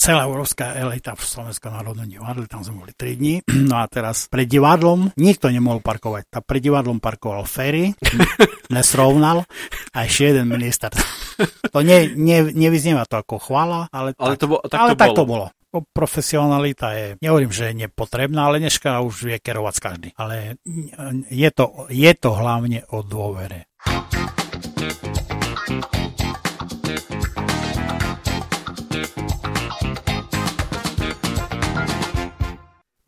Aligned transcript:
Celá 0.00 0.24
európska 0.24 0.72
elita 0.72 1.12
v 1.12 1.20
Slovenskom 1.20 1.76
národnom 1.76 2.08
divadle, 2.08 2.48
tam 2.48 2.64
sme 2.64 2.88
boli 2.88 2.92
3 2.96 3.20
dní. 3.20 3.34
No 3.70 3.76
a 3.76 3.86
teraz 3.86 4.26
pred 4.26 4.48
divadlom 4.48 5.12
nikto 5.20 5.52
nemohol 5.52 5.84
parkovať. 5.84 6.32
Tá 6.32 6.40
pred 6.40 6.64
divadlom 6.64 6.98
parkoval 6.98 7.44
Ferry, 7.44 7.92
nesrovnal 8.74 9.44
a 9.92 9.98
ešte 10.08 10.32
jeden 10.32 10.48
minister. 10.48 10.88
To 11.70 11.84
ne, 11.84 12.08
ne, 12.16 12.48
nevyznieva 12.50 13.04
to 13.04 13.20
ako 13.20 13.36
chvála, 13.38 13.92
ale, 13.92 14.16
Ale 14.16 14.34
tak, 14.34 14.40
to 14.40 14.46
bo- 14.48 14.64
tak 14.64 14.78
ale 14.80 14.90
to 14.96 14.98
tak 14.98 15.10
to 15.12 15.24
bolo. 15.28 15.46
bolo. 15.52 15.58
O, 15.70 15.86
Profesionalita 15.86 16.98
je, 16.98 17.06
nehovorím, 17.22 17.54
že 17.54 17.70
je 17.70 17.86
nepotrebná, 17.86 18.50
ale 18.50 18.58
dneška 18.58 19.06
už 19.06 19.22
vie 19.22 19.38
kerovať 19.38 19.74
každý. 19.78 20.08
Ale 20.18 20.58
je 21.30 21.50
to, 21.54 21.86
je 21.86 22.10
to 22.18 22.30
hlavne 22.34 22.82
o 22.90 23.06
dôvere. 23.06 23.70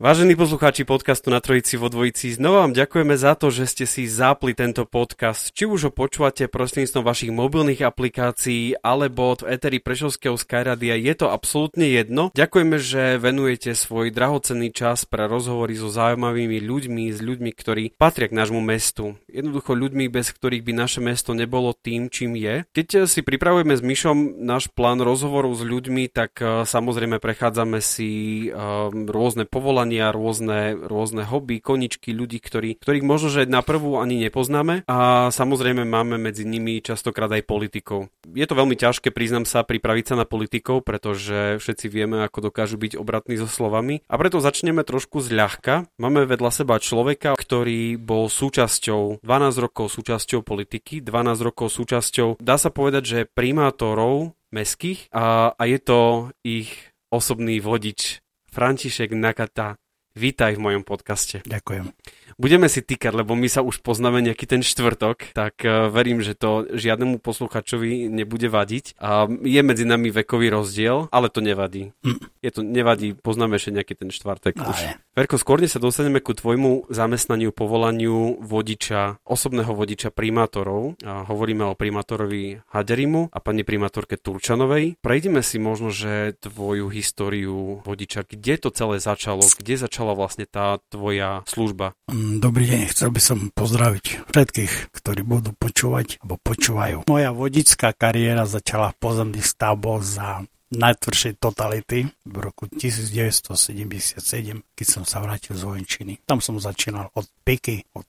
Vážení 0.03 0.35
poslucháči 0.35 0.83
podcastu 0.83 1.31
na 1.31 1.39
Trojici 1.39 1.79
vo 1.79 1.87
Dvojici, 1.87 2.35
znova 2.35 2.67
vám 2.67 2.75
ďakujeme 2.75 3.15
za 3.15 3.39
to, 3.39 3.47
že 3.47 3.71
ste 3.71 3.85
si 3.87 4.03
zapli 4.03 4.51
tento 4.51 4.83
podcast. 4.83 5.55
Či 5.55 5.63
už 5.63 5.79
ho 5.87 5.91
počúvate 5.95 6.51
prostredníctvom 6.51 7.07
vašich 7.07 7.31
mobilných 7.31 7.87
aplikácií 7.87 8.75
alebo 8.83 9.39
v 9.39 9.55
Eteri 9.55 9.79
Prešovského 9.79 10.35
Skyradia, 10.35 10.99
je 10.99 11.13
to 11.15 11.31
absolútne 11.31 11.87
jedno. 11.87 12.35
Ďakujeme, 12.35 12.75
že 12.83 13.15
venujete 13.15 13.71
svoj 13.71 14.11
drahocenný 14.11 14.75
čas 14.75 15.07
pre 15.07 15.23
rozhovory 15.23 15.71
so 15.79 15.87
zaujímavými 15.87 16.59
ľuďmi, 16.59 17.07
s 17.07 17.23
ľuďmi, 17.23 17.51
ktorí 17.55 17.95
patria 17.95 18.27
k 18.27 18.35
nášmu 18.35 18.59
mestu. 18.59 19.15
Jednoducho 19.31 19.71
ľuďmi, 19.71 20.11
bez 20.11 20.35
ktorých 20.35 20.67
by 20.67 20.83
naše 20.83 20.99
mesto 20.99 21.31
nebolo 21.31 21.71
tým, 21.71 22.11
čím 22.11 22.35
je. 22.35 22.67
Keď 22.75 23.07
si 23.07 23.23
pripravujeme 23.23 23.71
s 23.71 23.79
Myšom 23.79 24.35
náš 24.43 24.67
plán 24.67 24.99
rozhovorov 24.99 25.55
s 25.55 25.63
ľuďmi, 25.63 26.11
tak 26.11 26.43
eh, 26.43 26.67
samozrejme 26.67 27.23
prechádzame 27.23 27.79
si 27.79 28.11
eh, 28.51 28.59
rôzne 28.91 29.47
povolania, 29.47 29.92
rôzne, 29.99 30.77
rôzne 30.77 31.27
hobby, 31.27 31.59
koničky 31.59 32.15
ľudí, 32.15 32.39
ktorí, 32.39 32.79
ktorých 32.79 33.05
možno, 33.05 33.29
že 33.29 33.49
na 33.49 33.61
prvú 33.61 33.99
ani 33.99 34.17
nepoznáme 34.23 34.87
a 34.89 35.29
samozrejme 35.29 35.83
máme 35.83 36.15
medzi 36.17 36.47
nimi 36.47 36.79
častokrát 36.79 37.29
aj 37.29 37.43
politikov. 37.45 38.09
Je 38.33 38.45
to 38.47 38.57
veľmi 38.57 38.73
ťažké, 38.73 39.11
priznám 39.11 39.43
sa, 39.43 39.67
pripraviť 39.67 40.13
sa 40.13 40.15
na 40.17 40.25
politikov, 40.25 40.81
pretože 40.87 41.59
všetci 41.59 41.85
vieme, 41.91 42.23
ako 42.25 42.49
dokážu 42.49 42.79
byť 42.79 42.97
obratní 42.97 43.37
so 43.37 43.49
slovami 43.49 44.01
a 44.07 44.15
preto 44.15 44.39
začneme 44.39 44.81
trošku 44.87 45.19
zľahka. 45.19 45.91
Máme 45.99 46.25
vedľa 46.25 46.51
seba 46.63 46.79
človeka, 46.79 47.35
ktorý 47.35 47.99
bol 47.99 48.31
súčasťou, 48.31 49.21
12 49.21 49.65
rokov 49.65 49.91
súčasťou 49.91 50.41
politiky, 50.41 51.03
12 51.03 51.47
rokov 51.47 51.67
súčasťou, 51.69 52.39
dá 52.39 52.55
sa 52.55 52.71
povedať, 52.71 53.03
že 53.03 53.19
primátorov 53.27 54.33
meských 54.53 55.09
a, 55.09 55.51
a 55.57 55.63
je 55.65 55.79
to 55.81 56.01
ich 56.45 56.93
osobný 57.09 57.57
vodič 57.57 58.21
František 58.53 59.17
Nakata. 59.17 59.81
Vítaj 60.13 60.61
v 60.61 60.61
mojom 60.61 60.83
podcaste. 60.85 61.41
Ďakujem. 61.41 61.89
Budeme 62.37 62.71
si 62.71 62.85
týkať, 62.85 63.13
lebo 63.23 63.33
my 63.33 63.47
sa 63.51 63.65
už 63.65 63.81
poznáme 63.83 64.23
nejaký 64.23 64.45
ten 64.47 64.61
štvrtok, 64.63 65.35
tak 65.35 65.61
uh, 65.65 65.89
verím, 65.91 66.23
že 66.23 66.37
to 66.37 66.67
žiadnemu 66.71 67.19
posluchačovi 67.19 68.07
nebude 68.07 68.47
vadiť. 68.47 68.97
A 69.01 69.27
je 69.27 69.61
medzi 69.65 69.83
nami 69.83 70.13
vekový 70.13 70.53
rozdiel, 70.53 71.09
ale 71.09 71.27
to 71.33 71.43
nevadí. 71.43 71.91
Mm. 72.05 72.19
Je 72.43 72.51
to 72.51 72.61
nevadí, 72.63 73.15
poznáme 73.15 73.57
ešte 73.57 73.75
nejaký 73.75 73.93
ten 73.97 74.09
štvrtok 74.11 74.53
A 74.59 74.63
už. 74.69 74.77
Verko, 75.13 75.37
skôr 75.37 75.61
sa 75.69 75.77
dostaneme 75.77 76.19
ku 76.19 76.33
tvojmu 76.33 76.89
zamestnaniu, 76.89 77.53
povolaniu 77.53 78.41
vodiča, 78.41 79.21
osobného 79.23 79.69
vodiča 79.71 80.09
primátorov. 80.09 80.97
A 81.05 81.23
hovoríme 81.23 81.63
o 81.69 81.77
primátorovi 81.77 82.65
Haderimu 82.73 83.29
a 83.29 83.37
pani 83.37 83.61
primátorke 83.61 84.17
Turčanovej. 84.17 84.97
Prejdeme 84.99 85.45
si 85.45 85.61
možno, 85.61 85.93
že 85.93 86.33
tvoju 86.41 86.89
históriu 86.89 87.85
vodiča, 87.85 88.25
kde 88.25 88.57
to 88.57 88.69
celé 88.73 88.97
začalo, 88.97 89.45
kde 89.45 89.77
začala 89.77 90.17
vlastne 90.17 90.49
tá 90.49 90.81
tvoja 90.89 91.45
služba. 91.45 91.93
Dobrý 92.23 92.71
deň, 92.71 92.87
chcel 92.87 93.11
by 93.11 93.19
som 93.19 93.51
pozdraviť 93.51 94.31
všetkých, 94.31 94.95
ktorí 94.95 95.27
budú 95.27 95.51
počúvať 95.59 96.23
alebo 96.23 96.39
počúvajú. 96.39 97.03
Moja 97.11 97.35
vodická 97.35 97.91
kariéra 97.91 98.47
začala 98.47 98.95
v 98.95 98.99
pozemných 99.03 99.43
stavboch 99.43 99.99
za 99.99 100.47
najtvrdšej 100.71 101.43
totality 101.43 102.07
v 102.23 102.35
roku 102.39 102.71
1977, 102.71 104.23
keď 104.71 104.87
som 104.87 105.03
sa 105.03 105.19
vrátil 105.19 105.59
z 105.59 105.67
vojenčiny. 105.67 106.23
Tam 106.23 106.39
som 106.39 106.55
začínal 106.63 107.11
od 107.11 107.27
piky, 107.43 107.91
od 107.91 108.07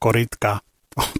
korytka, 0.00 0.64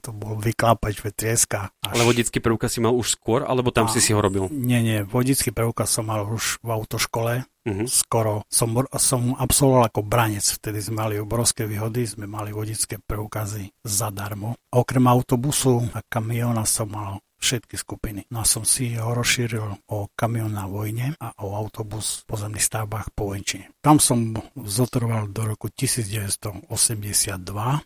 to 0.03 0.11
bol 0.11 0.35
vyklápač 0.37 0.99
vetrieska. 1.01 1.71
Až... 1.83 1.95
Ale 1.95 2.03
vodický 2.05 2.39
preukaz 2.39 2.75
si 2.75 2.81
mal 2.83 2.91
už 2.93 3.15
skôr, 3.15 3.47
alebo 3.47 3.71
tam 3.71 3.87
A- 3.87 3.93
si 3.93 4.03
si 4.03 4.11
ho 4.11 4.21
robil? 4.21 4.51
Nie, 4.51 4.83
nie, 4.83 5.03
vodický 5.03 5.51
preukaz 5.51 5.95
som 5.95 6.11
mal 6.11 6.27
už 6.27 6.59
v 6.61 6.69
autoškole, 6.71 7.35
Mhm. 7.61 7.85
skoro 7.93 8.41
som, 8.49 8.73
som 8.97 9.37
absolvoval 9.37 9.93
ako 9.93 10.01
branec, 10.01 10.41
vtedy 10.41 10.81
sme 10.81 11.05
mali 11.05 11.21
obrovské 11.21 11.69
výhody, 11.69 12.09
sme 12.09 12.25
mali 12.25 12.57
vodické 12.57 12.97
preukazy 12.97 13.69
zadarmo. 13.85 14.57
Okrem 14.73 15.05
autobusu 15.05 15.85
a 15.93 16.01
kamiona 16.01 16.65
som 16.65 16.89
mal 16.89 17.21
všetky 17.41 17.75
skupiny. 17.75 18.21
No 18.29 18.45
a 18.45 18.47
som 18.47 18.63
si 18.63 18.95
ho 18.95 19.11
rozšíril 19.11 19.89
o 19.89 20.13
kamión 20.13 20.53
na 20.53 20.69
vojne 20.69 21.17
a 21.17 21.33
o 21.41 21.57
autobus 21.57 22.23
v 22.23 22.37
pozemných 22.37 22.63
stavbách 22.63 23.17
po 23.17 23.33
vojenčine. 23.33 23.73
Tam 23.81 23.97
som 23.97 24.37
zotrval 24.55 25.33
do 25.33 25.49
roku 25.49 25.73
1982 25.73 26.69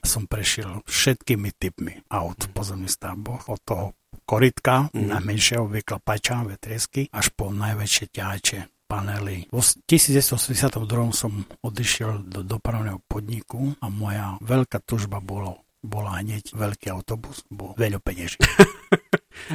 som 0.02 0.22
prešiel 0.26 0.82
všetkými 0.84 1.50
typmi 1.54 2.02
aut 2.10 2.38
v 2.44 2.50
pozemných 2.50 2.92
stavboch 2.92 3.46
od 3.48 3.60
toho 3.62 3.86
korytka, 4.24 4.90
Mhm. 4.90 4.98
mm. 4.98 5.08
najmenšieho 5.10 5.64
vyklapača, 5.66 6.42
vetriesky, 6.44 7.08
až 7.12 7.30
po 7.34 7.50
najväčšie 7.50 8.04
ťahače 8.10 8.58
panely. 8.84 9.48
V 9.48 9.58
1982 9.86 11.12
som 11.12 11.32
odišiel 11.62 12.22
do 12.24 12.42
dopravného 12.42 13.00
podniku 13.06 13.72
a 13.80 13.88
moja 13.88 14.36
veľká 14.40 14.80
tužba 14.84 15.18
bolo, 15.18 15.64
bola 15.80 16.20
hneď 16.20 16.52
veľký 16.52 16.92
autobus, 16.92 17.42
bol 17.48 17.72
veľa 17.76 17.98
peňaží. 18.00 18.38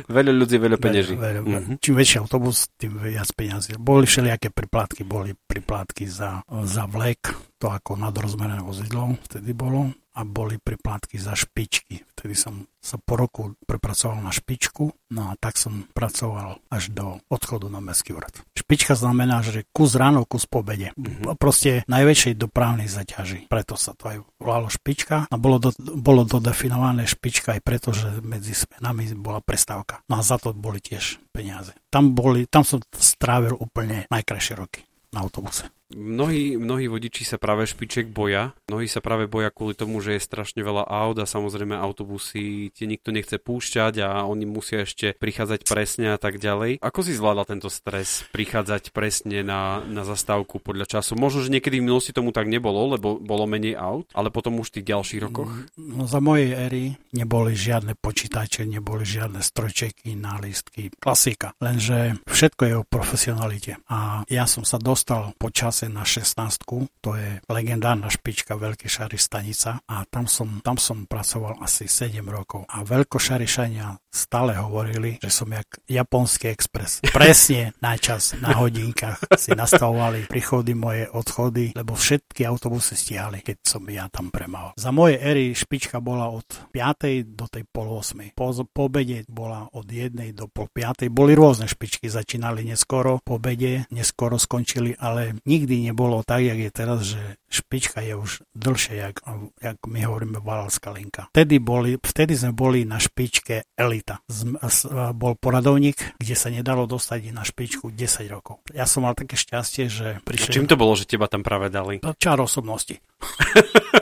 Veľa 0.07 0.31
ľudí, 0.35 0.55
veľa 0.59 0.77
peňaží. 0.77 1.13
Veľa, 1.15 1.41
veľa, 1.41 1.59
Mhm. 1.59 1.73
Čím 1.79 1.93
väčší 1.95 2.17
autobus, 2.19 2.67
tým 2.75 2.99
viac 2.99 3.29
peniazy. 3.33 3.79
Boli 3.79 4.05
všelijaké 4.05 4.51
priplatky, 4.51 5.01
boli 5.03 5.33
priplatky 5.35 6.05
za, 6.05 6.43
za 6.45 6.83
vlek, 6.85 7.31
to 7.57 7.71
ako 7.71 7.95
nadrozmerné 7.95 8.59
vozidlo 8.59 9.15
vtedy 9.25 9.51
bolo 9.51 9.91
a 10.19 10.27
boli 10.27 10.59
priplatky 10.59 11.15
za 11.15 11.31
špičky. 11.31 12.03
Vtedy 12.11 12.35
som 12.35 12.67
sa 12.83 12.99
po 12.99 13.15
roku 13.15 13.55
prepracoval 13.63 14.19
na 14.19 14.35
špičku, 14.35 14.91
no 15.15 15.31
a 15.31 15.39
tak 15.39 15.55
som 15.55 15.87
pracoval 15.95 16.59
až 16.67 16.91
do 16.91 17.23
odchodu 17.31 17.71
na 17.71 17.79
Mestský 17.79 18.11
úrad. 18.11 18.35
Špička 18.51 18.99
znamená, 18.99 19.39
že 19.39 19.63
kus 19.71 19.95
ráno, 19.95 20.27
kus 20.27 20.43
po 20.43 20.59
obede. 20.59 20.91
Mhm. 20.99 21.39
Proste 21.39 21.87
najväčšej 21.87 22.35
dopravnej 22.35 22.91
zaťaži. 22.91 23.47
Preto 23.47 23.79
sa 23.79 23.95
to 23.95 24.11
aj 24.11 24.17
volalo 24.35 24.67
špička 24.67 25.31
a 25.31 25.35
bolo, 25.39 25.63
do, 25.63 25.71
bolo 25.79 26.27
dodefinované 26.27 27.07
špička 27.07 27.55
aj 27.55 27.61
preto, 27.63 27.95
že 27.95 28.19
medzi 28.19 28.51
smenami 28.51 29.15
bola 29.15 29.39
prestávka. 29.39 30.03
No 30.11 30.19
a 30.19 30.21
za 30.21 30.35
to 30.35 30.51
boli 30.51 30.83
tiež 30.83 31.23
peniaze. 31.31 31.71
Tam, 31.87 32.11
boli, 32.11 32.43
tam 32.51 32.67
som 32.67 32.83
strávil 32.91 33.55
úplne 33.55 34.03
najkrajšie 34.11 34.53
roky 34.59 34.83
na 35.15 35.23
autobuse. 35.23 35.71
Mnohí, 35.89 36.53
mnohí 36.53 36.85
vodiči 36.85 37.25
sa 37.25 37.41
práve 37.41 37.65
špiček 37.65 38.13
boja. 38.13 38.53
Mnohí 38.69 38.85
sa 38.85 39.01
práve 39.01 39.25
boja 39.25 39.49
kvôli 39.49 39.73
tomu, 39.73 39.97
že 40.05 40.13
je 40.13 40.21
strašne 40.21 40.61
veľa 40.61 40.85
aut 40.85 41.17
a 41.17 41.25
samozrejme 41.25 41.73
autobusy 41.73 42.69
tie 42.69 42.85
nikto 42.85 43.09
nechce 43.09 43.41
púšťať 43.41 44.05
a 44.05 44.21
oni 44.29 44.45
musia 44.45 44.85
ešte 44.85 45.17
prichádzať 45.17 45.65
presne 45.65 46.13
a 46.13 46.21
tak 46.21 46.37
ďalej. 46.37 46.77
Ako 46.85 47.01
si 47.01 47.17
zvládla 47.17 47.49
tento 47.49 47.73
stres 47.73 48.21
prichádzať 48.29 48.93
presne 48.93 49.41
na, 49.41 49.81
na 49.81 50.05
zastávku 50.05 50.61
podľa 50.61 50.85
času? 50.85 51.17
Možno, 51.17 51.41
že 51.41 51.49
niekedy 51.49 51.81
v 51.81 51.89
minulosti 51.89 52.13
tomu 52.13 52.29
tak 52.29 52.45
nebolo, 52.45 52.93
lebo 52.93 53.17
bolo 53.17 53.49
menej 53.49 53.73
aut, 53.73 54.13
ale 54.13 54.29
potom 54.29 54.61
už 54.61 54.69
v 54.69 54.75
tých 54.77 54.93
ďalších 54.93 55.21
rokoch. 55.25 55.49
No, 55.73 56.05
za 56.05 56.21
mojej 56.21 56.53
éry 56.53 56.93
neboli 57.17 57.57
žiadne 57.57 57.97
počítače, 57.97 58.61
neboli 58.69 59.09
žiadne 59.09 59.41
strojčeky, 59.41 60.13
nálistky, 60.13 60.93
klasika. 61.01 61.57
Lenže 61.57 62.21
všetko 62.29 62.61
je 62.61 62.73
o 62.77 62.85
profesionalite. 62.85 63.81
A 63.89 64.21
ja 64.29 64.45
som 64.45 64.61
sa 64.61 64.77
dostal 64.77 65.33
počas 65.41 65.78
čase 65.79 65.87
na 65.87 66.03
16 66.03 66.67
to 66.99 67.15
je 67.15 67.39
legendárna 67.47 68.11
špička 68.11 68.59
Veľký 68.59 68.91
stanica 69.15 69.79
a 69.87 70.03
tam 70.11 70.27
som, 70.27 70.59
tam 70.59 70.75
som 70.75 71.07
pracoval 71.07 71.63
asi 71.63 71.87
7 71.87 72.19
rokov 72.27 72.67
a 72.67 72.83
veľkošarišania 72.83 74.11
stále 74.11 74.57
hovorili, 74.57 75.21
že 75.21 75.29
som 75.29 75.47
jak 75.53 75.79
japonský 75.85 76.49
expres. 76.51 76.99
Presne 77.15 77.77
na 77.79 77.95
čas, 77.95 78.35
na 78.41 78.57
hodinkách 78.57 79.37
si 79.37 79.53
nastavovali 79.55 80.27
príchody 80.27 80.73
moje 80.75 81.07
odchody, 81.07 81.71
lebo 81.77 81.93
všetky 81.95 82.43
autobusy 82.43 82.97
stiahli, 82.97 83.45
keď 83.45 83.57
som 83.63 83.85
ja 83.87 84.09
tam 84.11 84.33
premal. 84.33 84.73
Za 84.75 84.89
moje 84.89 85.21
éry 85.21 85.53
špička 85.53 86.01
bola 86.01 86.27
od 86.27 86.45
5. 86.73 87.37
do 87.37 87.45
tej 87.47 87.63
pol 87.69 88.01
8. 88.01 88.33
Po, 88.33 88.51
po 88.65 88.81
obede 88.89 89.23
bola 89.29 89.69
od 89.71 89.85
1. 89.85 90.11
do 90.33 90.49
pol 90.49 90.67
5. 90.67 91.07
Boli 91.13 91.37
rôzne 91.37 91.69
špičky, 91.69 92.09
začínali 92.09 92.65
neskoro, 92.65 93.21
po 93.21 93.37
obede 93.37 93.85
neskoro 93.93 94.41
skončili, 94.41 94.97
ale 94.97 95.37
nikdy 95.45 95.68
nebolo 95.77 96.25
tak, 96.25 96.41
jak 96.41 96.57
je 96.57 96.71
teraz, 96.73 96.99
že 97.05 97.21
špička 97.51 98.01
je 98.01 98.17
už 98.17 98.41
dlhšie, 98.57 98.95
jak, 98.97 99.15
jak 99.61 99.77
my 99.85 99.99
hovoríme 100.09 100.41
Valalská 100.41 100.89
linka. 100.89 101.29
Vtedy, 101.29 101.61
boli, 101.61 102.01
vtedy 102.01 102.33
sme 102.33 102.55
boli 102.55 102.87
na 102.87 102.97
špičke 102.97 103.69
Elita. 103.77 104.23
Z, 104.25 104.57
z, 104.57 104.79
bol 105.13 105.37
poradovník, 105.37 106.17
kde 106.17 106.35
sa 106.37 106.49
nedalo 106.49 106.89
dostať 106.89 107.29
na 107.29 107.45
špičku 107.45 107.93
10 107.93 108.25
rokov. 108.31 108.65
Ja 108.73 108.89
som 108.89 109.05
mal 109.05 109.13
také 109.13 109.37
šťastie, 109.37 109.85
že 109.91 110.07
prišiel... 110.25 110.49
A 110.49 110.55
čím 110.55 110.69
to 110.69 110.79
bolo, 110.79 110.97
že 110.97 111.05
teba 111.05 111.29
tam 111.29 111.45
práve 111.45 111.67
dali? 111.69 112.01
Čar 112.17 112.39
osobnosti. 112.41 112.97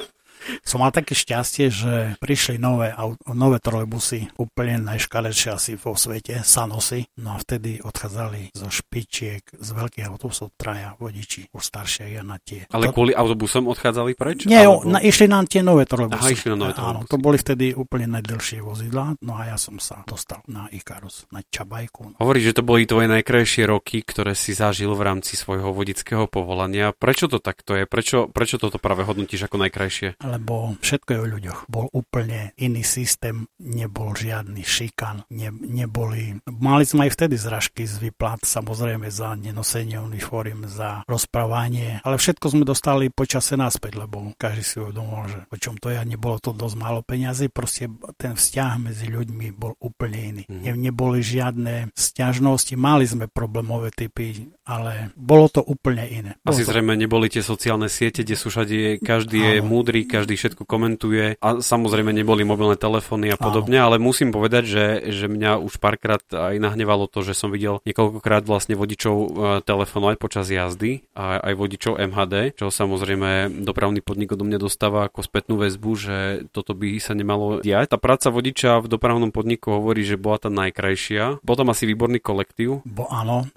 som 0.68 0.84
mal 0.84 0.92
také 0.92 1.16
šťastie, 1.16 1.72
že 1.72 1.94
prišli 2.19 2.60
nové, 2.60 2.92
nové 3.31 3.58
trolejbusy, 3.64 4.36
úplne 4.36 4.84
najškaredšie 4.84 5.50
asi 5.56 5.72
vo 5.80 5.96
svete, 5.96 6.44
Sanosy. 6.44 7.08
No 7.24 7.34
a 7.34 7.42
vtedy 7.42 7.80
odchádzali 7.80 8.52
zo 8.52 8.68
špičiek, 8.68 9.48
z 9.48 9.69
veľkých 9.72 10.04
autobusov 10.12 10.52
traja 10.60 11.00
vodiči, 11.00 11.48
už 11.56 11.64
staršie 11.64 12.19
ja 12.19 12.22
na 12.28 12.36
tie. 12.44 12.68
Ale 12.68 12.92
kvôli 12.92 13.16
autobusom 13.16 13.72
odchádzali 13.72 14.19
preč? 14.19 14.44
Nie, 14.44 14.68
alebo... 14.68 14.84
na, 14.84 15.00
išli 15.00 15.31
na 15.31 15.40
tie 15.48 15.64
nové 15.64 15.88
trolejbusy. 15.88 16.19
Aha, 16.19 16.36
išli 16.36 16.50
na 16.52 16.58
nové 16.60 16.74
trolejbusy. 16.75 17.00
Áno, 17.00 17.08
to 17.08 17.16
boli 17.16 17.38
vtedy 17.40 17.72
úplne 17.72 18.19
najdlhšie 18.19 18.60
vozidla, 18.60 19.16
no 19.24 19.40
a 19.40 19.48
ja 19.48 19.56
som 19.56 19.80
sa 19.80 20.04
dostal 20.04 20.44
na 20.52 20.68
Ikarus, 20.68 21.24
na 21.31 21.40
Čabajku. 21.48 22.19
Hovoríš, 22.19 22.52
že 22.52 22.56
to 22.60 22.68
boli 22.68 22.84
tvoje 22.84 23.08
najkrajšie 23.08 23.64
roky, 23.72 24.04
ktoré 24.04 24.36
si 24.36 24.52
zažil 24.52 24.92
v 24.92 25.00
rámci 25.00 25.40
svojho 25.40 25.72
vodického 25.72 26.28
povolania. 26.28 26.92
Prečo 26.92 27.31
to 27.31 27.40
takto 27.40 27.72
je? 27.80 27.88
Prečo, 27.88 28.28
prečo 28.28 28.60
toto 28.60 28.75
práve 28.75 29.08
hodnotíš 29.08 29.48
ako 29.48 29.64
najkrajšie? 29.64 30.19
Lebo 30.19 30.56
všetko 30.81 31.09
je 31.13 31.19
o 31.19 31.27
ľuďoch. 31.27 31.59
Bol 31.68 31.88
úplne 31.94 32.56
iný 32.57 32.81
systém, 32.81 33.45
nebol 33.59 34.13
žiadny 34.13 34.62
šikan, 34.62 35.25
ne, 35.33 35.50
neboli... 35.51 36.39
Mali 36.48 36.83
sme 36.83 37.07
aj 37.07 37.12
vtedy 37.13 37.36
zražky 37.38 37.83
z 37.86 38.01
výplat, 38.01 38.44
samozrejme 38.44 39.07
za 39.12 39.33
nenosenie 39.38 40.00
uniform, 40.01 40.69
za 40.69 41.04
rozprávanie, 41.06 42.01
ale 42.01 42.19
všetko 42.19 42.45
sme 42.54 42.63
dostali 42.68 43.09
počase 43.13 43.57
naspäť, 43.57 44.00
lebo 44.00 44.33
každý 44.36 44.63
si 44.63 44.75
uvedomil, 44.81 45.25
že 45.30 45.39
o 45.50 45.57
čom 45.57 45.75
to 45.77 45.94
je, 45.94 46.00
nebolo 46.04 46.38
to 46.38 46.54
dosť 46.54 46.75
málo 46.77 47.00
peňazí, 47.01 47.50
proste 47.50 47.89
ten 48.18 48.33
vzťah 48.38 48.71
medzi 48.77 49.07
ľuďmi 49.09 49.54
bol 49.56 49.74
úplne 49.81 50.19
iný. 50.19 50.44
Mm. 50.48 50.62
Ne, 50.63 50.71
neboli 50.89 51.19
žiadne 51.25 51.92
sťažnosti, 51.94 52.74
mali 52.77 53.06
sme 53.09 53.25
problémové 53.27 53.92
typy, 53.92 54.50
ale 54.68 55.12
bolo 55.15 55.48
to 55.50 55.62
úplne 55.63 56.06
iné. 56.07 56.31
Bolo 56.44 56.54
Asi 56.56 56.63
to... 56.63 56.71
zrejme 56.71 56.94
neboli 56.94 57.27
tie 57.31 57.42
sociálne 57.42 57.88
siete, 57.88 58.21
kde 58.21 58.36
sú 58.36 58.48
všade, 58.51 59.01
každý 59.01 59.39
je 59.39 59.62
múdry, 59.63 60.06
každý 60.06 60.36
všetko 60.48 60.64
komentuje 60.64 61.36
a 61.44 61.60
samozrejme 61.60 62.16
neboli 62.16 62.48
mobilné 62.48 62.80
telefóny 62.80 63.36
a 63.36 63.38
podobne, 63.38 63.84
Áno. 63.84 63.92
ale 63.92 63.96
musím 64.00 64.32
povedať, 64.32 64.64
že, 64.64 64.86
že 65.12 65.26
mňa 65.28 65.60
už 65.60 65.84
párkrát 65.84 66.24
aj 66.32 66.56
nahnevalo 66.64 67.12
to, 67.12 67.20
že 67.28 67.36
som 67.36 67.52
videl 67.52 67.84
niekoľkokrát 67.84 68.48
vlastne 68.48 68.80
vodičov 68.80 69.16
e, 69.20 69.28
telefonovať 69.68 70.16
počas 70.16 70.48
jazdy 70.48 71.04
a 71.12 71.44
aj 71.44 71.54
vodičov 71.60 72.00
MHD, 72.00 72.56
čo 72.56 72.72
samozrejme 72.72 73.64
dopravný 73.68 74.00
podnik 74.00 74.32
do 74.38 74.46
mňa 74.46 74.62
dostáva 74.62 75.10
ako 75.10 75.26
spätnú 75.26 75.58
väzbu, 75.60 75.92
že 75.98 76.18
toto 76.54 76.78
by 76.78 77.02
sa 77.02 77.18
nemalo 77.18 77.60
diať. 77.66 77.92
Tá 77.92 77.98
práca 77.98 78.30
vodiča 78.30 78.80
v 78.80 78.88
dopravnom 78.88 79.34
podniku 79.34 79.82
hovorí, 79.82 80.06
že 80.06 80.16
bola 80.16 80.38
tá 80.38 80.54
najkrajšia. 80.54 81.42
Potom 81.42 81.74
asi 81.74 81.90
výborný 81.90 82.22
kolektív. 82.22 82.86
Bo 82.86 83.10
áno, 83.10 83.50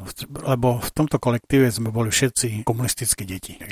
lebo 0.48 0.80
v 0.80 0.90
tomto 0.90 1.20
kolektíve 1.20 1.68
sme 1.68 1.92
boli 1.92 2.08
všetci 2.08 2.64
komunistickí 2.64 3.22
deti. 3.28 3.54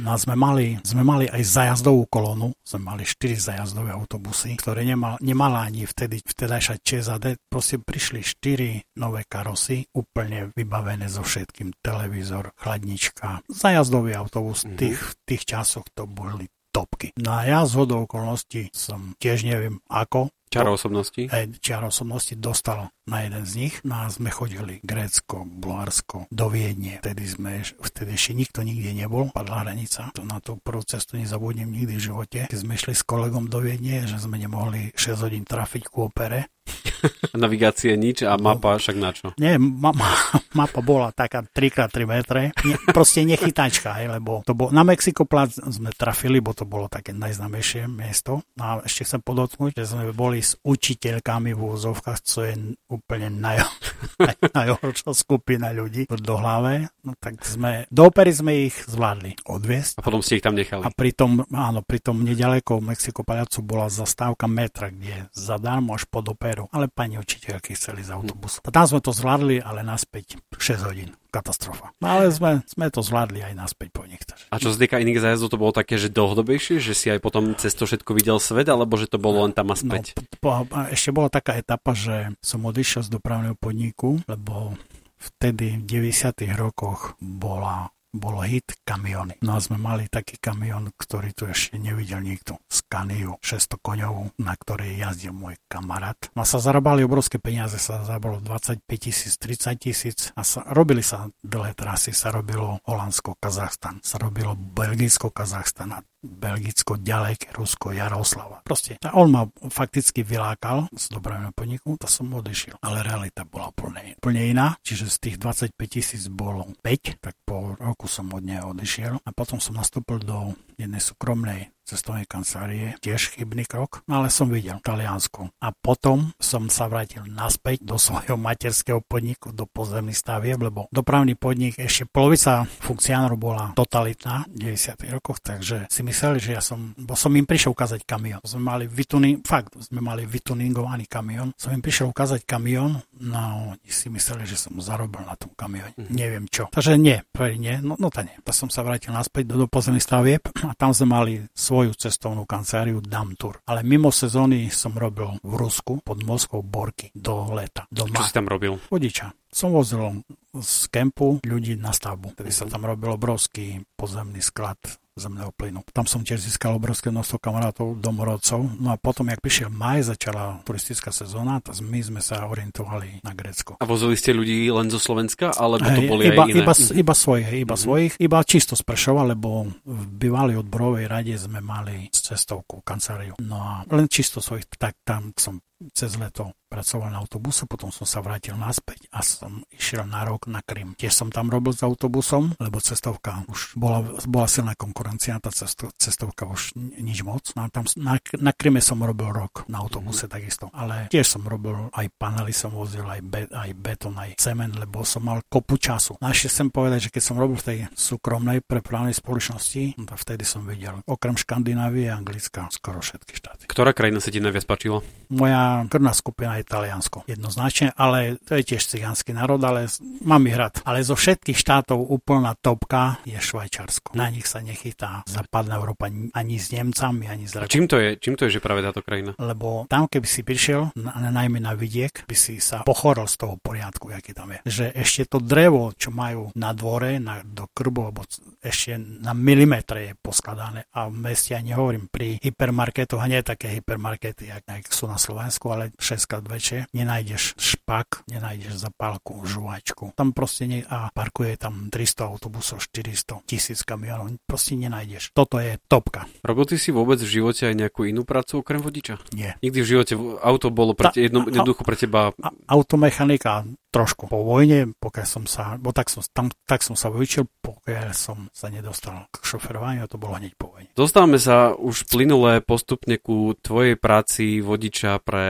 No 0.00 0.16
sme 0.16 0.34
mali, 0.36 0.80
sme 0.80 1.06
mali 1.06 1.28
aj 1.28 1.42
zajazdovú 1.44 2.08
kolónu, 2.08 2.33
sme 2.64 2.80
mali 2.82 3.04
4 3.06 3.54
zajazdové 3.54 3.94
autobusy, 3.94 4.58
ktoré 4.58 4.82
nemal, 4.82 5.20
nemala 5.22 5.64
ani 5.64 5.86
vtedy 5.86 6.20
vtedajšia 6.24 6.82
ČSAD. 6.82 7.38
Proste 7.46 7.78
prišli 7.78 8.20
4 8.26 8.98
nové 8.98 9.22
karosy, 9.24 9.86
úplne 9.94 10.50
vybavené 10.58 11.06
so 11.06 11.22
všetkým, 11.22 11.78
televízor, 11.78 12.50
chladnička. 12.58 13.46
Zajazdový 13.46 14.18
autobus, 14.18 14.66
mm-hmm. 14.66 14.78
tých, 14.78 14.98
v 14.98 15.12
tých 15.22 15.42
časoch 15.46 15.86
to 15.94 16.10
boli 16.10 16.50
topky. 16.74 17.14
No 17.22 17.38
a 17.38 17.46
ja 17.46 17.62
z 17.62 17.78
hodou 17.78 18.10
okolností 18.10 18.74
som 18.74 19.14
tiež 19.22 19.46
neviem 19.46 19.78
ako, 19.86 20.33
Čaro 20.48 20.78
osobnosti? 20.78 21.26
Hej, 21.26 21.58
čaro 21.58 21.90
osobnosti 21.90 22.34
dostalo 22.38 22.94
na 23.10 23.26
jeden 23.26 23.44
z 23.44 23.52
nich. 23.58 23.74
No 23.82 24.06
a 24.06 24.12
sme 24.12 24.30
chodili 24.30 24.78
Grécko, 24.86 25.42
Bulharsko, 25.42 26.30
do 26.30 26.46
Viedne. 26.46 27.02
Vtedy, 27.02 27.24
sme, 27.26 27.66
vtedy 27.66 28.14
ešte 28.14 28.32
nikto 28.38 28.60
nikde 28.62 28.94
nebol, 28.94 29.34
padla 29.34 29.66
hranica. 29.66 30.14
To 30.14 30.22
na 30.22 30.38
tú 30.38 30.56
prvú 30.62 30.86
cestu 30.86 31.18
nezabudnem 31.18 31.68
nikdy 31.68 31.98
v 31.98 32.06
živote. 32.06 32.40
Keď 32.46 32.58
sme 32.60 32.78
išli 32.78 32.94
s 32.94 33.02
kolegom 33.02 33.50
do 33.50 33.58
Viedne, 33.58 34.06
že 34.06 34.22
sme 34.22 34.38
nemohli 34.38 34.94
6 34.94 35.26
hodín 35.26 35.42
trafiť 35.42 35.90
ku 35.90 36.06
opere, 36.06 36.53
Navigácie 37.36 37.94
nič 37.96 38.24
a 38.24 38.36
mapa 38.40 38.76
však 38.76 38.96
na 38.96 39.10
čo? 39.12 39.32
Nie, 39.36 39.60
ma, 39.60 39.92
ma, 39.92 40.10
mapa 40.56 40.80
bola 40.80 41.12
taká 41.12 41.44
3x3 41.44 41.96
metre, 42.08 42.42
ne, 42.64 42.76
proste 42.90 43.22
nechytačka, 43.24 44.00
hej, 44.00 44.08
lebo 44.08 44.40
to 44.46 44.56
bolo, 44.56 44.72
na 44.72 44.82
Mexikoplat 44.86 45.52
sme 45.52 45.92
trafili, 45.92 46.40
bo 46.40 46.56
to 46.56 46.64
bolo 46.64 46.88
také 46.88 47.12
najznámejšie 47.12 47.88
miesto. 47.90 48.44
A 48.60 48.80
ešte 48.84 49.04
chcem 49.04 49.20
podotknúť, 49.20 49.76
že 49.76 49.84
sme 49.84 50.14
boli 50.16 50.40
s 50.40 50.56
učiteľkami 50.64 51.52
v 51.52 51.60
úzovkách, 51.60 52.18
čo 52.24 52.46
je 52.46 52.54
úplne 52.88 53.28
naj, 53.28 53.64
naj, 54.24 54.36
najhoršia 54.54 55.12
skupina 55.12 55.74
ľudí 55.74 56.08
do 56.08 56.34
hlave. 56.40 56.88
No 57.04 57.12
tak 57.20 57.44
sme, 57.44 57.84
do 57.92 58.08
opery 58.08 58.32
sme 58.32 58.70
ich 58.70 58.76
zvládli 58.88 59.36
odviesť. 59.44 60.00
A 60.00 60.06
potom 60.06 60.24
ste 60.24 60.40
ich 60.40 60.44
tam 60.44 60.56
nechali. 60.56 60.86
A 60.86 60.88
pritom, 60.88 61.44
áno, 61.52 61.84
pritom 61.84 62.24
nedaleko 62.24 62.80
Mexikopalacu 62.80 63.60
bola 63.60 63.92
zastávka 63.92 64.48
metra, 64.48 64.88
kde 64.88 65.28
zadarmo 65.34 65.92
až 65.98 66.08
pod 66.08 66.32
operu 66.32 66.53
smeru, 66.54 66.70
ale 66.70 66.86
pani 66.86 67.18
učiteľky 67.18 67.74
chceli 67.74 68.06
z 68.06 68.14
autobusu. 68.14 68.62
A 68.62 68.70
tam 68.70 68.86
sme 68.86 69.02
to 69.02 69.10
zvládli, 69.10 69.58
ale 69.58 69.82
naspäť 69.82 70.38
6 70.54 70.86
hodín. 70.86 71.10
Katastrofa. 71.34 71.90
No 71.98 72.14
ale 72.14 72.30
sme, 72.30 72.62
sme 72.62 72.86
to 72.94 73.02
zvládli 73.02 73.42
aj 73.42 73.58
naspäť 73.58 73.90
po 73.90 74.06
nich. 74.06 74.22
A 74.54 74.62
čo 74.62 74.70
sa 74.70 74.78
týka 74.78 75.02
iných 75.02 75.18
zájazdov, 75.18 75.50
to 75.50 75.58
bolo 75.58 75.74
také, 75.74 75.98
že 75.98 76.14
dlhodobejšie, 76.14 76.78
že 76.78 76.94
si 76.94 77.10
aj 77.10 77.18
potom 77.18 77.58
cez 77.58 77.74
to 77.74 77.90
všetko 77.90 78.14
videl 78.14 78.38
svet, 78.38 78.70
alebo 78.70 78.94
že 78.94 79.10
to 79.10 79.18
bolo 79.18 79.42
len 79.42 79.50
tam 79.50 79.74
a 79.74 79.76
späť? 79.76 80.14
No, 80.14 80.22
po, 80.38 80.62
ešte 80.94 81.10
bola 81.10 81.26
taká 81.26 81.58
etapa, 81.58 81.90
že 81.98 82.30
som 82.38 82.62
odišiel 82.62 83.02
z 83.02 83.10
dopravného 83.10 83.58
podniku, 83.58 84.22
lebo 84.30 84.78
vtedy 85.18 85.82
v 85.82 86.06
90. 86.06 86.54
rokoch 86.54 87.18
bola 87.18 87.90
bolo 88.14 88.46
hit 88.46 88.78
kamiony. 88.86 89.34
No 89.42 89.58
a 89.58 89.60
sme 89.60 89.74
mali 89.74 90.06
taký 90.06 90.38
kamión, 90.38 90.94
ktorý 90.94 91.34
tu 91.34 91.50
ešte 91.50 91.74
nevidel 91.76 92.22
nikto. 92.22 92.62
Scaniu 92.70 93.42
600 93.42 93.82
koňovú, 93.82 94.38
na 94.38 94.54
ktorej 94.54 95.02
jazdil 95.02 95.34
môj 95.34 95.58
kamarát. 95.66 96.16
No 96.38 96.42
a 96.42 96.48
sa 96.48 96.62
zarábali 96.62 97.02
obrovské 97.02 97.42
peniaze, 97.42 97.76
sa 97.82 98.06
zarábalo 98.06 98.38
25 98.38 98.86
tisíc, 98.96 99.34
30 99.36 99.74
tisíc 99.82 100.18
a 100.38 100.46
sa, 100.46 100.62
robili 100.70 101.02
sa 101.02 101.26
dlhé 101.42 101.74
trasy, 101.74 102.14
sa 102.14 102.30
robilo 102.30 102.78
Holandsko, 102.86 103.34
Kazachstan, 103.42 103.98
sa 104.00 104.22
robilo 104.22 104.54
Belgicko, 104.54 105.34
Kazachstan 105.34 105.98
a 105.98 106.00
Belgicko, 106.24 106.96
ďalej 106.96 107.52
Rusko, 107.52 107.92
Jaroslava. 107.92 108.64
Proste 108.64 108.96
on 109.12 109.28
ma 109.28 109.44
fakticky 109.68 110.24
vylákal 110.24 110.88
z 110.96 111.12
dopravného 111.12 111.52
podniku, 111.52 112.00
to 112.00 112.08
som 112.08 112.32
odišiel. 112.32 112.80
Ale 112.80 113.04
realita 113.04 113.44
bola 113.44 113.68
plne, 113.76 114.16
plne 114.18 114.42
iná, 114.48 114.80
čiže 114.80 115.12
z 115.12 115.16
tých 115.20 115.36
25 115.36 115.76
tisíc 115.84 116.24
bolo 116.32 116.64
5, 116.80 117.20
tak 117.20 117.36
po 117.44 117.76
roku 117.76 118.08
som 118.08 118.32
od 118.32 118.40
neho 118.40 118.72
odišiel 118.72 119.20
a 119.20 119.30
potom 119.36 119.60
som 119.60 119.76
nastúpil 119.76 120.24
do 120.24 120.56
jednej 120.80 121.04
súkromnej 121.04 121.70
cestovnej 121.84 122.24
kancelárie, 122.24 122.96
tiež 123.04 123.36
chybný 123.36 123.68
krok, 123.68 124.00
ale 124.08 124.32
som 124.32 124.48
videl 124.48 124.80
Taliansku. 124.80 125.52
A 125.60 125.70
potom 125.70 126.32
som 126.40 126.72
sa 126.72 126.88
vrátil 126.88 127.28
naspäť 127.28 127.84
do 127.84 128.00
svojho 128.00 128.40
materského 128.40 129.04
podniku, 129.04 129.52
do 129.52 129.68
pozemných 129.68 130.16
stavieb, 130.16 130.58
lebo 130.58 130.88
dopravný 130.88 131.36
podnik, 131.36 131.76
ešte 131.76 132.08
polovica 132.08 132.64
funkcionárov 132.80 133.36
bola 133.36 133.64
totalitná 133.76 134.48
v 134.48 134.74
90. 134.74 135.20
rokoch, 135.20 135.38
takže 135.44 135.86
si 135.92 136.00
mysleli, 136.00 136.40
že 136.40 136.50
ja 136.56 136.62
som, 136.64 136.96
bo 136.96 137.12
som 137.12 137.30
im 137.36 137.44
prišiel 137.44 137.76
ukázať 137.76 138.08
kamión. 138.08 138.40
Sme 138.42 138.64
mali 138.64 138.84
vytuning, 138.88 139.44
fakt, 139.44 139.76
sme 139.76 140.00
mali 140.00 140.24
vytuningovaný 140.24 141.04
kamión. 141.04 141.52
Som 141.60 141.76
im 141.76 141.84
prišiel 141.84 142.08
ukázať 142.08 142.48
kamión, 142.48 143.04
no 143.20 143.76
oni 143.76 143.90
si 143.92 144.08
mysleli, 144.08 144.48
že 144.48 144.56
som 144.56 144.74
zarobil 144.80 145.22
na 145.24 145.36
tom 145.36 145.52
kamióne. 145.52 145.92
Mm-hmm. 145.94 146.16
Neviem 146.16 146.44
čo. 146.48 146.72
Takže 146.72 146.96
nie, 146.96 147.20
nie, 147.60 147.76
no, 147.84 147.94
no 148.00 148.08
to 148.08 148.24
nie. 148.24 148.34
To 148.44 148.52
som 148.52 148.72
sa 148.72 148.80
vrátil 148.80 149.12
naspäť 149.12 149.52
do, 149.52 149.64
do 149.64 149.68
pozemných 149.68 150.04
stavieb 150.04 150.42
a 150.64 150.72
tam 150.72 150.96
sme 150.96 151.12
mali 151.12 151.32
svoju 151.74 151.90
cestovnú 151.98 152.46
kanceláriu 152.46 153.02
Damtur. 153.02 153.58
Ale 153.66 153.82
mimo 153.82 154.14
sezóny 154.14 154.70
som 154.70 154.94
robil 154.94 155.34
v 155.42 155.58
Rusku 155.58 155.98
pod 156.06 156.22
Moskvou 156.22 156.62
Borky 156.62 157.10
do 157.10 157.50
leta. 157.50 157.90
Do 157.90 158.06
Čo 158.06 158.30
si 158.30 158.30
tam 158.30 158.46
robil? 158.46 158.78
Vodiča. 158.86 159.34
Som 159.50 159.74
vozil 159.74 160.22
z 160.54 160.86
kempu 160.94 161.42
ľudí 161.42 161.74
na 161.74 161.90
stavbu. 161.90 162.38
Tedy 162.38 162.54
sa 162.54 162.70
tam 162.70 162.86
robil 162.86 163.18
obrovský 163.18 163.82
podzemný 163.98 164.38
sklad 164.38 164.78
zemného 165.14 165.54
plynu. 165.54 165.86
Tam 165.94 166.10
som 166.10 166.26
tiež 166.26 166.42
získal 166.42 166.74
obrovské 166.74 167.06
množstvo 167.14 167.38
kamarátov, 167.38 168.02
domorodcov. 168.02 168.66
No 168.82 168.90
a 168.90 168.98
potom, 168.98 169.30
jak 169.30 169.38
prišiel 169.38 169.70
maj, 169.70 170.10
začala 170.10 170.58
turistická 170.66 171.14
sezóna, 171.14 171.62
tak 171.62 171.78
my 171.78 172.00
sme 172.02 172.18
sa 172.18 172.50
orientovali 172.50 173.22
na 173.22 173.30
Grécko. 173.30 173.78
A 173.78 173.86
vozili 173.86 174.18
ste 174.18 174.34
ľudí 174.34 174.66
len 174.74 174.90
zo 174.90 174.98
Slovenska, 174.98 175.54
alebo 175.54 175.86
to 175.86 176.02
boli 176.10 176.34
iba, 176.34 176.42
aj 176.42 176.50
iné? 176.50 176.66
Iba, 176.66 176.74
iba 176.74 177.14
svojich, 177.14 177.46
iba 177.46 177.78
mm-hmm. 177.78 177.84
svojich, 177.86 178.12
iba 178.18 178.38
čisto 178.42 178.74
z 178.74 178.82
Prešova, 178.82 179.22
lebo 179.22 179.70
v 179.86 180.02
bývalej 180.18 180.66
odborovej 180.66 181.06
rade 181.06 181.34
sme 181.38 181.62
mali 181.62 182.10
cestovku, 182.10 182.82
kanceláriu. 182.82 183.38
No 183.38 183.62
a 183.62 183.72
len 183.86 184.10
čisto 184.10 184.42
svojich, 184.42 184.66
tak 184.74 184.98
tam 185.06 185.30
som 185.38 185.62
cez 185.92 186.16
leto 186.16 186.54
pracoval 186.74 187.14
na 187.14 187.22
autobuse, 187.22 187.70
potom 187.70 187.94
som 187.94 188.02
sa 188.02 188.18
vrátil 188.18 188.58
naspäť 188.58 189.06
a 189.14 189.22
som 189.22 189.62
išiel 189.70 190.02
na 190.10 190.26
rok 190.26 190.50
na 190.50 190.58
Krym. 190.58 190.98
Tiež 190.98 191.14
som 191.14 191.30
tam 191.30 191.46
robil 191.46 191.70
s 191.70 191.86
autobusom, 191.86 192.58
lebo 192.58 192.82
cestovka 192.82 193.46
už 193.46 193.78
bola, 193.78 194.02
bola 194.26 194.50
silná 194.50 194.74
konkurencia, 194.74 195.38
tá 195.38 195.54
cesto, 195.54 195.94
cestovka 195.94 196.50
už 196.50 196.74
nič 196.78 197.22
moc. 197.22 197.46
No 197.54 197.70
tam, 197.70 197.86
na, 197.94 198.18
na 198.42 198.50
Kryme 198.50 198.82
som 198.82 198.98
robil 198.98 199.30
rok 199.30 199.70
na 199.70 199.78
autobuse 199.86 200.26
mm-hmm. 200.26 200.34
takisto, 200.34 200.66
ale 200.74 201.06
tiež 201.14 201.38
som 201.38 201.46
robil 201.46 201.90
aj 201.94 202.06
panely 202.18 202.50
som 202.50 202.74
vozil, 202.74 203.06
aj, 203.06 203.22
be, 203.22 203.46
aj 203.50 203.70
betón, 203.78 204.18
aj 204.18 204.34
cement, 204.34 204.74
lebo 204.74 205.06
som 205.06 205.22
mal 205.22 205.46
kopu 205.46 205.78
času. 205.78 206.18
No 206.18 206.26
a 206.26 206.34
ešte 206.34 206.50
chcem 206.50 206.74
povedať, 206.74 207.10
že 207.10 207.12
keď 207.14 207.22
som 207.22 207.38
robil 207.38 207.58
v 207.58 207.66
tej 207.70 207.78
súkromnej 207.94 208.62
prepravnej 208.66 209.14
spoločnosti, 209.14 209.98
no 209.98 210.10
tak 210.10 210.18
vtedy 210.22 210.42
som 210.42 210.66
videl 210.66 210.98
okrem 211.06 211.38
Škandinávie 211.38 212.10
a 212.10 212.18
Anglicka 212.18 212.66
skoro 212.74 212.98
všetky 212.98 213.32
štáty. 213.38 213.62
Ktorá 213.70 213.94
krajina 213.94 214.18
sa 214.18 214.34
ti 214.34 214.42
najviac 214.42 214.66
páčila? 214.66 215.02
Moja 215.30 215.73
krvná 215.90 216.12
skupina 216.14 216.56
je 216.60 216.64
Taliansko. 216.66 217.26
Jednoznačne, 217.26 217.90
ale 217.98 218.38
to 218.42 218.58
je 218.58 218.62
tiež 218.74 218.82
cigánsky 218.86 219.34
národ, 219.34 219.58
ale 219.62 219.90
mám 220.22 220.42
ich 220.46 220.56
rád. 220.56 220.80
Ale 220.86 221.02
zo 221.02 221.18
všetkých 221.18 221.58
štátov 221.58 221.98
úplná 221.98 222.54
topka 222.58 223.18
je 223.26 223.38
Švajčarsko. 223.38 224.14
Na 224.14 224.30
nich 224.30 224.46
sa 224.46 224.62
nechytá 224.62 225.22
západná 225.24 225.78
Európa 225.78 226.10
ani 226.10 226.56
s 226.58 226.74
Nemcami, 226.74 227.30
ani 227.30 227.44
s 227.46 227.56
A 227.58 227.70
čím 227.70 227.86
to 227.86 227.98
je? 228.02 228.18
Čím 228.18 228.34
to 228.34 228.46
je, 228.48 228.58
že 228.58 228.64
práve 228.64 228.82
táto 228.82 229.00
krajina? 229.00 229.38
Lebo 229.38 229.86
tam, 229.86 230.10
keby 230.10 230.26
si 230.26 230.42
prišiel, 230.42 230.90
na, 230.98 231.30
najmä 231.30 231.62
na 231.62 231.78
vidiek, 231.78 232.26
by 232.26 232.36
si 232.36 232.58
sa 232.58 232.82
pochoril 232.82 233.30
z 233.30 233.36
toho 233.38 233.54
poriadku, 233.60 234.10
aký 234.10 234.34
tam 234.34 234.50
je. 234.50 234.60
Že 234.66 234.84
ešte 234.98 235.22
to 235.30 235.38
drevo, 235.38 235.94
čo 235.94 236.10
majú 236.10 236.50
na 236.58 236.74
dvore, 236.74 237.22
na, 237.22 237.40
do 237.46 237.70
krbu, 237.70 238.00
alebo 238.10 238.26
ešte 238.60 238.98
na 238.98 239.32
milimetre 239.32 240.10
je 240.10 240.12
poskladané. 240.18 240.90
A 240.96 241.06
v 241.06 241.16
meste, 241.16 241.54
ja 241.54 241.62
nehovorím, 241.62 242.10
pri 242.10 242.42
hypermarketoch, 242.42 243.22
a 243.22 243.30
nie 243.30 243.40
také 243.46 243.70
hypermarkety, 243.78 244.50
jak, 244.50 244.62
jak 244.66 244.84
sú 244.90 245.06
na 245.06 245.20
Slovensku, 245.20 245.53
ale 245.62 245.94
6 245.96 246.30
krát 246.30 246.44
väčšie, 246.44 246.90
nenájdeš 246.90 247.54
špak, 247.58 248.26
nenájdeš 248.30 248.80
zapálku, 248.80 249.44
žuvačku. 249.44 250.14
Tam 250.18 250.34
proste 250.34 250.66
nie, 250.66 250.80
a 250.86 251.10
parkuje 251.12 251.58
tam 251.60 251.88
300 251.92 252.30
autobusov, 252.30 252.82
400, 252.82 253.44
tisíc 253.46 253.80
kamionov, 253.86 254.34
proste 254.48 254.74
nenájdeš. 254.74 255.30
Toto 255.36 255.60
je 255.62 255.78
topka. 255.86 256.26
Robil 256.42 256.64
ty 256.64 256.76
si 256.80 256.90
vôbec 256.90 257.20
v 257.20 257.30
živote 257.40 257.70
aj 257.70 257.74
nejakú 257.74 258.08
inú 258.08 258.26
prácu 258.26 258.60
okrem 258.64 258.80
vodiča? 258.82 259.20
Nie. 259.36 259.54
Nikdy 259.60 259.78
v 259.80 259.88
živote 259.88 260.14
auto 260.42 260.72
bolo 260.72 260.96
pre 260.96 261.12
te, 261.14 261.28
jedno, 261.28 261.46
jednoducho 261.46 261.86
pre 261.86 261.96
teba... 261.98 262.34
A, 262.40 262.48
automechanika 262.72 263.68
trošku. 263.94 264.26
Po 264.26 264.42
vojne, 264.42 264.90
pokiaľ 264.98 265.26
som 265.30 265.44
sa, 265.46 265.78
bo 265.78 265.94
tak 265.94 266.10
som, 266.10 266.26
tam, 266.34 266.50
tak 266.66 266.82
som 266.82 266.98
sa 266.98 267.14
vyučil, 267.14 267.46
pokiaľ 267.62 268.10
som 268.10 268.50
sa 268.50 268.66
nedostal 268.66 269.30
k 269.30 269.38
šoferovaniu, 269.46 270.10
to 270.10 270.18
bolo 270.18 270.34
hneď 270.34 270.58
po 270.58 270.74
vojne. 270.74 270.90
Dostávame 270.98 271.38
sa 271.38 271.70
už 271.78 272.10
plynulé 272.10 272.58
postupne 272.58 273.22
ku 273.22 273.54
tvojej 273.54 273.94
práci 273.94 274.58
vodiča 274.58 275.22
pre 275.22 275.43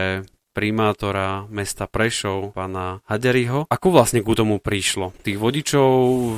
primátora 0.55 1.43
mesta 1.51 1.83
Prešov, 1.83 2.55
pána 2.55 3.03
Haderiho. 3.03 3.67
Ako 3.67 3.91
vlastne 3.91 4.23
ku 4.23 4.31
tomu 4.31 4.63
prišlo? 4.63 5.11
Tých 5.19 5.35
vodičov 5.35 5.89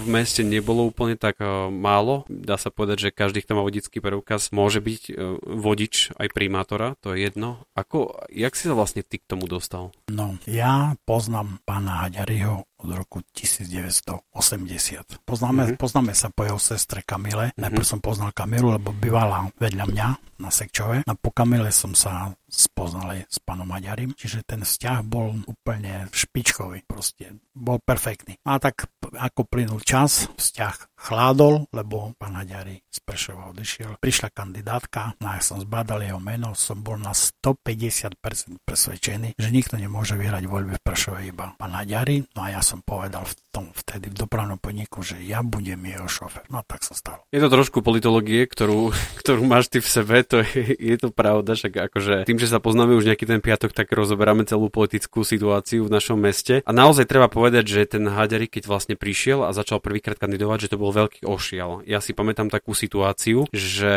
v 0.01 0.05
meste 0.09 0.41
nebolo 0.41 0.89
úplne 0.89 1.13
tak 1.13 1.37
uh, 1.37 1.69
málo. 1.69 2.25
Dá 2.25 2.57
sa 2.57 2.73
povedať, 2.73 3.07
že 3.07 3.09
každý, 3.13 3.45
kto 3.45 3.53
má 3.53 3.61
vodický 3.61 4.01
preukaz, 4.01 4.49
môže 4.49 4.81
byť 4.81 5.01
uh, 5.13 5.37
vodič 5.61 6.17
aj 6.17 6.33
primátora, 6.33 6.97
to 6.97 7.13
je 7.13 7.29
jedno. 7.29 7.61
Ako, 7.77 8.25
jak 8.33 8.57
si 8.57 8.65
sa 8.65 8.73
vlastne 8.73 9.05
ty 9.05 9.21
k 9.21 9.29
tomu 9.29 9.45
dostal? 9.45 9.93
No, 10.09 10.41
ja 10.49 10.97
poznám 11.05 11.61
pána 11.61 12.09
Haderiho 12.09 12.65
od 12.77 12.89
roku 12.93 13.25
1980. 13.33 15.25
Poznáme, 15.25 15.61
mm-hmm. 15.65 15.81
poznáme 15.81 16.13
sa 16.13 16.29
po 16.29 16.45
jeho 16.45 16.61
sestre 16.61 17.01
Kamile. 17.01 17.53
Mm-hmm. 17.53 17.61
Najprv 17.61 17.85
som 17.85 17.99
poznal 17.99 18.31
Kamilu, 18.33 18.77
lebo 18.77 18.93
bývala 18.93 19.49
vedľa 19.57 19.85
mňa 19.89 20.07
na 20.37 20.49
Sekčove. 20.53 21.01
A 21.01 21.13
po 21.17 21.33
Kamile 21.33 21.73
som 21.73 21.97
sa 21.97 22.29
spoznal 22.45 23.17
aj 23.17 23.21
s 23.27 23.37
pánom 23.41 23.65
Maďarim, 23.65 24.13
čiže 24.13 24.45
ten 24.45 24.61
vzťah 24.61 24.99
bol 25.03 25.33
úplne 25.49 26.07
špičkový, 26.13 26.85
proste 26.85 27.41
bol 27.51 27.81
perfektný. 27.81 28.37
A 28.45 28.61
tak 28.61 28.87
ako 29.17 29.49
plynul 29.49 29.81
čas, 29.81 30.29
vzťah 30.37 30.96
chládol, 30.97 31.69
lebo 31.69 32.17
pán 32.17 32.33
Haďari 32.35 32.81
z 32.89 32.97
Prešova 33.05 33.53
odišiel. 33.53 34.01
Prišla 34.01 34.33
kandidátka, 34.33 35.13
no 35.21 35.29
ja 35.29 35.41
som 35.41 35.61
zbadal 35.61 36.01
jeho 36.03 36.17
meno, 36.17 36.57
som 36.57 36.81
bol 36.81 36.97
na 36.97 37.13
150% 37.13 38.17
presvedčený, 38.65 39.37
že 39.37 39.49
nikto 39.53 39.77
nemôže 39.77 40.17
vyhrať 40.17 40.43
voľby 40.49 40.75
v 40.75 40.83
Prešove 40.83 41.19
iba 41.29 41.53
pán 41.55 41.77
Haďari. 41.77 42.25
No 42.33 42.49
a 42.49 42.57
ja 42.57 42.61
som 42.65 42.81
povedal 42.81 43.29
tom 43.57 43.73
vtedy 43.73 44.13
v 44.13 44.15
dopravnom 44.21 44.61
podniku, 44.61 45.01
že 45.01 45.17
ja 45.25 45.41
budem 45.41 45.81
jeho 45.81 46.05
šofer. 46.05 46.45
No 46.53 46.61
tak 46.61 46.85
sa 46.85 46.93
stalo. 46.93 47.25
Je 47.33 47.41
to 47.41 47.49
trošku 47.49 47.81
politológie, 47.81 48.45
ktorú, 48.45 48.93
ktorú 49.25 49.41
máš 49.49 49.73
ty 49.73 49.81
v 49.81 49.89
sebe, 49.89 50.21
to 50.21 50.45
je, 50.45 50.77
je 50.77 50.95
to 51.01 51.09
pravda, 51.09 51.57
však 51.57 51.89
akože 51.89 52.29
tým, 52.29 52.37
že 52.37 52.53
sa 52.53 52.61
poznáme 52.61 52.93
už 52.93 53.09
nejaký 53.09 53.25
ten 53.25 53.41
piatok, 53.41 53.73
tak 53.73 53.89
rozoberáme 53.89 54.45
celú 54.45 54.69
politickú 54.69 55.25
situáciu 55.25 55.89
v 55.89 55.93
našom 55.97 56.21
meste. 56.21 56.61
A 56.61 56.71
naozaj 56.71 57.09
treba 57.09 57.25
povedať, 57.25 57.65
že 57.65 57.97
ten 57.97 58.05
Haďari, 58.05 58.45
keď 58.45 58.69
vlastne 58.69 58.93
prišiel 58.93 59.41
a 59.41 59.57
začal 59.57 59.81
prvýkrát 59.81 60.21
kandidovať, 60.21 60.69
že 60.69 60.71
to 60.75 60.77
bol 60.77 60.93
veľký 60.93 61.25
ošial. 61.25 61.81
Ja 61.89 61.97
si 61.97 62.13
pamätám 62.13 62.53
takú 62.53 62.77
situáciu, 62.77 63.49
že 63.49 63.93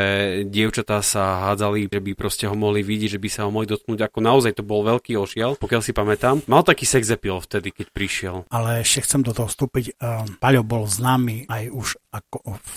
dievčatá 0.48 1.04
sa 1.04 1.52
hádzali, 1.52 1.92
že 1.92 2.00
by 2.00 2.12
proste 2.16 2.48
ho 2.48 2.56
mohli 2.56 2.80
vidieť, 2.80 3.18
že 3.18 3.20
by 3.20 3.28
sa 3.28 3.44
ho 3.44 3.52
mohli 3.52 3.68
dotknúť, 3.68 4.08
ako 4.08 4.18
naozaj 4.24 4.56
to 4.56 4.64
bol 4.64 4.80
veľký 4.80 5.20
ošial, 5.20 5.60
pokiaľ 5.60 5.80
si 5.84 5.92
pamätám. 5.92 6.40
Mal 6.48 6.64
taký 6.64 6.88
sex 6.88 7.12
appeal 7.12 7.44
vtedy, 7.44 7.74
keď 7.74 7.86
prišiel. 7.92 8.36
Ale 8.48 8.80
ešte 8.80 9.04
chcem 9.04 9.20
do 9.20 9.36
toho 9.36 9.49
vstúpiť. 9.50 9.98
Uh, 9.98 10.24
Paľo 10.38 10.62
bol 10.62 10.86
známy 10.86 11.50
aj 11.50 11.64
už 11.74 11.88
ako 12.10 12.58
v 12.58 12.72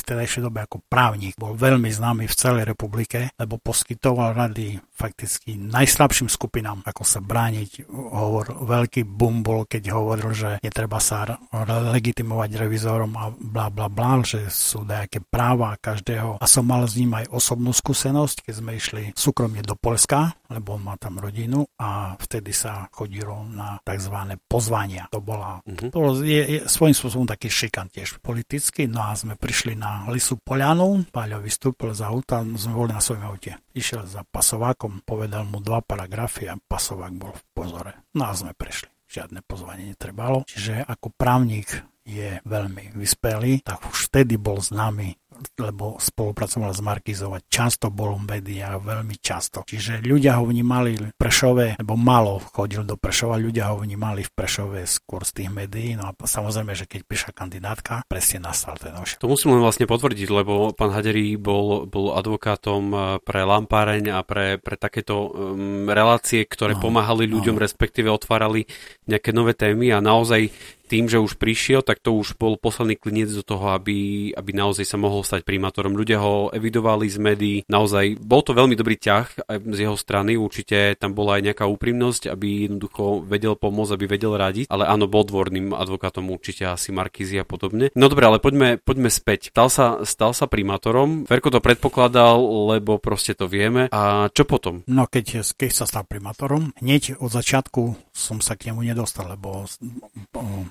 tedajšej 0.00 0.44
dobe 0.44 0.64
ako 0.64 0.80
právnik. 0.88 1.36
Bol 1.36 1.52
veľmi 1.56 1.92
známy 1.92 2.24
v 2.24 2.38
celej 2.38 2.64
republike, 2.68 3.32
lebo 3.36 3.60
poskytoval 3.60 4.32
rady 4.32 4.80
fakticky 4.96 5.60
najslabším 5.60 6.32
skupinám, 6.32 6.80
ako 6.88 7.04
sa 7.04 7.20
brániť. 7.20 7.84
Hovor, 7.92 8.64
veľký 8.64 9.04
boom 9.04 9.44
bol, 9.44 9.68
keď 9.68 9.92
hovoril, 9.92 10.32
že 10.32 10.50
netreba 10.64 11.00
sa 11.00 11.38
legitimovať 11.68 12.50
revizorom 12.56 13.12
a 13.16 13.28
bla 13.32 13.68
bla 13.68 13.92
bla, 13.92 14.24
že 14.24 14.48
sú 14.48 14.88
nejaké 14.88 15.20
práva 15.20 15.76
každého. 15.76 16.40
A 16.40 16.44
som 16.48 16.64
mal 16.64 16.84
s 16.88 16.96
ním 16.96 17.12
aj 17.12 17.28
osobnú 17.28 17.76
skúsenosť, 17.76 18.48
keď 18.48 18.54
sme 18.56 18.72
išli 18.74 19.02
súkromne 19.12 19.60
do 19.60 19.76
Polska, 19.76 20.32
lebo 20.48 20.80
on 20.80 20.82
má 20.88 20.96
tam 20.96 21.20
rodinu 21.20 21.68
a 21.76 22.16
vtedy 22.16 22.56
sa 22.56 22.88
chodilo 22.88 23.44
na 23.48 23.76
tzv. 23.84 24.16
pozvania. 24.48 25.06
To 25.12 25.20
bola, 25.20 25.60
uh-huh. 25.60 25.92
to 25.92 25.96
bolo, 25.96 26.12
je, 26.24 26.42
je 26.56 26.60
svojím 26.64 26.96
spôsobom 26.96 27.28
taký 27.28 27.52
šikan 27.52 27.92
tiež 27.92 28.20
Liptovský, 28.38 28.86
no 28.86 29.02
a 29.02 29.18
sme 29.18 29.34
prišli 29.34 29.74
na 29.74 30.06
Lisu 30.08 30.38
Polianu, 30.38 31.04
Páľo 31.10 31.42
vystúpil 31.42 31.90
z 31.96 32.06
auta, 32.06 32.44
sme 32.44 32.72
boli 32.76 32.94
na 32.94 33.02
svojom 33.02 33.24
aute. 33.26 33.58
Išiel 33.74 34.06
za 34.06 34.22
pasovákom, 34.22 35.02
povedal 35.02 35.42
mu 35.48 35.58
dva 35.58 35.82
paragrafy 35.82 36.46
a 36.46 36.54
pasovák 36.54 37.14
bol 37.18 37.34
v 37.34 37.42
pozore. 37.50 37.92
No 38.14 38.30
a 38.30 38.32
sme 38.36 38.54
prešli. 38.54 38.88
Žiadne 39.08 39.40
pozvanie 39.42 39.90
netrebalo. 39.90 40.44
Čiže 40.44 40.84
ako 40.84 41.10
právnik 41.16 41.80
je 42.08 42.40
veľmi 42.44 42.96
vyspelý, 42.96 43.60
tak 43.60 43.84
už 43.84 44.08
vtedy 44.08 44.40
bol 44.40 44.60
známy 44.60 45.12
lebo 45.58 45.98
spolupracoval 45.98 46.70
s 46.74 46.80
Markizov 46.82 47.36
a 47.36 47.40
často 47.46 47.90
bol 47.90 48.16
v 48.18 48.38
médiách, 48.38 48.82
veľmi 48.82 49.16
často. 49.18 49.66
Čiže 49.66 50.04
ľudia 50.04 50.38
ho 50.38 50.44
vnímali 50.46 50.98
v 50.98 51.14
Prešove, 51.14 51.78
lebo 51.80 51.94
malo 51.98 52.40
chodil 52.40 52.82
do 52.84 52.98
Prešova, 52.98 53.40
ľudia 53.40 53.70
ho 53.72 53.80
vnímali 53.80 54.24
v 54.26 54.30
Prešove 54.32 54.84
skôr 54.86 55.22
z 55.26 55.42
tých 55.42 55.50
médií, 55.50 55.98
no 55.98 56.10
a 56.10 56.12
samozrejme, 56.14 56.72
že 56.74 56.86
keď 56.86 57.00
prišla 57.06 57.30
kandidátka, 57.34 58.06
presne 58.06 58.44
nastal 58.44 58.78
ten 58.78 58.94
oš. 58.96 59.18
To 59.18 59.30
musím 59.30 59.58
len 59.58 59.62
vlastne 59.64 59.88
potvrdiť, 59.88 60.28
lebo 60.30 60.72
pán 60.72 60.94
Haderí 60.94 61.38
bol, 61.38 61.86
bol 61.86 62.14
advokátom 62.14 62.82
eh, 62.90 63.00
pre 63.22 63.42
lampáreň 63.44 64.14
a 64.14 64.20
pre, 64.22 64.58
pre 64.58 64.76
takéto 64.78 65.30
um, 65.30 65.88
relácie, 65.88 66.44
ktoré 66.44 66.78
no, 66.78 66.82
pomáhali 66.82 67.26
ľuďom, 67.28 67.56
no. 67.56 67.62
respektíve 67.62 68.08
otvárali 68.08 68.64
nejaké 69.08 69.30
nové 69.32 69.54
témy 69.54 69.92
a 69.94 69.98
naozaj 69.98 70.50
tým, 70.88 71.04
že 71.06 71.20
už 71.20 71.36
prišiel, 71.36 71.84
tak 71.84 72.00
to 72.00 72.16
už 72.16 72.40
bol 72.40 72.56
posledný 72.56 72.96
kliniec 72.96 73.28
do 73.28 73.44
toho, 73.44 73.76
aby, 73.76 74.32
aby 74.32 74.50
naozaj 74.56 74.88
sa 74.88 74.96
mohol 74.96 75.20
stať 75.20 75.44
primátorom. 75.44 75.92
Ľudia 75.92 76.18
ho 76.18 76.48
evidovali 76.48 77.06
z 77.06 77.18
médií, 77.20 77.56
naozaj 77.68 78.16
bol 78.18 78.40
to 78.40 78.56
veľmi 78.56 78.72
dobrý 78.72 78.96
ťah 78.96 79.52
z 79.68 79.78
jeho 79.78 79.94
strany, 80.00 80.40
určite 80.40 80.96
tam 80.96 81.12
bola 81.12 81.36
aj 81.36 81.52
nejaká 81.52 81.64
úprimnosť, 81.68 82.32
aby 82.32 82.66
jednoducho 82.66 83.22
vedel 83.28 83.54
pomôcť, 83.54 83.92
aby 83.92 84.04
vedel 84.08 84.32
radiť, 84.32 84.72
ale 84.72 84.88
áno, 84.88 85.04
bol 85.04 85.28
dvorným 85.28 85.76
advokátom 85.76 86.24
určite 86.32 86.64
asi 86.64 86.88
Markizy 86.90 87.36
a 87.36 87.44
podobne. 87.44 87.92
No 87.92 88.08
dobre, 88.08 88.24
ale 88.24 88.40
poďme, 88.40 88.80
poďme 88.80 89.12
späť. 89.12 89.52
Stal 89.52 89.68
sa, 89.68 89.86
stal 90.08 90.32
sa 90.32 90.48
primátorom, 90.48 91.28
Ferko 91.28 91.52
to 91.52 91.60
predpokladal, 91.60 92.40
lebo 92.72 92.96
proste 92.96 93.36
to 93.36 93.44
vieme. 93.50 93.92
A 93.92 94.32
čo 94.32 94.48
potom? 94.48 94.86
No 94.88 95.04
keď, 95.04 95.44
keď 95.52 95.70
sa 95.70 95.84
stal 95.84 96.08
primátorom, 96.08 96.72
hneď 96.80 97.20
od 97.20 97.28
začiatku 97.28 98.08
som 98.14 98.40
sa 98.40 98.54
k 98.54 98.72
nemu 98.72 98.94
nedostal, 98.94 99.28
lebo 99.34 99.66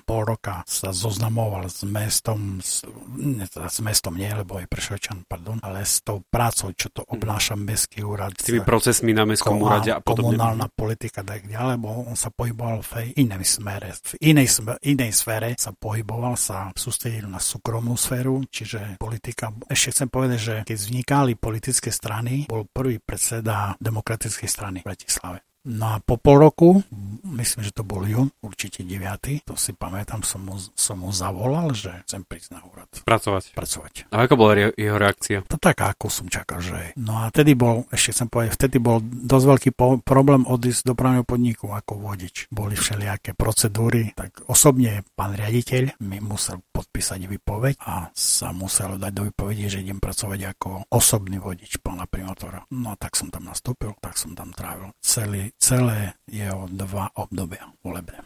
pol 0.08 0.24
roka 0.24 0.64
sa 0.64 0.88
zoznamoval 0.88 1.68
s 1.68 1.84
mestom, 1.84 2.64
s, 2.64 2.80
ne, 3.12 3.44
teda 3.44 3.68
s 3.68 3.84
mestom 3.84 4.16
nie, 4.16 4.32
lebo 4.32 4.56
je 4.56 4.64
Prešovčan, 4.64 5.28
pardon, 5.28 5.60
ale 5.60 5.84
s 5.84 6.00
tou 6.00 6.24
prácou, 6.24 6.72
čo 6.72 6.88
to 6.88 7.04
obnáša 7.04 7.60
mestský 7.60 8.00
úrad. 8.08 8.32
S 8.40 8.48
tými 8.48 8.64
procesmi 8.64 9.12
na 9.12 9.28
mestskom 9.28 9.60
úrade 9.60 9.92
a 9.92 10.00
podobne. 10.00 10.40
Komunálna 10.40 10.72
politika 10.72 11.20
tak 11.20 11.44
ďalej, 11.44 11.76
lebo 11.76 12.08
on 12.08 12.16
sa 12.16 12.32
pohyboval 12.32 12.80
v 12.80 13.12
inej 13.20 13.60
smere. 13.60 13.92
V 13.92 14.16
inej, 14.24 14.64
inej 14.80 15.12
sfére 15.12 15.52
sa 15.60 15.76
pohyboval, 15.76 16.40
sa 16.40 16.72
sústredil 16.72 17.28
na 17.28 17.36
súkromnú 17.36 17.92
sféru, 18.00 18.40
čiže 18.48 18.96
politika. 18.96 19.52
Ešte 19.68 19.92
chcem 19.92 20.08
povedať, 20.08 20.38
že 20.40 20.54
keď 20.64 20.76
vznikali 20.78 21.32
politické 21.36 21.92
strany, 21.92 22.48
bol 22.48 22.64
prvý 22.64 22.96
predseda 22.96 23.76
demokratickej 23.76 24.48
strany 24.48 24.78
v 24.80 24.88
Bratislave. 24.88 25.47
No 25.66 25.94
a 25.94 25.96
po 25.98 26.16
pol 26.16 26.38
roku, 26.38 26.80
myslím, 27.26 27.66
že 27.66 27.74
to 27.74 27.82
bol 27.82 28.06
jún, 28.06 28.30
určite 28.40 28.86
9. 28.86 29.44
To 29.50 29.58
si 29.58 29.74
pamätám, 29.74 30.22
som 30.22 30.46
mu, 30.46 30.54
som 30.78 31.02
mu 31.02 31.10
zavolal, 31.10 31.74
že 31.74 31.92
chcem 32.06 32.22
prísť 32.22 32.56
na 32.56 32.60
úrad. 32.62 32.86
Pracovať. 33.02 33.58
Pracovať. 33.58 33.94
A 34.14 34.24
ako 34.24 34.34
bola 34.38 34.72
jeho 34.72 34.96
reakcia? 34.96 35.44
To 35.50 35.58
tak, 35.58 35.82
ako 35.82 36.06
som 36.08 36.26
čakal, 36.30 36.62
že 36.62 36.94
No 36.96 37.20
a 37.20 37.28
vtedy 37.28 37.58
bol, 37.58 37.84
ešte 37.90 38.14
chcem 38.14 38.28
povedať, 38.30 38.50
vtedy 38.54 38.76
bol 38.78 39.02
dosť 39.02 39.44
veľký 39.44 39.70
po- 39.74 40.00
problém 40.00 40.46
odísť 40.46 40.88
do 40.88 40.94
právneho 40.94 41.26
podniku 41.26 41.74
ako 41.74 42.00
vodič. 42.00 42.48
Boli 42.48 42.78
všelijaké 42.78 43.34
procedúry, 43.34 44.14
tak 44.14 44.46
osobne 44.48 45.04
pán 45.18 45.34
riaditeľ 45.36 46.00
mi 46.00 46.22
musel 46.22 46.62
podpísať 46.70 47.26
výpoveď 47.26 47.74
a 47.82 48.08
sa 48.14 48.54
musel 48.54 48.96
dať 48.96 49.12
do 49.12 49.22
výpovedi, 49.28 49.66
že 49.66 49.82
idem 49.82 49.98
pracovať 49.98 50.40
ako 50.54 50.86
osobný 50.94 51.42
vodič 51.42 51.82
pána 51.82 52.06
primátora. 52.06 52.62
No 52.72 52.94
a 52.94 52.96
tak 52.96 53.18
som 53.18 53.28
tam 53.28 53.50
nastúpil, 53.50 53.92
tak 53.98 54.14
som 54.14 54.32
tam 54.38 54.54
trávil 54.54 54.94
celý 55.02 55.47
celé 55.56 56.12
jeho 56.28 56.68
dva 56.68 57.08
obdobia 57.16 57.72
volebné. 57.84 58.20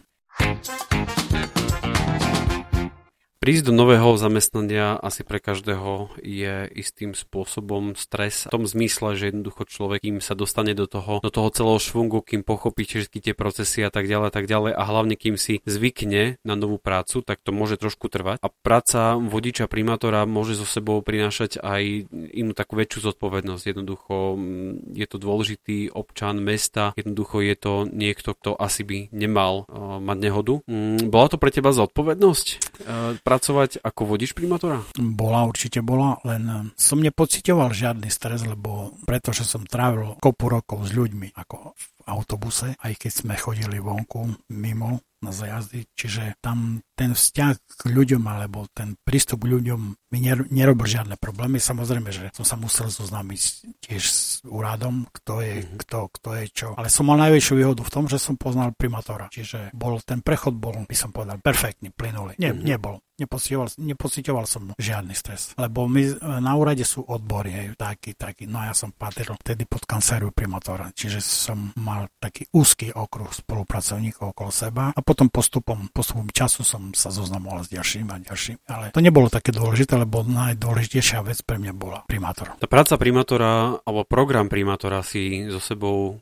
Prísť 3.43 3.67
do 3.67 3.75
nového 3.75 4.15
zamestnania 4.15 4.95
asi 4.95 5.27
pre 5.27 5.43
každého 5.43 6.15
je 6.23 6.63
istým 6.79 7.11
spôsobom 7.11 7.91
stres. 7.91 8.47
V 8.47 8.55
tom 8.55 8.63
zmysle, 8.63 9.19
že 9.19 9.35
jednoducho 9.35 9.67
človek, 9.67 9.99
kým 9.99 10.23
sa 10.23 10.31
dostane 10.31 10.71
do 10.71 10.87
toho, 10.87 11.19
do 11.19 11.27
toho 11.27 11.51
celého 11.51 11.75
švungu, 11.75 12.23
kým 12.23 12.47
pochopí 12.47 12.87
všetky 12.87 13.19
tie 13.19 13.35
procesy 13.35 13.83
a 13.83 13.91
tak 13.91 14.07
ďalej, 14.07 14.31
tak 14.31 14.47
ďalej 14.47 14.71
a 14.79 14.83
hlavne 14.87 15.19
kým 15.19 15.35
si 15.35 15.59
zvykne 15.67 16.39
na 16.47 16.55
novú 16.55 16.79
prácu, 16.79 17.19
tak 17.19 17.43
to 17.43 17.51
môže 17.51 17.83
trošku 17.83 18.07
trvať. 18.07 18.39
A 18.39 18.47
práca 18.47 19.19
vodiča 19.19 19.67
primátora 19.67 20.23
môže 20.23 20.55
so 20.55 20.63
sebou 20.63 21.03
prinášať 21.03 21.59
aj 21.59 22.07
inú 22.31 22.55
takú 22.55 22.79
väčšiu 22.79 23.11
zodpovednosť. 23.11 23.75
Jednoducho 23.75 24.39
mm, 24.39 24.95
je 24.95 25.03
to 25.03 25.19
dôležitý 25.19 25.91
občan 25.91 26.39
mesta, 26.39 26.95
jednoducho 26.95 27.43
je 27.43 27.55
to 27.59 27.73
niekto, 27.91 28.39
kto 28.39 28.55
asi 28.55 28.87
by 28.87 29.11
nemal 29.11 29.67
uh, 29.67 29.99
mať 29.99 30.31
nehodu. 30.31 30.53
Mm, 30.63 31.11
bola 31.11 31.27
to 31.27 31.35
pre 31.35 31.51
teba 31.51 31.75
zodpovednosť? 31.75 32.47
Uh, 32.87 33.19
pracovať 33.33 33.81
ako 33.81 34.13
vodič 34.13 34.37
primátora? 34.37 34.85
Bola, 34.93 35.49
určite 35.49 35.81
bola, 35.81 36.21
len 36.21 36.69
som 36.77 37.01
nepocitoval 37.01 37.73
žiadny 37.73 38.13
stres, 38.13 38.45
lebo 38.45 38.93
pretože 39.09 39.41
som 39.41 39.65
trávil 39.65 40.21
kopu 40.21 40.53
rokov 40.53 40.85
s 40.85 40.93
ľuďmi 40.93 41.33
ako 41.33 41.73
v 41.73 41.85
autobuse, 42.13 42.77
aj 42.77 42.93
keď 42.93 43.11
sme 43.11 43.33
chodili 43.33 43.81
vonku 43.81 44.53
mimo 44.53 45.01
na 45.23 45.31
zajazdy, 45.31 45.87
čiže 45.95 46.35
tam 46.43 46.83
ten 46.93 47.17
vzťah 47.17 47.53
k 47.57 47.81
ľuďom 47.89 48.21
alebo 48.29 48.69
ten 48.69 48.93
prístup 49.01 49.49
k 49.49 49.57
ľuďom 49.57 49.81
mi 50.13 50.19
nerobil 50.29 50.85
žiadne 50.85 51.17
problémy. 51.17 51.57
Samozrejme, 51.57 52.09
že 52.13 52.29
som 52.37 52.45
sa 52.45 52.53
musel 52.53 52.93
zoznámiť 52.93 53.41
tiež 53.81 54.03
s 54.05 54.45
úradom, 54.45 55.09
kto 55.09 55.41
je, 55.41 55.55
mm-hmm. 55.65 55.79
kto, 55.81 55.97
kto 56.13 56.29
je 56.37 56.45
čo. 56.53 56.69
Ale 56.77 56.93
som 56.93 57.09
mal 57.09 57.17
najväčšiu 57.17 57.53
výhodu 57.57 57.81
v 57.81 57.93
tom, 57.93 58.05
že 58.05 58.21
som 58.21 58.37
poznal 58.37 58.77
primátora. 58.77 59.25
Čiže 59.33 59.73
bol, 59.73 59.97
ten 60.05 60.21
prechod 60.21 60.53
bol, 60.53 60.85
by 60.85 60.93
som 60.93 61.09
povedal, 61.09 61.41
perfektný, 61.41 61.89
plynulý. 61.89 62.37
Nie, 62.37 62.53
mm-hmm. 62.53 62.67
Nebol. 62.69 63.01
Nepocitoval, 63.13 63.69
nepocitoval 63.77 64.45
som 64.49 64.73
žiadny 64.73 65.13
stres. 65.13 65.53
Lebo 65.53 65.85
my 65.85 66.17
na 66.41 66.53
úrade 66.57 66.81
sú 66.81 67.05
odbory, 67.05 67.53
hej, 67.53 67.67
taký, 67.77 68.17
taký. 68.17 68.49
No 68.49 68.57
ja 68.57 68.73
som 68.73 68.89
patril 68.89 69.37
vtedy 69.37 69.69
pod 69.69 69.85
kanceláriu 69.85 70.33
primátora. 70.33 70.89
Čiže 70.89 71.21
som 71.21 71.77
mal 71.77 72.09
taký 72.17 72.49
úzky 72.57 72.89
okruh 72.89 73.29
spolupracovníkov 73.29 74.33
okolo 74.33 74.49
seba 74.49 74.89
a 74.89 74.99
potom 75.13 75.29
postupom, 75.29 75.85
postupom 75.93 76.25
času 76.33 76.65
som 76.65 76.89
sa 76.97 77.13
zoznamoval 77.13 77.61
s 77.61 77.69
ďalším 77.69 78.09
a 78.09 78.17
ďalším. 78.17 78.57
Ale 78.65 78.89
to 78.89 79.05
nebolo 79.05 79.29
také 79.29 79.53
dôležité, 79.53 79.93
lebo 80.01 80.25
najdôležitejšia 80.25 81.21
vec 81.21 81.37
pre 81.45 81.61
mňa 81.61 81.73
bola 81.77 82.01
primátor. 82.09 82.57
Tá 82.57 82.65
práca 82.65 82.97
primátora 82.97 83.77
alebo 83.85 84.01
program 84.09 84.49
primátora 84.49 85.05
si 85.05 85.45
so 85.53 85.61
sebou 85.61 86.17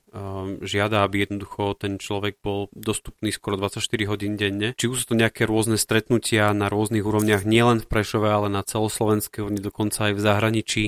žiada, 0.62 1.08
aby 1.08 1.24
jednoducho 1.24 1.74
ten 1.80 1.96
človek 1.96 2.44
bol 2.44 2.68
dostupný 2.76 3.32
skoro 3.32 3.56
24 3.56 3.80
hodín 4.12 4.36
denne. 4.36 4.76
Či 4.76 4.92
už 4.92 4.98
sú 5.04 5.06
to 5.12 5.16
nejaké 5.16 5.48
rôzne 5.48 5.80
stretnutia 5.80 6.52
na 6.52 6.68
rôznych 6.68 7.08
úrovniach, 7.08 7.48
nielen 7.48 7.80
v 7.80 7.88
Prešove, 7.88 8.28
ale 8.28 8.52
na 8.52 8.60
celoslovenskej 8.60 9.48
úrovni, 9.48 9.64
dokonca 9.64 10.12
aj 10.12 10.14
v 10.14 10.22
zahraničí 10.22 10.84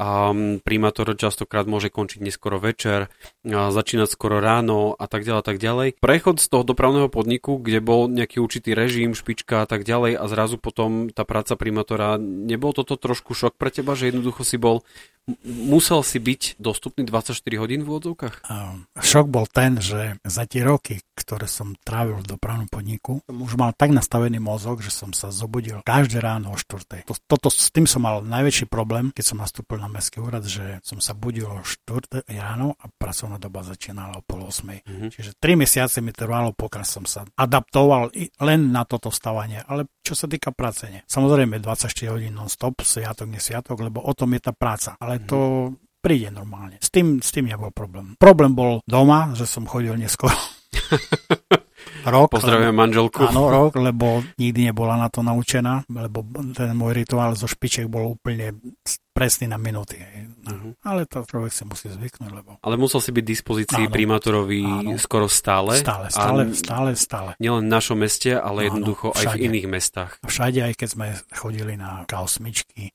a 0.00 0.32
primátor 0.64 1.12
častokrát 1.12 1.68
môže 1.68 1.92
končiť 1.92 2.24
neskoro 2.24 2.56
večer, 2.56 3.12
začínať 3.44 4.08
skoro 4.08 4.40
ráno 4.40 4.96
a 4.96 5.04
tak 5.10 5.28
ďalej, 5.28 5.42
tak 5.44 5.58
ďalej. 5.60 5.88
Prechod 6.00 6.40
z 6.40 6.46
toho 6.48 6.64
dopravného 6.64 7.12
podniku, 7.12 7.60
kde 7.60 7.84
bol 7.84 8.08
nejaký 8.08 8.40
určitý 8.40 8.72
režim, 8.72 9.12
špička 9.12 9.60
a 9.60 9.68
tak 9.68 9.84
ďalej 9.84 10.16
a 10.16 10.24
zrazu 10.30 10.56
potom 10.56 11.12
tá 11.12 11.28
práca 11.28 11.52
primátora, 11.58 12.16
nebol 12.22 12.72
toto 12.72 12.96
trošku 12.96 13.36
šok 13.36 13.60
pre 13.60 13.68
teba, 13.74 13.92
že 13.92 14.08
jednoducho 14.08 14.40
si 14.46 14.56
bol 14.56 14.86
musel 15.44 16.00
si 16.02 16.18
byť 16.18 16.58
dostupný 16.58 17.06
24 17.06 17.36
hodín 17.60 17.82
v 17.84 17.88
úvodzovkách? 17.92 18.46
Šok 18.98 19.26
bol 19.28 19.46
ten, 19.50 19.78
že 19.78 20.18
za 20.24 20.44
tie 20.46 20.64
roky, 20.64 21.00
ktoré 21.14 21.46
som 21.46 21.76
trávil 21.84 22.22
v 22.24 22.30
dopravnom 22.36 22.66
podniku, 22.66 23.20
som 23.26 23.38
už 23.38 23.54
mal 23.60 23.76
tak 23.76 23.92
nastavený 23.92 24.40
mozog, 24.40 24.80
že 24.80 24.90
som 24.90 25.12
sa 25.12 25.28
zobudil 25.28 25.84
každé 25.84 26.22
ráno 26.22 26.54
o 26.54 26.56
4. 26.56 27.06
To, 27.06 27.14
toto, 27.28 27.48
s 27.52 27.68
tým 27.74 27.84
som 27.84 28.02
mal 28.04 28.22
najväčší 28.24 28.70
problém, 28.70 29.10
keď 29.10 29.24
som 29.34 29.42
nastúpil 29.42 29.82
na 29.82 29.90
mestský 29.90 30.22
úrad, 30.22 30.46
že 30.46 30.78
som 30.86 31.02
sa 31.02 31.12
budil 31.12 31.50
o 31.50 31.60
4. 31.62 32.24
ráno 32.30 32.78
a 32.80 32.88
pracovná 32.88 33.36
doba 33.40 33.66
začínala 33.66 34.20
o 34.20 34.24
pol 34.24 34.46
8. 34.46 34.86
Mm-hmm. 34.86 35.10
Čiže 35.10 35.30
3 35.36 35.60
mesiace 35.60 35.98
mi 36.04 36.14
trvalo, 36.14 36.54
pokiaľ 36.54 36.84
som 36.86 37.04
sa 37.04 37.26
adaptoval 37.34 38.14
len 38.40 38.60
na 38.70 38.86
toto 38.86 39.10
vstávanie. 39.10 39.62
Ale 39.66 39.90
čo 40.00 40.14
sa 40.14 40.26
týka 40.30 40.50
práce, 40.54 40.88
nie. 40.90 41.02
Samozrejme 41.06 41.60
24 41.62 42.12
hodín 42.14 42.34
non-stop, 42.34 42.82
sviatok, 42.82 43.28
nesviatok, 43.30 43.78
lebo 43.82 44.02
o 44.02 44.12
tom 44.14 44.32
je 44.34 44.40
tá 44.42 44.52
práca. 44.54 44.96
Ale 44.98 45.09
to 45.18 45.72
príde 45.98 46.30
normálne. 46.30 46.78
S 46.78 46.88
tým, 46.94 47.18
s 47.18 47.34
tým 47.34 47.50
nebol 47.50 47.74
problém. 47.74 48.14
Problém 48.16 48.54
bol 48.54 48.78
doma, 48.86 49.34
že 49.34 49.44
som 49.44 49.66
chodil 49.66 49.98
neskoro. 49.98 50.36
rok. 52.04 52.32
Pozdravujem 52.32 52.72
manželku. 52.72 53.20
Áno, 53.28 53.50
rok, 53.50 53.76
lebo 53.76 54.24
nikdy 54.40 54.72
nebola 54.72 54.96
na 54.96 55.12
to 55.12 55.20
naučená, 55.20 55.84
lebo 55.90 56.24
ten 56.56 56.72
môj 56.72 57.04
rituál 57.04 57.36
zo 57.36 57.44
špiček 57.44 57.90
bol 57.90 58.16
úplne 58.16 58.56
presný 59.12 59.50
na 59.50 59.58
minúty. 59.60 60.00
Uh-huh. 60.50 60.72
Ale 60.82 61.06
to 61.06 61.22
človek 61.22 61.52
si 61.54 61.62
musí 61.64 61.86
zvyknúť. 61.90 62.30
Lebo... 62.30 62.50
Ale 62.60 62.74
musel 62.74 62.98
si 62.98 63.10
byť 63.14 63.24
dispozícii 63.24 63.84
áno, 63.86 63.94
primátorovi 63.94 64.60
áno. 64.62 64.98
skoro 64.98 65.26
stále. 65.30 65.78
Stále, 65.78 66.10
stále, 66.10 66.42
a 66.46 66.54
stále, 66.54 66.90
stále. 66.98 67.30
Nielen 67.38 67.66
v 67.66 67.72
našom 67.72 67.98
meste, 68.00 68.34
ale 68.34 68.66
áno, 68.66 68.76
jednoducho 68.76 69.14
všade. 69.14 69.24
aj 69.24 69.26
v 69.30 69.38
iných 69.46 69.66
mestách. 69.70 70.12
Všade, 70.26 70.60
aj 70.66 70.74
keď 70.76 70.88
sme 70.90 71.06
chodili 71.32 71.74
na 71.78 72.04
K8, 72.04 72.42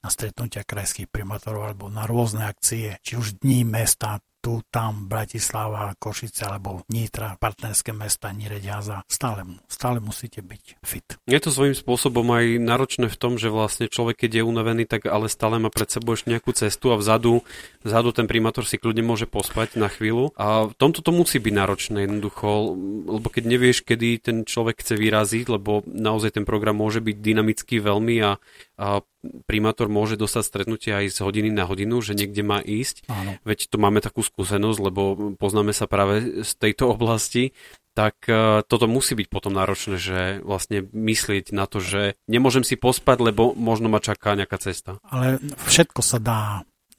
na 0.03 0.09
stretnutia 0.11 0.61
krajských 0.67 1.07
primátorov 1.07 1.71
alebo 1.71 1.85
na 1.87 2.03
rôzne 2.05 2.45
akcie, 2.45 2.99
či 3.01 3.17
už 3.17 3.39
dní 3.41 3.63
mesta, 3.65 4.19
tu, 4.45 4.61
tam, 4.69 5.09
Bratislava, 5.09 5.97
Košice 5.97 6.45
alebo 6.45 6.85
Nitra, 6.93 7.33
partnerské 7.41 7.97
mesta, 7.97 8.29
Nireďaza. 8.29 9.01
Stále, 9.09 9.41
stále 9.65 9.97
musíte 9.97 10.45
byť 10.45 10.85
fit. 10.85 11.17
Je 11.25 11.41
to 11.41 11.49
svojím 11.49 11.73
spôsobom 11.73 12.29
aj 12.29 12.61
náročné 12.61 13.09
v 13.09 13.17
tom, 13.17 13.41
že 13.41 13.49
vlastne 13.49 13.89
človek, 13.89 14.21
keď 14.21 14.31
je 14.37 14.43
unavený, 14.45 14.85
tak 14.85 15.09
ale 15.09 15.33
stále 15.33 15.57
má 15.57 15.73
pred 15.73 15.89
sebou 15.89 16.13
ešte 16.13 16.29
nejakú 16.29 16.53
cestu 16.53 16.93
a 16.93 17.01
vzadu, 17.01 17.41
vzadu 17.81 18.13
ten 18.13 18.29
primátor 18.29 18.69
si 18.69 18.77
kľudne 18.77 19.01
môže 19.01 19.25
pospať 19.25 19.81
na 19.81 19.89
chvíľu. 19.89 20.29
A 20.37 20.69
v 20.69 20.77
tomto 20.77 21.01
to 21.01 21.09
musí 21.09 21.41
byť 21.41 21.53
náročné 21.57 21.97
jednoducho, 22.05 22.77
lebo 23.17 23.25
keď 23.33 23.43
nevieš, 23.49 23.81
kedy 23.81 24.21
ten 24.21 24.37
človek 24.45 24.85
chce 24.85 24.93
vyraziť, 24.93 25.49
lebo 25.49 25.81
naozaj 25.89 26.37
ten 26.37 26.45
program 26.45 26.77
môže 26.77 27.01
byť 27.01 27.17
dynamický 27.17 27.81
veľmi 27.81 28.21
a, 28.21 28.37
a 28.77 29.01
primátor 29.45 29.91
môže 29.91 30.15
dostať 30.15 30.43
stretnutie 30.43 30.91
aj 30.91 31.15
z 31.15 31.17
hodiny 31.23 31.49
na 31.51 31.65
hodinu, 31.67 31.99
že 31.99 32.17
niekde 32.17 32.41
má 32.41 32.59
ísť. 32.61 33.07
Áno. 33.09 33.37
Veď 33.43 33.69
to 33.71 33.77
máme 33.77 33.99
takú 33.99 34.21
skúsenosť, 34.21 34.79
lebo 34.79 35.01
poznáme 35.35 35.71
sa 35.71 35.89
práve 35.89 36.43
z 36.43 36.51
tejto 36.57 36.89
oblasti, 36.95 37.55
tak 37.95 38.27
uh, 38.27 38.59
toto 38.67 38.91
musí 38.91 39.15
byť 39.15 39.27
potom 39.31 39.55
náročné, 39.55 39.95
že 39.95 40.19
vlastne 40.43 40.83
myslieť 40.83 41.55
na 41.55 41.63
to, 41.63 41.79
že 41.79 42.19
nemôžem 42.27 42.67
si 42.67 42.75
pospať, 42.75 43.31
lebo 43.31 43.55
možno 43.55 43.87
ma 43.87 44.03
čaká 44.03 44.35
nejaká 44.35 44.59
cesta. 44.59 44.99
Ale 45.07 45.39
všetko 45.63 46.01
sa 46.03 46.19
dá 46.19 46.41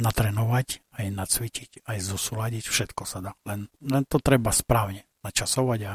natrenovať, 0.01 0.97
aj 0.97 1.07
nacvičiť, 1.13 1.71
aj 1.85 1.99
zosúľadiť, 2.01 2.65
všetko 2.65 3.03
sa 3.05 3.19
dá. 3.21 3.33
Len, 3.45 3.69
len 3.85 4.03
to 4.09 4.21
treba 4.21 4.53
správne 4.53 5.05
načasovať 5.25 5.81
a 5.89 5.95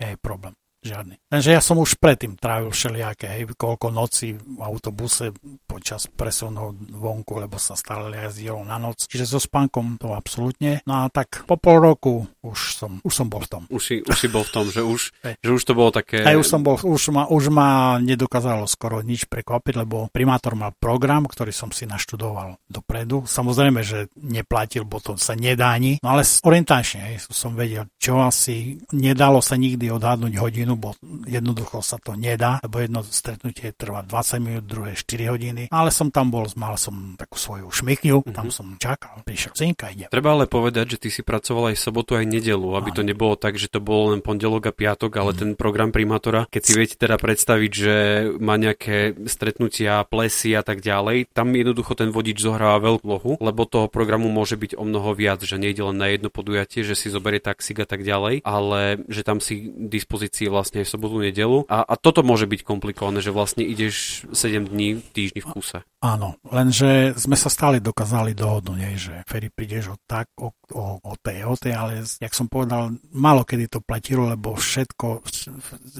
je 0.00 0.16
problém. 0.18 0.54
Žiadny. 0.80 1.16
Lenže 1.28 1.50
ja 1.52 1.60
som 1.62 1.78
už 1.78 2.00
predtým 2.00 2.36
trávil 2.40 2.72
všelijaké, 2.72 3.26
hej, 3.28 3.52
koľko 3.54 3.92
noci 3.92 4.34
v 4.34 4.60
autobuse 4.64 5.30
počas 5.68 6.08
presunu 6.08 6.74
vonku, 6.74 7.36
lebo 7.38 7.60
sa 7.60 7.76
stále 7.76 8.16
jazdilo 8.16 8.64
na 8.64 8.80
noc. 8.80 9.06
Čiže 9.06 9.36
so 9.36 9.40
spánkom 9.40 10.00
to 10.00 10.16
absolútne. 10.16 10.80
No 10.88 11.04
a 11.04 11.12
tak 11.12 11.44
po 11.44 11.60
pol 11.60 11.78
roku 11.78 12.24
už 12.40 12.58
som, 12.76 12.98
už 13.04 13.12
som 13.12 13.28
bol 13.28 13.44
v 13.44 13.48
tom. 13.48 13.62
Už 13.68 13.82
si, 13.82 13.96
už 14.00 14.16
si 14.16 14.28
bol 14.32 14.42
v 14.42 14.52
tom, 14.52 14.66
že 14.72 14.80
už, 14.80 15.00
že 15.22 15.50
už 15.50 15.62
to 15.62 15.76
bolo 15.76 15.92
také... 15.92 16.24
Aj 16.24 16.36
už 16.36 16.46
som 16.48 16.64
bol, 16.64 16.80
už 16.80 17.12
ma, 17.12 17.28
už 17.28 17.52
ma 17.52 18.00
nedokázalo 18.00 18.64
skoro 18.64 19.04
nič 19.04 19.28
prekvapiť, 19.28 19.74
lebo 19.84 20.08
primátor 20.08 20.56
mal 20.56 20.72
program, 20.72 21.28
ktorý 21.28 21.52
som 21.52 21.68
si 21.68 21.84
naštudoval 21.84 22.56
dopredu. 22.64 23.28
Samozrejme, 23.28 23.80
že 23.84 24.08
neplatil, 24.16 24.88
bo 24.88 24.98
to 24.98 25.20
sa 25.20 25.36
nedá 25.36 25.76
ani, 25.76 26.00
no 26.00 26.16
ale 26.16 26.24
orientačne 26.24 27.12
hej, 27.12 27.28
som 27.28 27.52
vedel, 27.52 27.86
čo 28.00 28.18
asi 28.24 28.80
nedalo 28.96 29.44
sa 29.44 29.60
nikdy 29.60 29.92
odhadnúť 29.92 30.34
hodinu, 30.40 30.69
bo 30.76 30.94
jednoducho 31.26 31.80
sa 31.80 31.96
to 31.98 32.14
nedá, 32.18 32.60
lebo 32.66 32.82
jedno 32.82 33.00
stretnutie 33.06 33.72
trvá 33.74 34.02
20 34.04 34.42
minút, 34.42 34.64
druhé 34.66 34.92
4 34.94 35.32
hodiny, 35.32 35.62
ale 35.70 35.90
som 35.94 36.10
tam 36.10 36.28
bol, 36.28 36.46
mal 36.58 36.74
som 36.76 37.14
takú 37.16 37.38
svoju 37.38 37.70
šmikňu, 37.70 38.20
mm-hmm. 38.20 38.36
tam 38.36 38.48
som 38.52 38.66
čakal, 38.76 39.22
prišiel 39.24 39.54
synka, 39.54 39.90
ide. 39.94 40.10
Treba 40.10 40.36
ale 40.36 40.50
povedať, 40.50 40.96
že 40.96 41.00
ty 41.00 41.08
si 41.08 41.22
pracoval 41.24 41.72
aj 41.74 41.80
sobotu, 41.80 42.18
aj 42.18 42.26
nedelu, 42.28 42.76
aby 42.76 42.90
to 42.92 43.02
nebolo 43.02 43.34
tak, 43.34 43.56
že 43.56 43.72
to 43.72 43.80
bolo 43.80 44.12
len 44.12 44.20
pondelok 44.20 44.70
a 44.70 44.72
piatok, 44.74 45.12
ale 45.16 45.32
mm. 45.34 45.38
ten 45.38 45.50
program 45.56 45.90
primátora, 45.90 46.46
keď 46.50 46.62
si 46.62 46.72
viete 46.76 46.96
teda 47.00 47.16
predstaviť, 47.16 47.70
že 47.72 47.94
má 48.38 48.60
nejaké 48.60 49.16
stretnutia, 49.26 50.04
plesy 50.06 50.54
a 50.54 50.62
tak 50.62 50.84
ďalej, 50.84 51.32
tam 51.32 51.52
jednoducho 51.54 51.96
ten 51.96 52.12
vodič 52.12 52.38
zohráva 52.42 52.78
veľkú 52.80 53.06
lohu, 53.06 53.32
lebo 53.40 53.66
toho 53.66 53.88
programu 53.90 54.28
môže 54.30 54.54
byť 54.54 54.76
o 54.76 54.84
mnoho 54.86 55.16
viac, 55.16 55.42
že 55.42 55.56
nejde 55.56 55.82
len 55.82 55.96
na 55.96 56.12
jedno 56.12 56.28
podujatie, 56.28 56.84
že 56.86 56.94
si 56.94 57.08
zoberie 57.10 57.40
taxík 57.40 57.82
a 57.82 57.88
tak 57.88 58.04
ďalej, 58.06 58.44
ale 58.44 59.02
že 59.08 59.22
tam 59.24 59.40
si 59.40 59.70
dispozícii 59.70 60.46
vlastne 60.46 60.59
aj 60.60 60.88
sobotu, 60.88 61.16
nedelu. 61.20 61.64
A, 61.66 61.82
a 61.84 61.94
toto 61.96 62.20
môže 62.20 62.44
byť 62.44 62.60
komplikované, 62.62 63.24
že 63.24 63.32
vlastne 63.32 63.64
ideš 63.64 64.26
7 64.30 64.68
dní, 64.68 65.00
týždni 65.00 65.40
v 65.40 65.48
kuse. 65.48 65.78
Áno, 66.00 66.40
lenže 66.48 67.12
sme 67.16 67.36
sa 67.36 67.52
stále 67.52 67.80
dokázali 67.80 68.32
dohodnúť, 68.32 68.80
že 68.96 69.14
Ferry 69.28 69.52
prídeš 69.52 69.92
o 69.92 69.96
tak, 70.08 70.32
o, 70.40 70.48
o, 70.72 70.96
o 70.96 71.14
tej, 71.20 71.44
o 71.44 71.54
tej, 71.56 71.76
ale 71.76 71.92
jak 72.04 72.32
som 72.32 72.48
povedal, 72.48 72.96
málo 73.12 73.44
kedy 73.44 73.68
to 73.68 73.84
platilo, 73.84 74.24
lebo 74.24 74.56
všetko, 74.56 75.20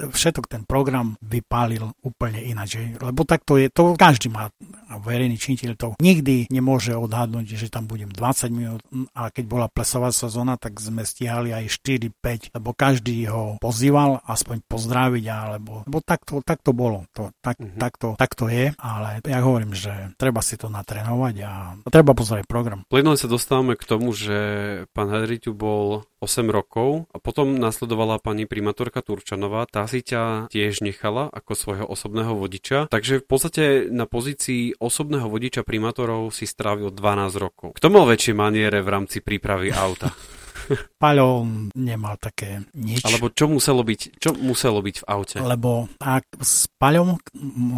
všetok 0.09 0.45
ten 0.49 0.65
program 0.65 1.13
vypálil 1.21 1.85
úplne 2.01 2.41
ináč. 2.41 2.81
Lebo 2.97 3.21
tak 3.29 3.45
to 3.45 3.61
je, 3.61 3.69
to 3.69 3.93
každý 3.93 4.33
má 4.33 4.49
verejný 4.99 5.39
činiteľ 5.39 5.71
to 5.77 5.87
nikdy 6.03 6.49
nemôže 6.51 6.91
odhadnúť, 6.91 7.55
že 7.55 7.71
tam 7.71 7.87
budem 7.87 8.11
20 8.11 8.51
minút 8.51 8.81
a 9.15 9.31
keď 9.31 9.45
bola 9.47 9.67
plesová 9.71 10.11
sezóna, 10.11 10.59
tak 10.59 10.81
sme 10.81 11.07
stíhali 11.07 11.55
aj 11.55 11.71
4-5, 11.79 12.57
lebo 12.57 12.75
každý 12.75 13.29
ho 13.31 13.55
pozýval 13.63 14.19
aspoň 14.27 14.50
pozdraviť, 14.59 15.25
alebo, 15.31 15.87
lebo 15.87 15.99
tak 16.03 16.27
to, 16.27 16.43
tak 16.43 16.59
to 16.59 16.75
bolo. 16.75 17.07
To, 17.15 17.31
tak, 17.39 17.55
mm-hmm. 17.55 17.79
tak, 17.79 17.93
to, 17.95 18.19
tak 18.19 18.35
to 18.35 18.51
je, 18.51 18.75
ale 18.75 19.23
ja 19.23 19.39
hovorím, 19.39 19.71
že 19.71 20.11
treba 20.19 20.43
si 20.43 20.59
to 20.59 20.67
natrénovať 20.67 21.35
a 21.47 21.51
treba 21.87 22.11
pozrieť 22.11 22.43
program. 22.51 22.83
Plynulo 22.91 23.15
sa 23.15 23.31
dostávame 23.31 23.79
k 23.79 23.87
tomu, 23.87 24.11
že 24.11 24.37
pán 24.91 25.07
Hadriťu 25.07 25.55
bol 25.55 26.03
8 26.21 26.45
rokov 26.53 27.09
a 27.09 27.17
potom 27.17 27.57
nasledovala 27.57 28.21
pani 28.21 28.45
primátorka 28.45 29.01
Turčanová. 29.01 29.65
Tá 29.65 29.89
si 29.89 30.05
ťa 30.05 30.53
tiež 30.53 30.85
nechala 30.85 31.33
ako 31.33 31.51
svojho 31.57 31.85
osobného 31.89 32.37
vodiča, 32.37 32.91
takže 32.93 33.23
v 33.23 33.25
podstate 33.25 33.63
na 33.89 34.05
pozícii 34.05 34.77
osobného 34.77 35.25
vodiča 35.25 35.65
primátorov 35.65 36.29
si 36.29 36.45
strávil 36.45 36.93
12 36.93 37.41
rokov. 37.41 37.69
Kto 37.77 37.87
mal 37.89 38.05
väčšie 38.05 38.37
maniere 38.37 38.85
v 38.85 38.89
rámci 38.93 39.23
prípravy 39.23 39.73
auta? 39.73 40.13
Paľo 41.01 41.45
nemal 41.75 42.15
také 42.21 42.63
nič. 42.77 43.03
Alebo 43.05 43.33
čo 43.33 43.49
muselo 43.49 43.81
byť, 43.81 44.21
čo 44.21 44.35
muselo 44.37 44.79
byť 44.81 44.95
v 45.01 45.07
aute? 45.07 45.37
Lebo 45.41 45.89
ak 45.97 46.41
s 46.41 46.69
Paľom 46.81 47.17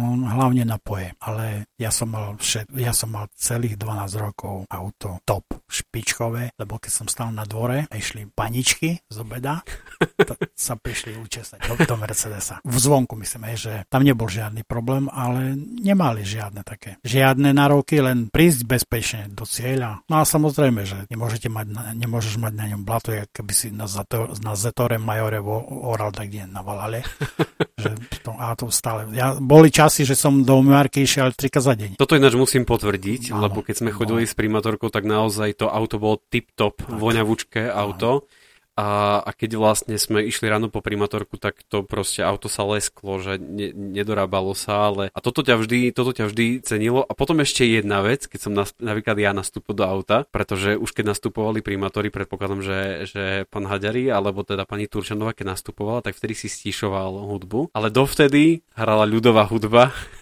on 0.00 0.24
hlavne 0.24 0.64
napoje, 0.64 1.12
ale 1.20 1.68
ja 1.76 1.92
som 1.92 2.12
mal 2.12 2.40
všet, 2.40 2.72
ja 2.76 2.96
som 2.96 3.12
mal 3.12 3.28
celých 3.36 3.76
12 3.76 4.16
rokov 4.16 4.64
auto 4.70 5.20
top, 5.28 5.44
špičkové, 5.68 6.54
lebo 6.56 6.78
keď 6.78 6.92
som 6.92 7.06
stal 7.10 7.28
na 7.34 7.44
dvore 7.44 7.84
a 7.84 7.94
išli 7.94 8.30
paničky 8.30 9.02
z 9.10 9.16
obeda, 9.20 9.60
sa 10.56 10.78
prišli 10.78 11.18
učesať 11.18 11.66
do, 11.66 11.74
do 11.84 11.96
Mercedesa. 11.98 12.62
V 12.64 12.76
zvonku 12.78 13.18
myslím, 13.18 13.52
že 13.58 13.84
tam 13.90 14.06
nebol 14.06 14.30
žiadny 14.30 14.62
problém, 14.64 15.10
ale 15.10 15.58
nemali 15.58 16.22
žiadne 16.22 16.62
také. 16.62 16.96
Žiadne 17.02 17.50
nároky, 17.52 18.00
len 18.00 18.30
prísť 18.30 18.60
bezpečne 18.64 19.22
do 19.32 19.44
cieľa. 19.44 20.00
No 20.06 20.20
a 20.20 20.24
samozrejme, 20.24 20.86
že 20.86 21.04
nemôžete 21.10 21.50
mať, 21.50 21.96
nemôžeš 21.98 22.38
mať 22.38 22.52
na 22.54 22.64
ňom 22.72 22.82
blato, 22.84 23.16
jak 23.16 23.32
keby 23.32 23.52
si 23.56 23.72
na, 23.72 23.88
zato, 23.88 24.36
na 24.44 24.52
Zetore 24.52 25.00
Majore 25.00 25.40
oral 25.40 26.12
tak 26.12 26.28
kde 26.28 26.44
na 26.44 26.60
Valale. 26.60 27.00
že 27.82 27.96
to, 28.20 28.36
a 28.36 28.52
to 28.52 28.68
stále. 28.68 29.08
Ja, 29.16 29.34
boli 29.40 29.72
časy, 29.72 30.04
že 30.04 30.14
som 30.14 30.44
do 30.44 30.60
umývarky 30.60 31.02
išiel 31.02 31.32
trika 31.32 31.64
za 31.64 31.72
deň. 31.72 31.96
Toto 31.96 32.14
ináč 32.14 32.36
musím 32.36 32.68
potvrdiť, 32.68 33.32
áno, 33.32 33.48
lebo 33.48 33.64
keď 33.64 33.74
sme 33.80 33.90
chodili 33.90 34.22
no. 34.24 34.30
s 34.30 34.36
primátorkou, 34.36 34.92
tak 34.92 35.08
naozaj 35.08 35.56
to 35.56 35.72
auto 35.72 35.96
bolo 35.96 36.20
tip-top, 36.20 36.84
voňavúčke 36.86 37.72
auto. 37.72 38.28
Áno 38.28 38.42
a, 38.74 39.22
a 39.22 39.30
keď 39.30 39.54
vlastne 39.54 39.94
sme 39.94 40.26
išli 40.26 40.50
ráno 40.50 40.66
po 40.66 40.82
primátorku, 40.82 41.38
tak 41.38 41.62
to 41.70 41.86
proste 41.86 42.26
auto 42.26 42.50
sa 42.50 42.66
lesklo, 42.66 43.22
že 43.22 43.38
ne, 43.38 43.70
nedorábalo 43.70 44.50
sa, 44.58 44.90
ale 44.90 45.14
a 45.14 45.18
toto 45.22 45.46
ťa 45.46 45.54
vždy, 45.62 45.94
toto 45.94 46.10
ťa 46.10 46.26
vždy 46.26 46.46
cenilo. 46.66 47.06
A 47.06 47.14
potom 47.14 47.38
ešte 47.38 47.62
jedna 47.62 48.02
vec, 48.02 48.26
keď 48.26 48.40
som 48.42 48.52
nas, 48.52 48.74
napríklad 48.82 49.14
ja 49.22 49.30
nastúpil 49.30 49.78
do 49.78 49.86
auta, 49.86 50.26
pretože 50.26 50.74
už 50.74 50.90
keď 50.90 51.14
nastupovali 51.14 51.62
primátori, 51.62 52.10
predpokladám, 52.10 52.60
že, 52.66 52.80
že 53.06 53.22
pán 53.46 53.70
Haďari, 53.70 54.10
alebo 54.10 54.42
teda 54.42 54.66
pani 54.66 54.90
Turčanová, 54.90 55.38
keď 55.38 55.54
nastupovala, 55.54 56.02
tak 56.02 56.18
vtedy 56.18 56.34
si 56.34 56.50
stíšoval 56.50 57.30
hudbu. 57.30 57.70
Ale 57.78 57.94
dovtedy 57.94 58.66
hrala 58.74 59.06
ľudová 59.06 59.46
hudba 59.46 59.94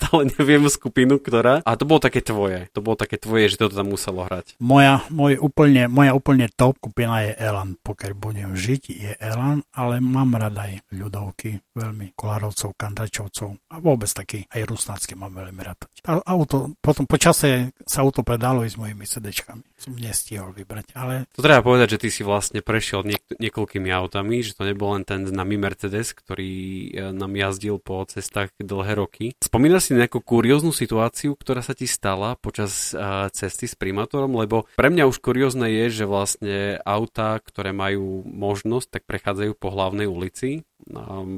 stále 0.00 0.32
neviem 0.32 0.64
skupinu, 0.72 1.20
ktorá. 1.20 1.60
A 1.68 1.76
to 1.76 1.84
bolo 1.84 2.00
také 2.00 2.24
tvoje. 2.24 2.72
To 2.72 2.80
bolo 2.80 2.96
také 2.96 3.20
tvoje, 3.20 3.52
že 3.52 3.60
toto 3.60 3.76
tam 3.76 3.92
muselo 3.92 4.24
hrať. 4.24 4.56
Moja, 4.56 5.04
môj 5.12 5.36
úplne, 5.36 5.92
moja 5.92 6.16
úplne 6.16 6.48
top 6.48 6.80
skupina 6.80 7.28
je 7.28 7.36
Elan. 7.36 7.76
Pokiaľ 7.84 8.12
budem 8.16 8.50
žiť, 8.56 8.82
je 8.88 9.12
Elan, 9.20 9.60
ale 9.76 10.00
mám 10.00 10.32
rada 10.40 10.64
aj 10.64 10.80
ľudovky, 10.96 11.60
veľmi 11.76 12.16
Kolárovcov, 12.16 12.72
Kandačovcov 12.72 13.48
a 13.68 13.76
vôbec 13.78 14.08
taký 14.08 14.48
aj 14.48 14.64
Rusnácky 14.64 15.12
mám 15.12 15.36
veľmi 15.36 15.60
rád. 15.60 15.84
A 16.08 16.24
auto, 16.24 16.72
potom 16.80 17.04
po 17.04 17.20
čase 17.20 17.76
sa 17.84 18.00
auto 18.00 18.24
predalo 18.24 18.64
i 18.64 18.72
s 18.72 18.80
mojimi 18.80 19.04
sedečkami. 19.04 19.60
Som 19.76 20.00
nestihol 20.00 20.56
vybrať, 20.56 20.96
ale... 20.96 21.28
To 21.36 21.44
treba 21.44 21.60
povedať, 21.60 21.98
že 21.98 22.00
ty 22.00 22.08
si 22.08 22.22
vlastne 22.24 22.64
prešiel 22.64 23.04
niek- 23.04 23.36
niekoľkými 23.36 23.90
autami, 23.92 24.40
že 24.40 24.56
to 24.56 24.64
nebol 24.64 24.96
len 24.96 25.04
ten 25.04 25.28
známy 25.28 25.60
Mercedes, 25.60 26.16
ktorý 26.16 26.52
e, 26.52 26.88
nám 27.12 27.32
jazdil 27.36 27.76
po 27.76 28.04
cestách 28.08 28.52
dlhé 28.60 28.96
roky. 28.96 29.36
Spomínaš 29.40 29.89
si 29.89 29.89
nejakú 29.98 30.22
kurióznu 30.22 30.70
situáciu, 30.70 31.34
ktorá 31.34 31.64
sa 31.64 31.74
ti 31.74 31.90
stala 31.90 32.38
počas 32.38 32.94
uh, 32.94 33.26
cesty 33.34 33.66
s 33.66 33.74
primátorom? 33.74 34.36
Lebo 34.38 34.70
pre 34.78 34.92
mňa 34.92 35.08
už 35.10 35.18
kuriózne 35.18 35.66
je, 35.70 36.02
že 36.02 36.04
vlastne 36.06 36.78
auta, 36.86 37.40
ktoré 37.42 37.74
majú 37.74 38.22
možnosť, 38.26 39.00
tak 39.00 39.02
prechádzajú 39.08 39.52
po 39.58 39.74
hlavnej 39.74 40.06
ulici 40.06 40.62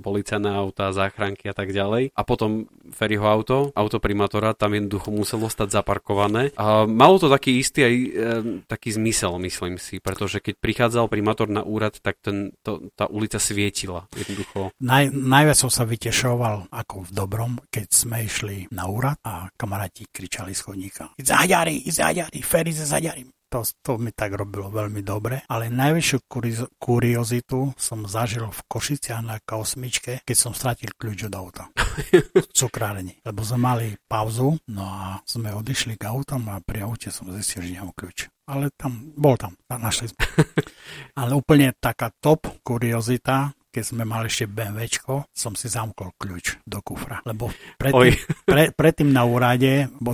policajné 0.00 0.50
auta, 0.50 0.94
záchranky 0.94 1.50
a 1.50 1.54
tak 1.54 1.74
ďalej. 1.74 2.14
A 2.14 2.22
potom 2.22 2.70
Ferryho 2.94 3.24
auto, 3.26 3.74
auto 3.74 3.98
primátora, 3.98 4.54
tam 4.54 4.76
jednoducho 4.76 5.10
muselo 5.10 5.50
stať 5.50 5.82
zaparkované. 5.82 6.54
A 6.54 6.86
malo 6.86 7.18
to 7.18 7.26
taký 7.26 7.58
istý 7.58 7.80
aj 7.84 7.94
e, 7.94 8.08
taký 8.70 8.94
zmysel, 8.94 9.36
myslím 9.42 9.76
si, 9.76 9.98
pretože 9.98 10.38
keď 10.38 10.54
prichádzal 10.58 11.06
primátor 11.10 11.50
na 11.50 11.66
úrad, 11.66 11.98
tak 11.98 12.20
ten, 12.22 12.54
to, 12.62 12.92
tá 12.94 13.08
ulica 13.10 13.42
svietila 13.42 14.06
jednoducho. 14.14 14.70
Naj, 14.80 15.10
najviac 15.12 15.58
som 15.58 15.70
sa 15.72 15.82
vytešoval 15.88 16.70
ako 16.70 17.08
v 17.08 17.10
dobrom, 17.10 17.52
keď 17.68 17.86
sme 17.90 18.24
išli 18.24 18.70
na 18.72 18.86
úrad 18.88 19.18
a 19.26 19.50
kamaráti 19.54 20.08
kričali 20.08 20.54
z 20.54 20.60
chodníka. 20.62 21.04
Zaďari, 21.18 21.84
zaďari, 21.88 22.40
Ferry 22.40 22.72
za 22.72 22.86
zaďarím. 22.86 23.41
To, 23.52 23.60
to 23.84 24.00
mi 24.00 24.16
tak 24.16 24.32
robilo 24.32 24.72
veľmi 24.72 25.04
dobre, 25.04 25.44
ale 25.44 25.68
najväčšiu 25.68 26.24
kuriozitu 26.80 27.76
som 27.76 28.08
zažil 28.08 28.48
v 28.48 28.60
Košiciach 28.64 29.20
na 29.20 29.36
K8, 29.44 30.24
keď 30.24 30.36
som 30.36 30.56
stratil 30.56 30.88
kľúč 30.96 31.28
od 31.28 31.36
auta 31.36 31.68
v 32.32 32.48
cukrárni. 32.48 33.20
Lebo 33.20 33.44
sme 33.44 33.60
mali 33.60 33.86
pauzu, 34.08 34.56
no 34.72 34.82
a 34.88 35.20
sme 35.28 35.52
odišli 35.52 36.00
k 36.00 36.08
autom 36.08 36.48
a 36.48 36.64
pri 36.64 36.88
aute 36.88 37.12
som 37.12 37.28
zistil, 37.28 37.60
že 37.60 37.76
nemám 37.76 37.92
kľúč. 37.92 38.32
Ale 38.48 38.72
tam, 38.72 39.12
bol 39.20 39.36
tam, 39.36 39.52
našli 39.68 40.08
sme. 40.08 40.24
ale 41.20 41.36
úplne 41.36 41.76
taká 41.76 42.08
top 42.24 42.48
kuriozita, 42.64 43.52
keď 43.72 43.84
sme 43.88 44.04
mali 44.04 44.28
ešte 44.28 44.44
BMWčko, 44.52 45.32
som 45.32 45.56
si 45.56 45.72
zamkol 45.72 46.12
kľúč 46.20 46.60
do 46.68 46.84
kufra. 46.84 47.24
Lebo 47.24 47.48
predtým, 47.80 48.12
pre, 48.44 48.68
predtým 48.76 49.08
na 49.08 49.24
úrade, 49.24 49.88
lebo, 49.96 50.12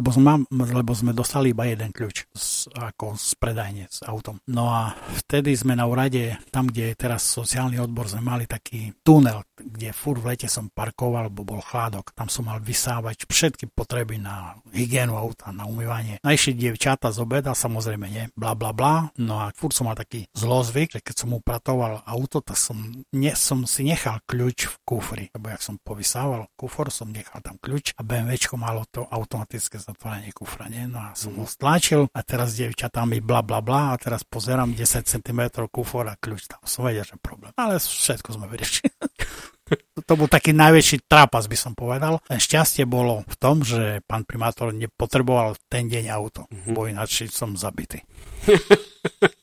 lebo, 0.00 0.08
sme, 0.08 0.48
lebo 0.48 0.92
sme 0.96 1.12
dostali 1.12 1.52
iba 1.52 1.68
jeden 1.68 1.92
kľúč 1.92 2.32
z, 2.32 2.72
ako 2.72 3.20
z 3.20 3.36
predajne 3.36 3.84
s 3.92 4.00
autom. 4.08 4.40
No 4.48 4.72
a 4.72 4.96
vtedy 5.20 5.52
sme 5.52 5.76
na 5.76 5.84
úrade, 5.84 6.40
tam, 6.48 6.72
kde 6.72 6.90
je 6.90 6.94
teraz 6.96 7.28
sociálny 7.28 7.76
odbor, 7.76 8.08
sme 8.08 8.24
mali 8.24 8.48
taký 8.48 8.96
tunel, 9.04 9.44
kde 9.60 9.92
fur 9.92 10.16
v 10.16 10.32
lete 10.32 10.48
som 10.48 10.72
parkoval, 10.72 11.28
lebo 11.28 11.44
bol 11.44 11.60
chládok. 11.60 12.16
Tam 12.16 12.32
som 12.32 12.48
mal 12.48 12.64
vysávať 12.64 13.28
všetky 13.28 13.68
potreby 13.68 14.16
na 14.16 14.56
hygienu 14.72 15.18
auta, 15.18 15.52
na 15.52 15.68
umývanie. 15.68 16.22
Najšie 16.24 16.56
dievčata 16.56 17.12
z 17.12 17.20
obeda, 17.20 17.52
samozrejme 17.52 18.06
nie, 18.08 18.24
bla 18.32 18.56
bla 18.56 18.72
bla. 18.72 19.12
No 19.20 19.44
a 19.44 19.52
fur 19.52 19.74
som 19.74 19.90
mal 19.90 19.98
taký 19.98 20.24
zlozvyk, 20.32 20.96
že 20.96 21.04
keď 21.04 21.14
som 21.26 21.36
upratoval 21.36 22.06
auto, 22.06 22.40
tak 22.40 22.56
som 22.56 22.77
ne, 23.12 23.32
som 23.34 23.64
si 23.64 23.84
nechal 23.86 24.22
kľúč 24.24 24.68
v 24.68 24.76
kufri, 24.86 25.24
lebo 25.34 25.50
jak 25.52 25.62
som 25.62 25.76
povysával 25.80 26.48
kufor, 26.54 26.88
som 26.88 27.10
nechal 27.12 27.42
tam 27.42 27.58
kľúč 27.58 27.94
a 27.98 28.02
BMWčko 28.02 28.56
malo 28.56 28.86
to 28.88 29.04
automatické 29.06 29.78
zatvorenie 29.78 30.32
kufra, 30.32 30.70
nie? 30.70 30.86
No 30.86 31.00
a 31.02 31.16
som 31.18 31.36
ho 31.38 31.46
stlačil 31.46 32.08
a 32.10 32.20
teraz 32.24 32.56
dievčatá 32.56 33.04
mi 33.04 33.22
bla 33.22 33.44
bla 33.44 33.60
bla 33.60 33.94
a 33.94 34.00
teraz 34.00 34.22
pozerám 34.24 34.74
10 34.74 35.04
cm 35.04 35.40
kufor 35.70 36.08
a 36.08 36.18
kľúč 36.18 36.50
tam. 36.50 36.60
Som 36.64 36.88
vedel, 36.88 37.04
že 37.04 37.20
problém. 37.20 37.52
Ale 37.58 37.78
všetko 37.78 38.34
sme 38.34 38.46
vyriešili. 38.48 38.90
to 40.08 40.12
bol 40.16 40.28
taký 40.30 40.56
najväčší 40.56 41.04
trápas, 41.04 41.44
by 41.50 41.58
som 41.58 41.72
povedal. 41.76 42.22
Len 42.30 42.40
šťastie 42.40 42.88
bolo 42.88 43.24
v 43.26 43.36
tom, 43.36 43.60
že 43.66 44.00
pán 44.08 44.24
primátor 44.24 44.72
nepotreboval 44.72 45.58
ten 45.68 45.90
deň 45.90 46.04
auto, 46.12 46.48
mm-hmm. 46.48 46.72
bo 46.72 46.88
ináč 46.88 47.28
som 47.28 47.54
zabitý. 47.58 48.02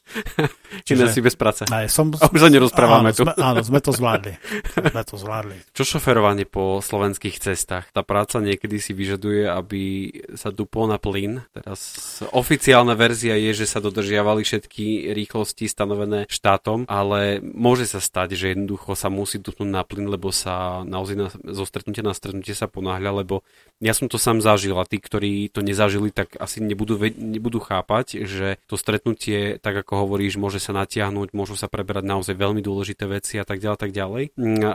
Čiže 0.88 1.12
si 1.12 1.20
bez 1.24 1.36
práce. 1.36 1.68
Aj, 1.68 1.88
som, 1.88 2.12
a 2.16 2.28
už 2.32 2.40
sa 2.40 2.50
nerozprávame 2.52 3.12
áno, 3.12 3.18
tu. 3.18 3.24
Sme, 3.24 3.34
áno, 3.40 3.60
sme 3.64 3.80
to 3.80 3.92
zvládli. 3.92 4.34
sme 4.96 5.04
to 5.04 5.16
zvládli. 5.16 5.58
Čo 5.72 5.98
šoferovanie 5.98 6.46
po 6.48 6.80
slovenských 6.80 7.40
cestách? 7.40 7.90
Tá 7.92 8.02
práca 8.04 8.40
niekedy 8.40 8.80
si 8.80 8.92
vyžaduje, 8.92 9.48
aby 9.48 9.84
sa 10.36 10.52
dupol 10.52 10.88
na 10.92 11.00
plyn. 11.00 11.44
Teraz 11.52 12.20
oficiálna 12.32 12.94
verzia 12.96 13.36
je, 13.40 13.64
že 13.64 13.66
sa 13.68 13.80
dodržiavali 13.84 14.44
všetky 14.44 15.12
rýchlosti 15.16 15.68
stanovené 15.68 16.28
štátom, 16.28 16.88
ale 16.88 17.40
môže 17.44 17.88
sa 17.88 18.00
stať, 18.04 18.36
že 18.36 18.54
jednoducho 18.54 18.94
sa 18.96 19.12
musí 19.12 19.40
dupnúť 19.40 19.70
na 19.70 19.84
plyn, 19.84 20.08
lebo 20.08 20.32
sa 20.32 20.84
naozaj 20.84 21.16
na, 21.16 21.28
zo 21.32 21.66
stretnutia 21.68 22.06
na 22.06 22.16
stretnutie 22.16 22.56
sa 22.56 22.68
ponáhľa, 22.70 23.26
lebo 23.26 23.42
ja 23.84 23.92
som 23.92 24.08
to 24.08 24.16
sám 24.16 24.40
zažil 24.40 24.78
a 24.80 24.88
tí, 24.88 25.02
ktorí 25.02 25.52
to 25.52 25.60
nezažili, 25.60 26.10
tak 26.14 26.40
asi 26.40 26.64
nebudú, 26.64 26.96
nebudú 27.16 27.60
chápať, 27.60 28.24
že 28.24 28.56
to 28.72 28.80
stretnutie, 28.80 29.60
tak 29.60 29.76
ako 29.76 30.05
hovoríš, 30.06 30.38
môže 30.38 30.62
sa 30.62 30.72
natiahnuť, 30.78 31.34
môžu 31.34 31.58
sa 31.58 31.66
preberať 31.66 32.06
naozaj 32.06 32.38
veľmi 32.38 32.62
dôležité 32.62 33.10
veci 33.10 33.42
a 33.42 33.46
tak 33.46 33.60
ďalej, 33.60 33.80
tak 33.82 33.92
ďalej. 33.92 34.24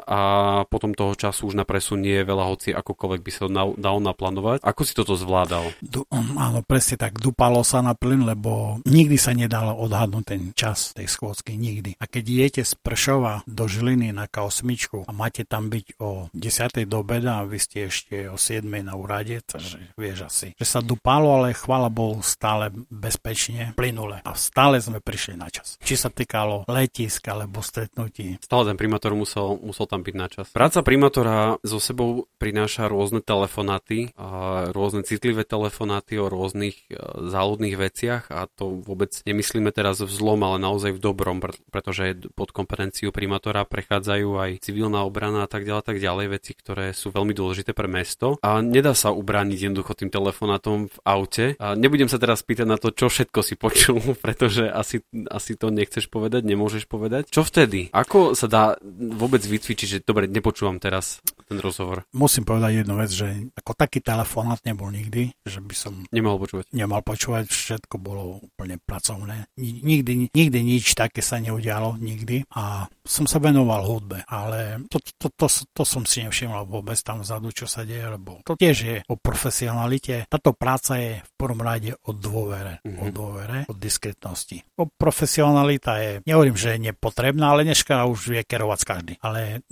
A 0.05 0.21
potom 0.67 0.93
toho 0.93 1.15
času 1.15 1.55
už 1.55 1.55
na 1.55 1.63
presun 1.63 2.03
nie 2.03 2.19
je 2.21 2.27
veľa, 2.27 2.45
hoci 2.51 2.69
akokoľvek 2.75 3.21
by 3.23 3.31
sa 3.31 3.41
to 3.47 3.51
dal 3.79 3.97
naplánovať. 4.03 4.67
Ako 4.67 4.83
si 4.83 4.93
toto 4.99 5.15
zvládal? 5.15 5.71
Du, 5.79 6.03
um, 6.11 6.37
áno, 6.37 6.67
presne 6.67 6.99
tak, 6.99 7.23
dupalo 7.23 7.63
sa 7.63 7.81
na 7.81 7.95
plyn, 7.95 8.27
lebo 8.27 8.83
nikdy 8.85 9.17
sa 9.17 9.33
nedalo 9.33 9.79
odhadnúť 9.79 10.25
ten 10.27 10.43
čas 10.53 10.91
tej 10.93 11.07
schôdzky, 11.07 11.55
nikdy. 11.55 11.95
A 12.03 12.11
keď 12.11 12.25
idete 12.27 12.63
z 12.67 12.75
Pršova 12.75 13.47
do 13.47 13.71
Žiliny 13.71 14.11
na 14.11 14.27
K8 14.27 15.07
a 15.07 15.13
máte 15.15 15.47
tam 15.47 15.71
byť 15.71 15.87
o 16.03 16.33
10. 16.35 16.91
do 16.91 16.97
obeda 17.01 17.41
a 17.41 17.47
vy 17.47 17.59
ste 17.61 17.87
ešte 17.87 18.27
o 18.29 18.37
7. 18.41 18.67
na 18.83 18.97
úrade, 18.97 19.39
takže 19.45 19.95
vieš 19.95 20.27
asi, 20.27 20.49
že 20.57 20.67
sa 20.67 20.81
dupalo, 20.83 21.41
ale 21.41 21.57
chvála 21.57 21.93
Bohu 21.93 22.19
stále 22.25 22.73
bezpečne, 22.89 23.77
plynule. 23.77 24.25
A 24.25 24.33
stále 24.35 24.81
sme 24.81 24.99
prišli 25.11 25.35
na 25.35 25.51
čas. 25.51 25.75
Či 25.83 25.99
sa 25.99 26.09
týkalo 26.15 26.71
letisk 26.71 27.27
alebo 27.27 27.59
stretnutí. 27.67 28.39
Stále 28.39 28.71
ten 28.71 28.79
primátor 28.79 29.19
musel, 29.19 29.59
musel 29.59 29.91
tam 29.91 30.07
byť 30.07 30.15
na 30.15 30.31
čas. 30.31 30.47
Práca 30.55 30.87
primátora 30.87 31.59
so 31.67 31.83
sebou 31.83 32.31
prináša 32.39 32.87
rôzne 32.87 33.19
telefonáty, 33.19 34.15
a 34.15 34.71
rôzne 34.71 35.03
citlivé 35.03 35.43
telefonáty 35.43 36.23
o 36.23 36.31
rôznych 36.31 36.87
e, 36.87 36.95
záľudných 37.27 37.75
veciach 37.75 38.31
a 38.31 38.47
to 38.47 38.79
vôbec 38.87 39.11
nemyslíme 39.27 39.75
teraz 39.75 39.99
v 39.99 40.13
zlom, 40.13 40.47
ale 40.47 40.63
naozaj 40.63 40.95
v 40.95 41.03
dobrom, 41.03 41.43
pretože 41.75 42.31
pod 42.39 42.55
kompetenciu 42.55 43.11
primátora 43.11 43.67
prechádzajú 43.67 44.29
aj 44.39 44.51
civilná 44.63 45.03
obrana 45.03 45.45
a 45.45 45.51
tak 45.51 45.67
ďalej, 45.67 45.83
tak 45.83 45.99
ďalej, 45.99 46.27
veci, 46.31 46.53
ktoré 46.55 46.93
sú 46.95 47.11
veľmi 47.11 47.35
dôležité 47.35 47.75
pre 47.75 47.91
mesto 47.91 48.39
a 48.45 48.61
nedá 48.61 48.95
sa 48.95 49.11
ubrániť 49.11 49.59
jednoducho 49.67 49.97
tým 49.97 50.13
telefonátom 50.13 50.93
v 50.93 50.97
aute. 51.03 51.47
A 51.57 51.75
nebudem 51.75 52.07
sa 52.07 52.21
teraz 52.21 52.45
pýtať 52.45 52.67
na 52.69 52.77
to, 52.77 52.93
čo 52.93 53.09
všetko 53.09 53.41
si 53.41 53.55
počul, 53.57 53.99
pretože 54.25 54.69
asi, 54.69 55.00
asi 55.31 55.57
to 55.57 55.73
nechceš 55.73 56.07
povedať, 56.07 56.47
nemôžeš 56.47 56.87
povedať. 56.87 57.29
Čo 57.33 57.43
vtedy? 57.47 57.91
Ako 57.91 58.39
sa 58.39 58.47
dá 58.47 58.65
vôbec 58.99 59.43
vycvičiť, 59.43 59.87
že 59.87 59.99
dobre, 60.05 60.31
nepočúvam 60.31 60.79
teraz 60.79 61.21
ten 61.51 61.59
rozhovor? 61.59 62.07
Musím 62.15 62.47
povedať 62.47 62.87
jednu 62.87 62.95
vec, 62.95 63.11
že 63.11 63.51
ako 63.59 63.75
taký 63.75 63.99
telefonát 63.99 64.63
nebol 64.63 64.95
nikdy, 64.95 65.35
že 65.43 65.59
by 65.59 65.75
som 65.75 66.07
nemohol 66.15 66.47
počúvať. 66.47 66.71
Nemal 66.71 67.03
počúvať, 67.03 67.51
všetko 67.51 67.99
bolo 67.99 68.39
úplne 68.39 68.79
pracovné. 68.79 69.51
Nikdy, 69.59 70.31
nikdy 70.31 70.59
nič 70.63 70.95
také 70.95 71.19
sa 71.19 71.43
neudialo, 71.43 71.99
nikdy. 71.99 72.47
A 72.55 72.87
som 73.03 73.27
sa 73.27 73.43
venoval 73.43 73.83
hudbe, 73.83 74.23
ale 74.31 74.87
to, 74.87 75.03
to, 75.19 75.27
to, 75.35 75.51
to 75.51 75.83
som 75.83 76.07
si 76.07 76.23
nevšimol 76.23 76.63
vôbec 76.71 76.95
tam 77.03 77.27
vzadu, 77.27 77.51
čo 77.51 77.67
sa 77.67 77.83
deje, 77.83 78.07
lebo 78.07 78.39
to 78.47 78.55
tiež 78.55 78.77
je 78.79 78.97
o 79.11 79.19
profesionalite. 79.19 80.31
Táto 80.31 80.55
práca 80.55 80.95
je 81.03 81.19
v 81.19 81.31
prvom 81.35 81.59
rade 81.59 81.91
o 82.07 82.15
dôvere, 82.15 82.79
mm-hmm. 82.87 83.03
o 83.03 83.05
mhm. 83.11 83.13
dôvere, 83.13 83.59
o 83.67 83.75
diskretnosti. 83.75 84.63
O 84.79 84.87
profesionalita 84.87 85.99
je, 85.99 86.13
nehovorím, 86.29 86.55
že 86.55 86.79
je 86.79 86.93
nepotrebná, 86.93 87.51
ale 87.51 87.67
dneška 87.67 88.07
už 88.07 88.21
vie 88.31 88.43
kerovať 88.47 88.81
každý. 88.87 89.15
Ale 89.19 89.67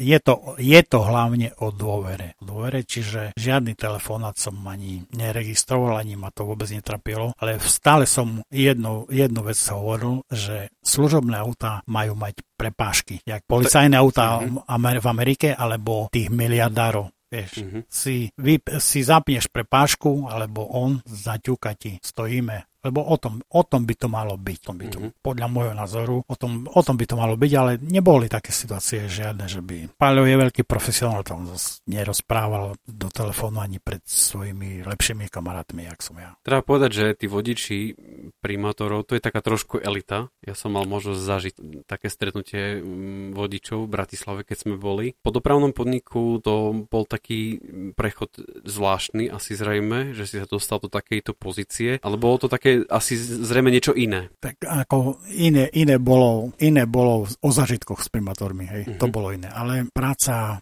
je 0.00 0.18
to, 0.18 0.58
je 0.58 0.80
to 0.82 1.03
hlavne 1.04 1.52
o 1.60 1.70
dôvere. 1.70 2.34
Dôvere, 2.40 2.82
čiže 2.82 3.36
žiadny 3.36 3.76
telefonát 3.76 4.36
som 4.40 4.56
ani 4.66 5.04
neregistroval, 5.14 6.00
ani 6.00 6.16
ma 6.16 6.32
to 6.32 6.48
vôbec 6.48 6.68
netrapilo, 6.72 7.36
ale 7.38 7.60
stále 7.62 8.08
som 8.08 8.42
jednu, 8.48 9.06
jednu 9.12 9.40
vec 9.44 9.58
hovoril, 9.70 10.24
že 10.32 10.72
služobné 10.80 11.36
autá 11.38 11.84
majú 11.86 12.16
mať 12.16 12.40
prepážky, 12.56 13.20
jak 13.22 13.44
policajné 13.44 13.94
autá 13.98 14.40
uh-huh. 14.40 15.00
v 15.00 15.06
Amerike 15.10 15.52
alebo 15.52 16.08
tých 16.10 16.30
miliardárov. 16.32 17.10
Vieš, 17.34 17.52
uh-huh. 17.60 17.82
si, 17.90 18.30
vy, 18.38 18.62
si 18.78 19.02
zapneš 19.02 19.50
prepážku, 19.50 20.30
alebo 20.30 20.70
on 20.70 21.02
zaťuka 21.02 21.74
ti, 21.74 21.98
stojíme 21.98 22.73
lebo 22.84 23.00
o 23.00 23.16
tom, 23.16 23.40
o 23.48 23.62
tom 23.64 23.88
by 23.88 23.94
to 23.96 24.06
malo 24.12 24.36
byť. 24.36 24.58
Tom 24.60 24.76
by 24.76 24.86
to, 24.92 24.98
mm-hmm. 25.00 25.24
Podľa 25.24 25.46
môjho 25.48 25.74
názoru 25.74 26.16
o 26.20 26.34
tom, 26.36 26.68
o 26.68 26.82
tom 26.84 26.96
by 27.00 27.04
to 27.08 27.16
malo 27.16 27.34
byť, 27.34 27.52
ale 27.56 27.80
neboli 27.80 28.28
také 28.28 28.52
situácie 28.52 29.08
žiadne, 29.08 29.48
že 29.48 29.64
by... 29.64 29.96
Paľo 29.96 30.28
je 30.28 30.36
veľký 30.36 30.62
profesionál, 30.68 31.24
tam 31.24 31.48
nerozprával 31.88 32.76
do 32.84 33.08
telefónu 33.08 33.64
ani 33.64 33.80
pred 33.80 34.04
svojimi 34.04 34.84
lepšími 34.84 35.32
kamarátmi, 35.32 35.88
jak 35.88 36.00
som 36.04 36.20
ja. 36.20 36.36
Treba 36.44 36.60
povedať, 36.60 36.90
že 36.92 37.06
tí 37.24 37.26
vodiči 37.26 37.96
primátorov, 38.44 39.08
to 39.08 39.16
je 39.16 39.22
taká 39.24 39.40
trošku 39.40 39.80
elita. 39.80 40.28
Ja 40.44 40.52
som 40.52 40.76
mal 40.76 40.84
možnosť 40.84 41.20
zažiť 41.20 41.54
také 41.88 42.12
stretnutie 42.12 42.80
mm, 42.80 43.32
vodičov 43.32 43.88
v 43.88 43.92
Bratislave, 43.92 44.40
keď 44.44 44.56
sme 44.68 44.74
boli. 44.76 45.16
Po 45.24 45.32
dopravnom 45.32 45.72
podniku 45.72 46.40
to 46.44 46.84
bol 46.88 47.04
taký 47.08 47.58
prechod 47.96 48.36
zvláštny, 48.64 49.32
asi 49.32 49.56
zrejme, 49.56 50.12
že 50.12 50.28
si 50.28 50.36
sa 50.36 50.48
dostal 50.48 50.82
do 50.82 50.90
takejto 50.92 51.32
pozície, 51.36 51.96
ale 52.02 52.16
bolo 52.20 52.36
to 52.44 52.48
také 52.50 52.73
asi 52.90 53.14
zrejme 53.18 53.70
niečo 53.70 53.94
iné. 53.94 54.32
Tak 54.42 54.64
ako 54.64 55.22
iné, 55.34 55.70
iné, 55.74 56.00
bolo, 56.02 56.50
iné 56.58 56.84
bolo 56.88 57.28
o 57.28 57.48
zažitkoch 57.50 58.02
s 58.02 58.08
primátormi, 58.10 58.64
hej, 58.66 58.82
uh-huh. 58.84 58.98
to 58.98 59.06
bolo 59.08 59.30
iné. 59.30 59.48
Ale 59.50 59.86
práca, 59.92 60.58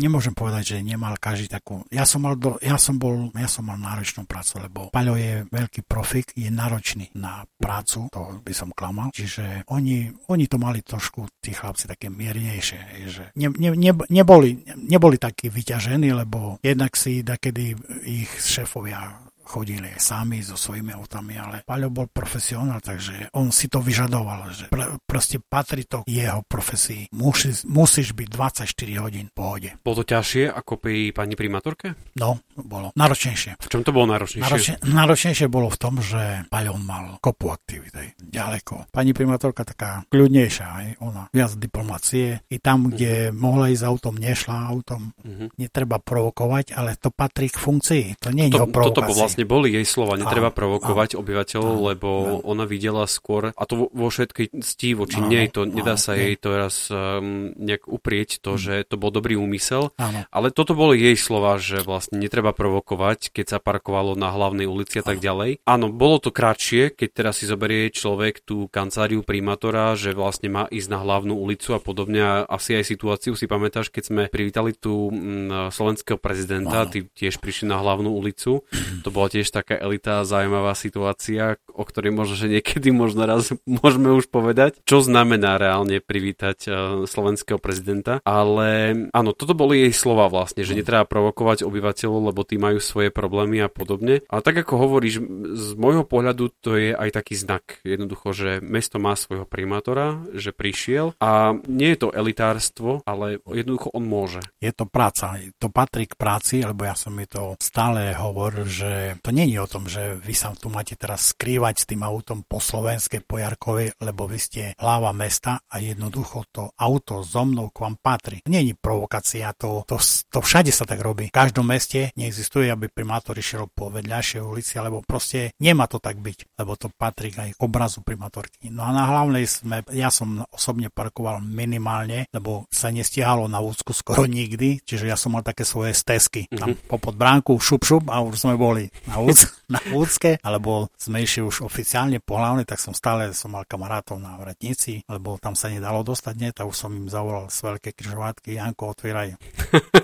nemôžem 0.00 0.32
povedať, 0.32 0.76
že 0.76 0.86
nemal 0.86 1.18
každý 1.20 1.50
takú... 1.50 1.84
Ja 1.92 2.08
som 2.08 2.24
mal, 2.24 2.38
do, 2.38 2.56
ja 2.64 2.80
som 2.80 2.96
bol, 2.96 3.28
ja 3.36 3.50
som 3.50 3.68
mal 3.68 3.76
náročnú 3.76 4.24
prácu, 4.24 4.62
lebo 4.62 4.80
Paľo 4.88 5.14
je 5.18 5.44
veľký 5.50 5.84
profik, 5.84 6.32
je 6.34 6.48
náročný 6.48 7.12
na 7.18 7.44
prácu, 7.58 8.08
to 8.08 8.40
by 8.40 8.52
som 8.54 8.72
klamal, 8.72 9.12
čiže 9.12 9.68
oni, 9.68 10.08
oni 10.32 10.44
to 10.48 10.56
mali 10.56 10.80
trošku, 10.80 11.28
tí 11.42 11.52
chlapci, 11.52 11.90
také 11.90 12.08
miernejšie, 12.08 12.80
hej, 12.94 13.02
že 13.08 13.24
ne, 13.36 13.48
ne, 13.52 13.70
ne, 13.74 13.92
neboli, 14.08 14.64
neboli 14.76 15.16
takí 15.20 15.50
vyťažení, 15.52 16.10
lebo 16.14 16.58
jednak 16.62 16.94
si 16.94 17.20
takedy 17.22 17.74
ich 18.06 18.30
šéfovia 18.40 19.27
chodili 19.48 19.88
sami 19.96 20.44
so 20.44 20.60
svojimi 20.60 20.92
autami, 20.92 21.40
ale 21.40 21.64
Paľo 21.64 21.88
bol 21.88 22.06
profesionál, 22.12 22.84
takže 22.84 23.32
on 23.32 23.48
si 23.48 23.72
to 23.72 23.80
vyžadoval, 23.80 24.52
že 24.52 24.68
pr- 24.68 25.00
proste 25.08 25.40
patrí 25.40 25.88
to 25.88 26.04
jeho 26.04 26.44
profesii. 26.44 27.08
Musíš, 27.16 27.64
musíš 27.64 28.12
byť 28.12 28.28
24 28.28 28.68
hodín 29.00 29.32
v 29.32 29.34
pohode. 29.34 29.70
Bolo 29.80 30.04
to 30.04 30.12
ťažšie 30.12 30.52
ako 30.52 30.76
pri 30.76 31.16
pani 31.16 31.32
primátorke? 31.32 31.96
No, 32.20 32.44
bolo. 32.54 32.92
Náročnejšie. 32.92 33.56
V 33.56 33.68
čom 33.72 33.80
to 33.80 33.96
bolo 33.96 34.12
náročnejšie? 34.12 34.44
Náročne, 34.44 34.74
náročnejšie 34.84 35.46
bolo 35.48 35.72
v 35.72 35.78
tom, 35.80 35.94
že 36.04 36.44
Paľo 36.52 36.76
mal 36.76 37.16
kopu 37.22 37.48
aktivity, 37.48 38.18
ďaleko. 38.20 38.92
Pani 38.92 39.16
primátorka 39.16 39.64
taká 39.64 40.04
kľudnejšia, 40.12 40.66
aj 40.66 40.86
ona 41.00 41.22
viac 41.32 41.52
diplomácie. 41.56 42.42
I 42.50 42.56
tam, 42.58 42.90
kde 42.90 43.30
uh-huh. 43.30 43.36
mohla 43.36 43.70
ísť 43.70 43.84
autom, 43.86 44.14
nešla 44.18 44.56
autom. 44.68 45.14
Uh-huh. 45.22 45.48
Netreba 45.56 46.02
provokovať, 46.02 46.74
ale 46.74 46.98
to 46.98 47.14
patrí 47.14 47.46
k 47.52 47.58
funkcii. 47.60 48.04
To 48.18 48.28
nie 48.34 48.50
je 48.50 48.58
to, 48.58 48.64
o 48.64 48.68
provokácii. 48.68 48.96
Toto 48.98 49.06
bol 49.06 49.16
vlastne 49.16 49.37
vlastne 49.38 49.54
boli 49.54 49.70
jej 49.70 49.86
slova, 49.86 50.18
netreba 50.18 50.50
provokovať 50.50 51.14
obyvateľov, 51.14 51.94
lebo 51.94 52.08
ona 52.42 52.66
videla 52.66 53.06
skôr, 53.06 53.54
a 53.54 53.62
to 53.70 53.86
vo 53.86 54.08
všetkej 54.10 54.58
cti 54.58 54.98
voči 54.98 55.22
nej, 55.22 55.46
to 55.54 55.62
nedá 55.62 55.94
sa 55.94 56.18
jej 56.18 56.34
to 56.34 56.58
raz 56.58 56.90
um, 56.90 57.54
nejak 57.54 57.86
uprieť 57.86 58.42
to, 58.42 58.58
mm. 58.58 58.60
že 58.60 58.74
to 58.90 58.98
bol 58.98 59.14
dobrý 59.14 59.38
úmysel, 59.38 59.94
ale 60.34 60.50
toto 60.50 60.74
boli 60.74 60.98
jej 60.98 61.14
slova, 61.14 61.54
že 61.62 61.86
vlastne 61.86 62.18
netreba 62.18 62.50
provokovať, 62.50 63.30
keď 63.30 63.46
sa 63.46 63.58
parkovalo 63.62 64.18
na 64.18 64.34
hlavnej 64.34 64.66
ulici 64.66 64.98
a 64.98 65.04
tak 65.06 65.22
ďalej. 65.22 65.62
Áno, 65.62 65.86
bolo 65.94 66.18
to 66.18 66.34
kratšie, 66.34 66.90
keď 66.90 67.08
teraz 67.14 67.34
si 67.38 67.46
zoberie 67.46 67.94
človek 67.94 68.42
tú 68.42 68.66
kanceláriu 68.66 69.22
primátora, 69.22 69.94
že 69.94 70.18
vlastne 70.18 70.50
má 70.50 70.64
ísť 70.66 70.88
na 70.90 70.98
hlavnú 70.98 71.38
ulicu 71.38 71.78
a 71.78 71.80
podobne. 71.80 72.18
A 72.18 72.32
asi 72.50 72.74
aj 72.74 72.90
situáciu 72.90 73.38
si 73.38 73.46
pamätáš, 73.46 73.94
keď 73.94 74.02
sme 74.02 74.22
privítali 74.26 74.74
tu 74.74 75.12
mm, 75.12 75.70
slovenského 75.70 76.18
prezidenta, 76.18 76.88
tí 76.90 77.06
tiež 77.06 77.38
prišli 77.38 77.70
na 77.70 77.78
hlavnú 77.78 78.10
ulicu, 78.10 78.64
to 79.04 79.08
bola 79.12 79.27
bola 79.28 79.44
tiež 79.44 79.52
taká 79.52 79.76
elita 79.76 80.24
zaujímavá 80.24 80.72
situácia, 80.72 81.60
o 81.68 81.84
ktorej 81.84 82.16
možno, 82.16 82.40
že 82.40 82.48
niekedy 82.48 82.88
možno 82.88 83.28
raz 83.28 83.52
môžeme 83.84 84.16
už 84.16 84.32
povedať, 84.32 84.80
čo 84.88 85.04
znamená 85.04 85.60
reálne 85.60 86.00
privítať 86.00 86.58
uh, 86.64 86.74
slovenského 87.04 87.60
prezidenta. 87.60 88.24
Ale 88.24 88.96
áno, 89.12 89.36
toto 89.36 89.52
boli 89.52 89.84
jej 89.84 89.92
slova 89.92 90.32
vlastne, 90.32 90.64
že 90.64 90.72
netreba 90.72 91.04
provokovať 91.04 91.60
obyvateľov, 91.68 92.32
lebo 92.32 92.40
tí 92.48 92.56
majú 92.56 92.80
svoje 92.80 93.12
problémy 93.12 93.60
a 93.60 93.68
podobne. 93.68 94.24
A 94.32 94.40
tak 94.40 94.64
ako 94.64 94.80
hovoríš, 94.80 95.20
z 95.52 95.76
môjho 95.76 96.08
pohľadu 96.08 96.48
to 96.64 96.80
je 96.80 96.96
aj 96.96 97.12
taký 97.12 97.36
znak. 97.36 97.84
Jednoducho, 97.84 98.32
že 98.32 98.50
mesto 98.64 98.96
má 98.96 99.12
svojho 99.12 99.44
primátora, 99.44 100.24
že 100.32 100.56
prišiel 100.56 101.12
a 101.20 101.52
nie 101.68 101.92
je 101.92 102.00
to 102.00 102.16
elitárstvo, 102.16 103.04
ale 103.04 103.44
jednoducho 103.44 103.92
on 103.92 104.08
môže. 104.08 104.40
Je 104.64 104.72
to 104.72 104.88
práca, 104.88 105.36
to 105.60 105.68
patrí 105.68 106.08
k 106.08 106.16
práci, 106.16 106.64
lebo 106.64 106.88
ja 106.88 106.96
som 106.96 107.12
mi 107.12 107.28
to 107.28 107.58
stále 107.60 108.14
hovoril, 108.14 108.64
že 108.78 109.17
to 109.18 109.30
je 109.34 109.58
o 109.60 109.68
tom, 109.70 109.84
že 109.90 110.16
vy 110.18 110.34
sa 110.34 110.54
tu 110.54 110.70
máte 110.70 110.94
teraz 110.94 111.34
skrývať 111.34 111.74
s 111.82 111.88
tým 111.88 112.02
autom 112.02 112.42
po 112.46 112.58
slovenskej 112.62 113.22
pojarkovej, 113.26 113.98
lebo 114.02 114.26
vy 114.30 114.38
ste 114.38 114.62
hlava 114.78 115.10
mesta 115.14 115.62
a 115.68 115.78
jednoducho 115.82 116.46
to 116.50 116.70
auto 116.78 117.22
so 117.22 117.44
mnou 117.44 117.70
k 117.70 117.82
vám 117.84 117.96
patrí. 118.00 118.38
Je 118.46 118.74
provokácia, 118.74 119.54
to, 119.54 119.86
to, 119.86 119.96
to 120.28 120.38
všade 120.42 120.70
sa 120.74 120.84
tak 120.84 121.00
robí. 121.00 121.30
V 121.30 121.38
každom 121.38 121.70
meste 121.70 122.10
neexistuje, 122.18 122.68
aby 122.68 122.90
primátor 122.90 123.38
išiel 123.38 123.70
po 123.70 123.88
vedľajšej 123.92 124.42
ulici, 124.42 124.74
alebo 124.76 125.04
proste 125.06 125.54
nemá 125.62 125.86
to 125.86 126.02
tak 126.02 126.18
byť, 126.18 126.58
lebo 126.58 126.74
to 126.74 126.90
patrí 126.90 127.30
aj 127.34 127.54
k 127.54 127.60
obrazu 127.62 128.02
primátorky. 128.02 128.70
No 128.70 128.84
a 128.84 128.90
na 128.90 129.06
hlavnej 129.06 129.46
sme, 129.46 129.86
ja 129.94 130.10
som 130.10 130.42
osobne 130.50 130.90
parkoval 130.90 131.40
minimálne, 131.40 132.26
lebo 132.34 132.66
sa 132.68 132.90
nestihalo 132.90 133.46
na 133.46 133.62
úcku 133.62 133.94
skoro 133.94 134.26
nikdy, 134.26 134.82
čiže 134.82 135.06
ja 135.06 135.14
som 135.14 135.34
mal 135.34 135.46
také 135.46 135.62
svoje 135.62 135.94
stezky. 135.94 136.50
Tam 136.50 136.74
popod 136.74 137.14
bránku, 137.14 137.56
šup, 137.58 137.82
šup 137.84 138.04
a 138.10 138.20
už 138.22 138.34
sme 138.38 138.54
boli 138.58 138.90
na, 139.06 139.22
úc, 139.22 139.38
na 139.74 139.80
úcke, 139.94 140.40
alebo 140.42 140.88
sme 140.98 141.22
išli 141.22 141.44
už 141.44 141.62
oficiálne 141.62 142.18
po 142.18 142.40
hlavnej, 142.40 142.64
tak 142.64 142.80
som 142.82 142.96
stále 142.96 143.30
som 143.36 143.54
mal 143.54 143.68
kamarátov 143.68 144.18
na 144.18 144.34
vratnici, 144.40 145.04
lebo 145.06 145.38
tam 145.38 145.54
sa 145.54 145.70
nedalo 145.70 146.02
dostať, 146.02 146.34
nie, 146.40 146.50
tak 146.50 146.66
už 146.66 146.76
som 146.76 146.90
im 146.90 147.06
zavolal 147.06 147.52
z 147.52 147.58
veľké 147.62 147.90
križovatky, 147.94 148.58
Janko, 148.58 148.96
otvíraj. 148.96 149.38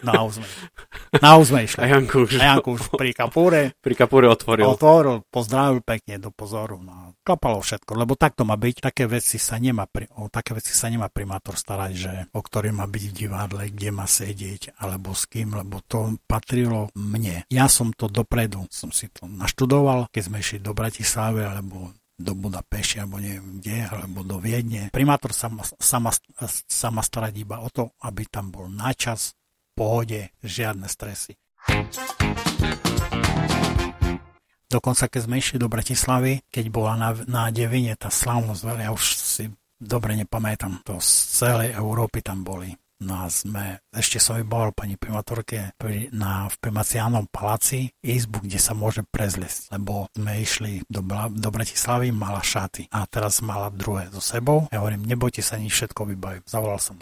Na 0.07 0.25
úzme. 0.25 0.47
Na 1.19 1.37
úzme 1.41 1.65
išli. 1.65 1.81
A 1.81 1.87
Janko 1.91 2.29
už, 2.29 2.37
a 2.39 2.45
Janko 2.55 2.69
už 2.77 2.83
pri 2.95 3.11
kapúre. 3.17 3.73
Pri 3.81 3.95
kapúre 3.97 4.29
otvoril. 4.29 4.67
Otvoril, 4.69 5.25
pozdravil 5.29 5.81
pekne 5.81 6.21
do 6.21 6.29
pozoru. 6.33 6.81
No, 6.83 7.17
klapalo 7.25 7.63
všetko, 7.65 7.93
lebo 7.97 8.15
tak 8.15 8.37
to 8.37 8.45
má 8.45 8.55
byť. 8.55 8.85
Také 8.93 9.05
veci 9.09 9.41
sa 9.41 9.57
nemá, 9.57 9.89
o 10.21 10.29
také 10.29 10.53
veci 10.53 10.77
sa 10.77 10.93
nemá 10.93 11.09
primátor 11.09 11.57
starať, 11.57 11.93
že 11.93 12.13
o 12.37 12.41
ktorý 12.43 12.75
má 12.75 12.85
byť 12.85 13.05
v 13.11 13.17
divadle, 13.17 13.63
kde 13.73 13.89
má 13.95 14.05
sedieť, 14.05 14.77
alebo 14.81 15.17
s 15.17 15.25
kým, 15.27 15.57
lebo 15.57 15.81
to 15.87 16.21
patrilo 16.29 16.93
mne. 16.95 17.47
Ja 17.49 17.67
som 17.71 17.91
to 17.97 18.11
dopredu, 18.11 18.69
som 18.69 18.93
si 18.93 19.09
to 19.09 19.25
naštudoval, 19.25 20.13
keď 20.13 20.23
sme 20.29 20.39
išli 20.43 20.59
do 20.61 20.77
Bratislavy, 20.77 21.47
alebo 21.47 21.95
do 22.15 22.31
Budapešti, 22.31 23.03
alebo 23.03 23.19
neviem 23.19 23.59
kde, 23.59 23.91
alebo 23.91 24.23
do 24.23 24.39
Viedne. 24.39 24.87
Primátor 24.95 25.35
sa 25.35 25.51
sa 25.75 26.89
má 26.95 27.03
starať 27.03 27.35
iba 27.35 27.59
o 27.59 27.67
to, 27.75 27.91
aby 28.07 28.23
tam 28.31 28.55
bol 28.55 28.71
načas, 28.71 29.35
pohode, 29.75 30.31
žiadne 30.41 30.87
stresy. 30.87 31.35
Dokonca 34.71 35.07
keď 35.07 35.21
sme 35.23 35.39
išli 35.39 35.59
do 35.59 35.71
Bratislavy, 35.71 36.43
keď 36.51 36.65
bola 36.71 36.99
na, 36.99 37.11
na 37.31 37.43
Devine 37.55 37.95
tá 37.95 38.11
slávnosť, 38.11 38.63
ja 38.75 38.91
už 38.91 39.05
si 39.15 39.45
dobre 39.79 40.19
nepamätám, 40.19 40.83
to 40.83 40.99
z 40.99 41.11
celej 41.43 41.69
Európy 41.79 42.23
tam 42.23 42.43
boli 42.43 42.75
No 43.03 43.27
a 43.27 43.27
sme, 43.27 43.83
ešte 43.91 44.23
som 44.23 44.39
vybal 44.39 44.71
pani 44.71 44.95
primátorke 44.95 45.75
na, 46.15 46.47
v 46.47 46.57
primaciálnom 46.63 47.27
paláci 47.27 47.91
izbu, 47.99 48.47
kde 48.47 48.63
sa 48.63 48.71
môže 48.71 49.03
prezliesť, 49.03 49.75
lebo 49.75 50.07
sme 50.15 50.39
išli 50.39 50.73
do, 50.87 51.03
do 51.35 51.49
Bratislavy, 51.51 52.15
mala 52.15 52.39
šaty 52.39 52.87
a 52.95 53.03
teraz 53.11 53.43
mala 53.43 53.69
druhé 53.75 54.07
so 54.15 54.23
sebou. 54.23 54.71
Ja 54.71 54.79
hovorím, 54.79 55.11
nebojte 55.11 55.43
sa, 55.43 55.59
nič 55.59 55.75
všetko 55.75 56.07
vybajú. 56.15 56.47
Zavolal 56.47 56.79
som 56.79 56.95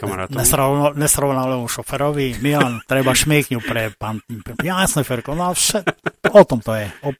nesrovnalému 0.97 1.69
šoferovi, 1.69 2.41
Milan, 2.41 2.81
treba 2.89 3.13
šmiekňu 3.13 3.59
pre 3.61 3.93
pán, 3.93 4.17
jasné, 4.65 5.05
Ferko, 5.05 5.37
no 5.37 5.53
všet, 5.53 5.85
o 6.33 6.41
tom 6.41 6.59
to 6.59 6.73
je. 6.73 6.89
O, 7.05 7.13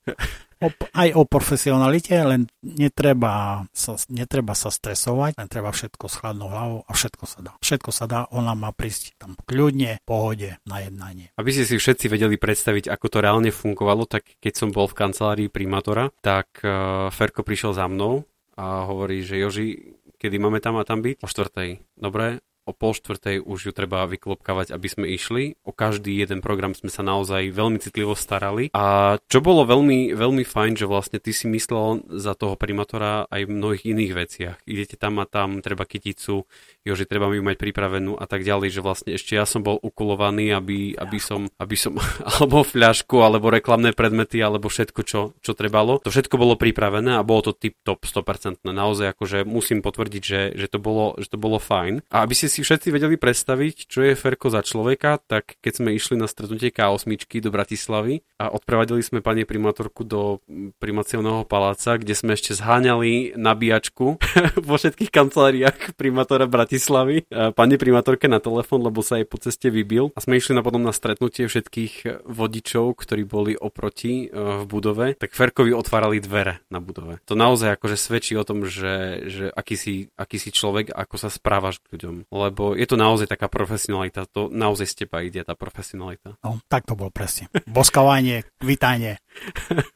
aj 0.71 1.09
o 1.17 1.23
profesionalite, 1.25 2.13
len 2.21 2.47
netreba 2.63 3.65
sa, 3.73 3.97
netreba 4.07 4.53
sa 4.53 4.69
stresovať, 4.69 5.35
len 5.39 5.49
treba 5.49 5.73
všetko 5.73 6.05
s 6.05 6.15
chladnou 6.21 6.47
hlavou 6.47 6.79
a 6.85 6.91
všetko 6.91 7.23
sa 7.25 7.39
dá. 7.41 7.51
Všetko 7.59 7.89
sa 7.89 8.05
dá, 8.05 8.19
ona 8.29 8.53
má 8.53 8.69
prísť 8.71 9.17
tam 9.17 9.33
kľudne, 9.47 9.99
pohode 10.05 10.59
na 10.63 10.77
jednanie. 10.83 11.33
Aby 11.35 11.49
ste 11.55 11.67
si 11.67 11.75
všetci 11.79 12.07
vedeli 12.07 12.37
predstaviť, 12.37 12.91
ako 12.91 13.05
to 13.09 13.17
reálne 13.23 13.49
fungovalo, 13.49 14.05
tak 14.05 14.37
keď 14.37 14.53
som 14.53 14.69
bol 14.69 14.85
v 14.85 14.97
kancelárii 14.97 15.49
primátora, 15.49 16.13
tak 16.21 16.61
uh, 16.61 17.09
Ferko 17.09 17.41
prišiel 17.41 17.73
za 17.73 17.89
mnou 17.89 18.27
a 18.53 18.85
hovorí, 18.85 19.25
že 19.25 19.41
Joži, 19.41 19.97
kedy 20.21 20.37
máme 20.37 20.61
tam 20.61 20.77
a 20.77 20.85
tam 20.85 21.01
byť? 21.01 21.25
O 21.25 21.27
štvrtej. 21.27 21.81
Dobre, 21.97 22.39
o 22.63 22.71
pol 22.71 22.95
štvrtej 22.95 23.43
už 23.43 23.69
ju 23.69 23.71
treba 23.75 24.07
vyklopkávať, 24.07 24.71
aby 24.71 24.87
sme 24.87 25.05
išli. 25.11 25.59
O 25.67 25.75
každý 25.75 26.15
jeden 26.15 26.39
program 26.39 26.71
sme 26.71 26.87
sa 26.87 27.03
naozaj 27.03 27.51
veľmi 27.51 27.79
citlivo 27.79 28.15
starali. 28.15 28.71
A 28.71 29.17
čo 29.27 29.43
bolo 29.43 29.67
veľmi, 29.67 30.15
veľmi 30.15 30.43
fajn, 30.47 30.79
že 30.79 30.87
vlastne 30.87 31.19
ty 31.19 31.35
si 31.35 31.51
myslel 31.51 32.07
za 32.07 32.33
toho 32.33 32.55
primátora 32.55 33.27
aj 33.27 33.41
v 33.47 33.51
mnohých 33.51 33.83
iných 33.83 34.13
veciach. 34.15 34.57
Idete 34.63 34.95
tam 34.95 35.19
a 35.19 35.27
tam, 35.27 35.59
treba 35.59 35.83
kyticu, 35.83 36.47
jo, 36.83 36.93
že 36.95 37.03
treba 37.03 37.27
mi 37.27 37.43
mať 37.43 37.59
pripravenú 37.59 38.15
a 38.15 38.25
tak 38.27 38.47
ďalej, 38.47 38.79
že 38.79 38.81
vlastne 38.81 39.11
ešte 39.15 39.35
ja 39.35 39.43
som 39.43 39.59
bol 39.59 39.75
ukulovaný, 39.79 40.55
aby, 40.55 40.95
aby 40.95 41.19
som, 41.19 41.51
aby 41.59 41.75
som 41.75 41.99
alebo 42.31 42.63
fľašku, 42.63 43.19
alebo 43.19 43.51
reklamné 43.51 43.91
predmety, 43.91 44.39
alebo 44.39 44.71
všetko, 44.71 45.01
čo, 45.03 45.35
čo 45.43 45.51
trebalo. 45.51 45.99
To 46.03 46.11
všetko 46.11 46.35
bolo 46.39 46.55
pripravené 46.55 47.19
a 47.19 47.25
bolo 47.27 47.51
to 47.51 47.53
tip 47.55 47.75
top 47.83 48.07
100%. 48.07 48.63
Naozaj 48.63 49.15
akože 49.15 49.37
musím 49.43 49.83
potvrdiť, 49.83 50.23
že, 50.23 50.41
že, 50.55 50.67
to 50.71 50.79
bolo, 50.79 51.19
že 51.19 51.27
to 51.27 51.37
bolo 51.37 51.59
fajn. 51.59 52.07
A 52.07 52.23
aby 52.23 52.33
si 52.37 52.52
si 52.53 52.61
všetci 52.61 52.93
vedeli 52.93 53.17
predstaviť, 53.17 53.89
čo 53.89 54.05
je 54.05 54.13
Ferko 54.13 54.53
za 54.53 54.61
človeka, 54.61 55.17
tak 55.25 55.57
keď 55.57 55.73
sme 55.81 55.89
išli 55.97 56.21
na 56.21 56.29
stretnutie 56.29 56.69
K8 56.69 57.09
do 57.41 57.49
Bratislavy 57.49 58.21
a 58.37 58.53
odprevadili 58.53 59.01
sme 59.01 59.25
pani 59.25 59.41
primátorku 59.41 60.05
do 60.05 60.37
primaciálneho 60.77 61.49
paláca, 61.49 61.97
kde 61.97 62.13
sme 62.13 62.37
ešte 62.37 62.53
zháňali 62.53 63.33
nabíjačku 63.33 64.21
vo 64.69 64.75
všetkých 64.77 65.09
kanceláriách 65.09 65.97
primátora 65.97 66.45
Bratislavy 66.45 67.25
pani 67.57 67.81
primátorke 67.81 68.29
na 68.29 68.37
telefon, 68.37 68.85
lebo 68.85 69.01
sa 69.01 69.17
jej 69.17 69.25
po 69.25 69.41
ceste 69.41 69.73
vybil. 69.73 70.13
A 70.13 70.21
sme 70.21 70.37
išli 70.37 70.53
na 70.53 70.61
potom 70.61 70.85
na 70.85 70.93
stretnutie 70.93 71.49
všetkých 71.49 72.27
vodičov, 72.27 72.93
ktorí 72.99 73.23
boli 73.25 73.53
oproti 73.57 74.27
e, 74.27 74.61
v 74.61 74.63
budove, 74.67 75.15
tak 75.17 75.33
Ferkovi 75.33 75.71
otvárali 75.73 76.19
dvere 76.19 76.61
na 76.69 76.83
budove. 76.83 77.23
To 77.25 77.33
naozaj 77.39 77.79
akože 77.79 77.97
svedčí 77.97 78.33
o 78.37 78.45
tom, 78.45 78.67
že, 78.67 79.25
že 79.31 79.45
aký, 79.49 79.75
si, 79.79 79.93
aký 80.19 80.37
si 80.37 80.53
človek, 80.53 80.91
ako 80.91 81.15
sa 81.15 81.29
správaš 81.31 81.79
k 81.81 81.97
ľuďom 81.97 82.15
lebo 82.49 82.73
je 82.75 82.87
to 82.87 82.99
naozaj 82.99 83.27
taká 83.29 83.47
profesionalita, 83.47 84.27
to 84.27 84.51
naozaj 84.51 84.87
z 84.89 84.95
teba 85.05 85.23
ide 85.23 85.43
tá 85.43 85.55
profesionalita. 85.55 86.35
No, 86.43 86.59
tak 86.67 86.87
to 86.87 86.97
bolo 86.97 87.09
presne. 87.13 87.47
Boskávanie, 87.67 88.43
kvitanie. 88.59 89.19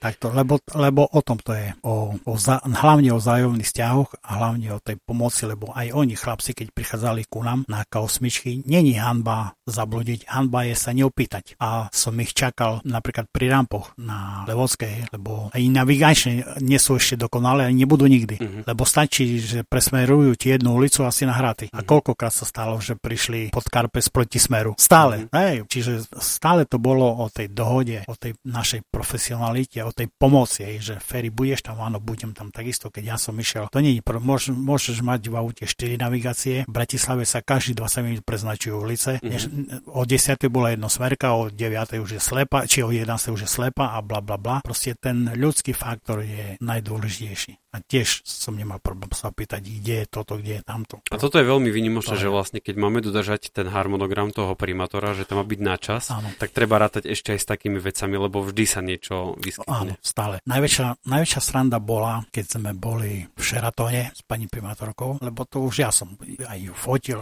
Takto, 0.04 0.34
lebo, 0.34 0.58
lebo 0.74 1.06
o 1.06 1.22
tom 1.22 1.38
to 1.38 1.54
je. 1.54 1.74
O, 1.86 2.16
o 2.16 2.34
za, 2.40 2.62
hlavne 2.64 3.14
o 3.14 3.22
zájomných 3.22 3.68
vzťahoch 3.68 4.24
a 4.24 4.30
hlavne 4.42 4.74
o 4.74 4.80
tej 4.82 4.98
pomoci, 5.02 5.46
lebo 5.46 5.72
aj 5.76 5.94
oni, 5.94 6.18
chlapci, 6.18 6.58
keď 6.58 6.68
prichádzali 6.74 7.30
ku 7.30 7.46
nám 7.46 7.68
na 7.70 7.86
K8, 7.86 8.66
není 8.66 8.98
hanba 8.98 9.54
zabludiť, 9.68 10.30
hanba 10.32 10.66
je 10.66 10.76
sa 10.78 10.92
neopýtať. 10.96 11.60
A 11.62 11.92
som 11.92 12.16
ich 12.18 12.34
čakal 12.34 12.82
napríklad 12.88 13.30
pri 13.30 13.52
rampoch 13.52 13.94
na 14.00 14.48
Levodskej, 14.48 15.12
lebo 15.14 15.50
aj 15.52 15.62
navigačne 15.68 16.34
nie 16.64 16.80
sú 16.80 16.98
ešte 16.98 17.20
dokonalé 17.20 17.68
a 17.68 17.74
nebudú 17.74 18.08
nikdy. 18.08 18.38
Mm-hmm. 18.38 18.64
Lebo 18.66 18.84
stačí, 18.88 19.42
že 19.42 19.68
presmerujú 19.68 20.38
ti 20.38 20.54
jednu 20.54 20.78
ulicu 20.78 21.04
asi 21.04 21.28
na 21.28 21.36
hraty. 21.36 21.70
Mm-hmm. 21.70 21.80
A 21.82 21.88
koľkokrát 21.88 22.34
sa 22.38 22.46
stalo, 22.46 22.78
že 22.78 22.94
prišli 22.94 23.50
pod 23.50 23.66
Karpes 23.66 24.14
proti 24.14 24.38
smeru. 24.38 24.78
Stále. 24.78 25.26
Mm-hmm. 25.26 25.34
Hej, 25.34 25.56
čiže 25.66 25.92
stále 26.22 26.70
to 26.70 26.78
bolo 26.78 27.10
o 27.10 27.26
tej 27.34 27.50
dohode, 27.50 28.06
o 28.06 28.14
tej 28.14 28.38
našej 28.46 28.86
profesionalite, 28.94 29.82
o 29.82 29.90
tej 29.90 30.14
pomoci, 30.14 30.78
že 30.78 31.02
Ferry, 31.02 31.34
budeš 31.34 31.66
tam, 31.66 31.82
áno, 31.82 31.98
budem 31.98 32.38
tam 32.38 32.54
takisto, 32.54 32.94
keď 32.94 33.04
ja 33.04 33.18
som 33.18 33.34
išiel. 33.34 33.74
To 33.74 33.82
nie 33.82 33.98
je, 33.98 34.02
môž, 34.22 34.54
môžeš 34.54 35.02
mať 35.02 35.34
v 35.34 35.36
aute 35.42 35.66
4 35.66 35.98
navigácie, 35.98 36.70
v 36.70 36.72
Bratislave 36.72 37.26
sa 37.26 37.42
každý 37.42 37.74
20 37.74 38.06
minút 38.06 38.24
preznačujú 38.24 38.76
ulice, 38.78 39.18
mm-hmm. 39.18 39.90
o 39.90 40.06
10. 40.06 40.38
bola 40.54 40.78
jedno 40.78 40.92
smerka, 40.92 41.34
o 41.34 41.50
9. 41.50 41.98
už 41.98 42.10
je 42.18 42.22
slepa, 42.22 42.70
či 42.70 42.86
o 42.86 42.94
11. 42.94 43.34
už 43.34 43.48
je 43.48 43.50
slepa 43.50 43.98
a 43.98 44.04
bla 44.06 44.22
bla 44.22 44.38
bla. 44.38 44.60
Proste 44.62 44.94
ten 45.00 45.32
ľudský 45.34 45.72
faktor 45.72 46.22
je 46.22 46.60
najdôležitejší. 46.60 47.67
A 47.78 47.86
tiež 47.86 48.26
som 48.26 48.58
nemal 48.58 48.82
problém 48.82 49.14
sa 49.14 49.30
pýtať, 49.30 49.62
kde 49.62 49.96
je 50.02 50.06
toto, 50.10 50.42
kde 50.42 50.60
je 50.60 50.64
tamto. 50.66 50.98
A 51.14 51.22
toto 51.22 51.38
je 51.38 51.46
veľmi 51.46 51.70
vynimočné, 51.70 52.18
že 52.18 52.26
vlastne 52.26 52.58
keď 52.58 52.74
máme 52.74 53.06
dodržať 53.06 53.54
ten 53.54 53.70
harmonogram 53.70 54.34
toho 54.34 54.58
primátora, 54.58 55.14
že 55.14 55.30
to 55.30 55.38
má 55.38 55.46
byť 55.46 55.60
na 55.62 55.76
čas, 55.78 56.10
Áno. 56.10 56.34
tak 56.42 56.50
treba 56.58 56.82
rátať 56.82 57.06
ešte 57.14 57.38
aj 57.38 57.40
s 57.40 57.48
takými 57.48 57.78
vecami, 57.78 58.18
lebo 58.18 58.42
vždy 58.42 58.66
sa 58.66 58.82
niečo 58.82 59.38
vyskytne. 59.38 59.94
Áno, 59.94 59.94
stále. 60.02 60.42
Najväčšia, 60.50 61.06
najväčšia 61.06 61.42
sranda 61.46 61.78
bola, 61.78 62.26
keď 62.34 62.46
sme 62.58 62.74
boli 62.74 63.22
v 63.30 63.42
Šeratone 63.46 64.10
s 64.10 64.26
pani 64.26 64.50
primátorkou, 64.50 65.22
lebo 65.22 65.46
to 65.46 65.62
už 65.62 65.86
ja 65.86 65.94
som 65.94 66.18
aj 66.26 66.58
ju 66.58 66.74
fotil, 66.74 67.22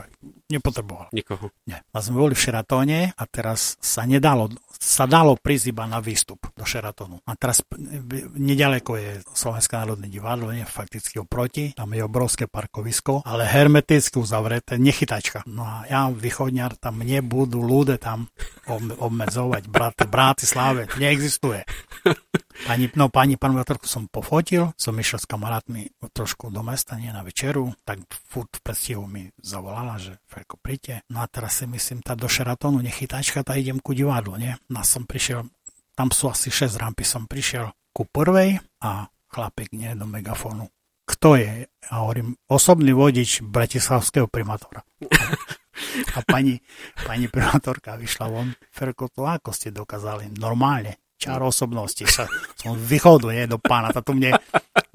nepotreboval. 0.50 1.10
Nikoho. 1.12 1.50
Nie. 1.66 1.82
A 1.94 1.98
sme 2.02 2.22
boli 2.22 2.34
v 2.38 2.44
Šeratone 2.46 3.00
a 3.14 3.24
teraz 3.30 3.78
sa 3.82 4.06
nedalo 4.06 4.50
sa 4.80 5.08
dalo 5.08 5.40
prísť 5.40 5.72
iba 5.72 5.88
na 5.88 5.98
výstup 6.04 6.46
do 6.54 6.62
Sheratonu. 6.62 7.18
A 7.26 7.34
teraz 7.34 7.64
nedaleko 8.36 9.00
je 9.00 9.24
Slovenské 9.34 9.80
národné 9.80 10.08
divadlo, 10.12 10.52
nie 10.52 10.68
fakticky 10.68 11.18
oproti, 11.18 11.74
tam 11.74 11.96
je 11.96 12.04
obrovské 12.04 12.46
parkovisko, 12.46 13.26
ale 13.26 13.48
hermeticky 13.48 14.20
uzavreté, 14.20 14.78
nechytačka. 14.78 15.48
No 15.50 15.66
a 15.66 15.76
ja, 15.88 16.12
východňar, 16.12 16.78
tam 16.78 17.02
nebudú 17.02 17.64
ľudia 17.64 17.98
tam 17.98 18.30
obmedzovať. 19.02 19.64
Brat, 19.70 19.98
Bratislave 20.06 20.86
neexistuje. 21.02 21.66
Pani, 22.66 22.90
no 22.96 23.12
pani 23.12 23.36
primátorku 23.36 23.86
som 23.86 24.08
pofotil, 24.08 24.74
som 24.80 24.96
išiel 24.96 25.20
s 25.22 25.28
kamarátmi 25.30 25.92
trošku 26.16 26.50
do 26.50 26.64
mesta, 26.66 26.98
nie 26.98 27.12
na 27.12 27.22
večeru, 27.22 27.76
tak 27.86 28.02
furt 28.10 28.50
v 28.58 28.62
predstihu 28.64 29.04
mi 29.06 29.30
zavolala, 29.38 30.00
že 30.00 30.18
Ferko, 30.26 30.58
príďte. 30.58 31.06
No 31.12 31.22
a 31.22 31.30
teraz 31.30 31.62
si 31.62 31.70
myslím, 31.70 32.02
tá 32.02 32.18
do 32.18 32.26
Sheratonu 32.26 32.82
nechytačka, 32.82 33.46
tá 33.46 33.60
idem 33.60 33.78
ku 33.84 33.94
divadlu, 33.94 34.40
nie? 34.40 34.56
No 34.72 34.82
som 34.88 35.06
prišiel, 35.06 35.46
tam 35.94 36.10
sú 36.10 36.32
asi 36.32 36.50
6 36.50 36.80
rampy, 36.80 37.04
som 37.06 37.30
prišiel 37.30 37.70
ku 37.92 38.08
prvej 38.08 38.60
a 38.82 39.08
chlapek, 39.32 39.76
nie, 39.76 39.92
do 39.94 40.08
megafónu. 40.08 40.72
Kto 41.06 41.38
je? 41.38 41.70
A 41.92 41.94
hovorím, 42.02 42.34
osobný 42.50 42.96
vodič 42.96 43.46
bratislavského 43.46 44.26
primátora. 44.26 44.82
A 46.16 46.24
pani, 46.24 46.58
pani 47.04 47.28
primátorka 47.28 48.00
vyšla 48.00 48.26
von. 48.32 48.56
Ferko, 48.72 49.12
to 49.12 49.28
ako 49.28 49.52
ste 49.52 49.76
dokázali? 49.76 50.34
Normálne 50.40 51.05
čar 51.16 51.40
osobnosti. 51.42 52.04
Sa, 52.08 52.28
som 52.60 52.76
vychodu, 52.76 53.32
nie, 53.32 53.48
do 53.48 53.58
pána. 53.58 53.92
To 53.96 54.12
mne 54.12 54.38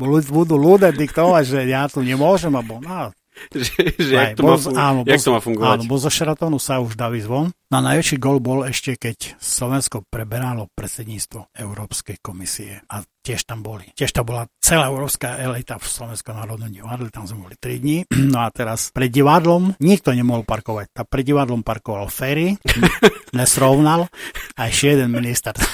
budú 0.01 0.55
ľudia 0.57 0.93
diktovať, 0.93 1.43
že 1.45 1.59
ja 1.69 1.89
tu 1.89 2.01
nemôžem, 2.05 2.53
alebo 2.53 2.81
no, 2.81 3.11
že, 3.55 3.95
že 3.97 4.15
Aj, 4.17 4.33
jak, 4.33 4.39
to 4.39 4.43
bol, 4.45 4.57
fun- 4.59 4.77
áno, 4.77 5.01
jak 5.05 5.19
bol, 5.21 5.25
to 5.25 5.31
má 5.33 5.41
fungovať. 5.41 5.69
Áno, 5.77 5.83
bol 5.89 5.99
zo 5.99 6.11
Sheratonu 6.13 6.59
sa 6.61 6.81
už 6.81 6.97
dá 6.97 7.09
von. 7.25 7.53
Na 7.71 7.79
najväčší 7.79 8.19
gol 8.19 8.43
bol 8.43 8.67
ešte, 8.67 8.99
keď 8.99 9.39
Slovensko 9.39 10.03
preberalo 10.03 10.67
predsedníctvo 10.75 11.55
Európskej 11.55 12.19
komisie. 12.19 12.83
A 12.91 12.99
tiež 13.21 13.47
tam 13.47 13.63
boli. 13.63 13.87
Tiež 13.95 14.11
tam 14.11 14.27
bola 14.27 14.49
celá 14.59 14.89
európska 14.91 15.39
elita 15.39 15.79
v 15.79 15.87
Slovenskom 15.87 16.35
národnom 16.35 16.67
divadle, 16.67 17.15
tam 17.15 17.31
sme 17.31 17.47
boli 17.47 17.55
3 17.55 17.79
dní. 17.79 17.99
No 18.31 18.47
a 18.47 18.51
teraz 18.51 18.95
pred 18.95 19.11
divadlom 19.11 19.75
nikto 19.83 20.15
nemohol 20.15 20.47
parkovať. 20.47 20.91
Tá 20.91 21.03
pred 21.07 21.23
divadlom 21.23 21.63
parkoval 21.63 22.11
ferry, 22.11 22.59
nesrovnal 23.39 24.11
a 24.59 24.61
ešte 24.67 24.99
jeden 24.99 25.15
minister. 25.15 25.55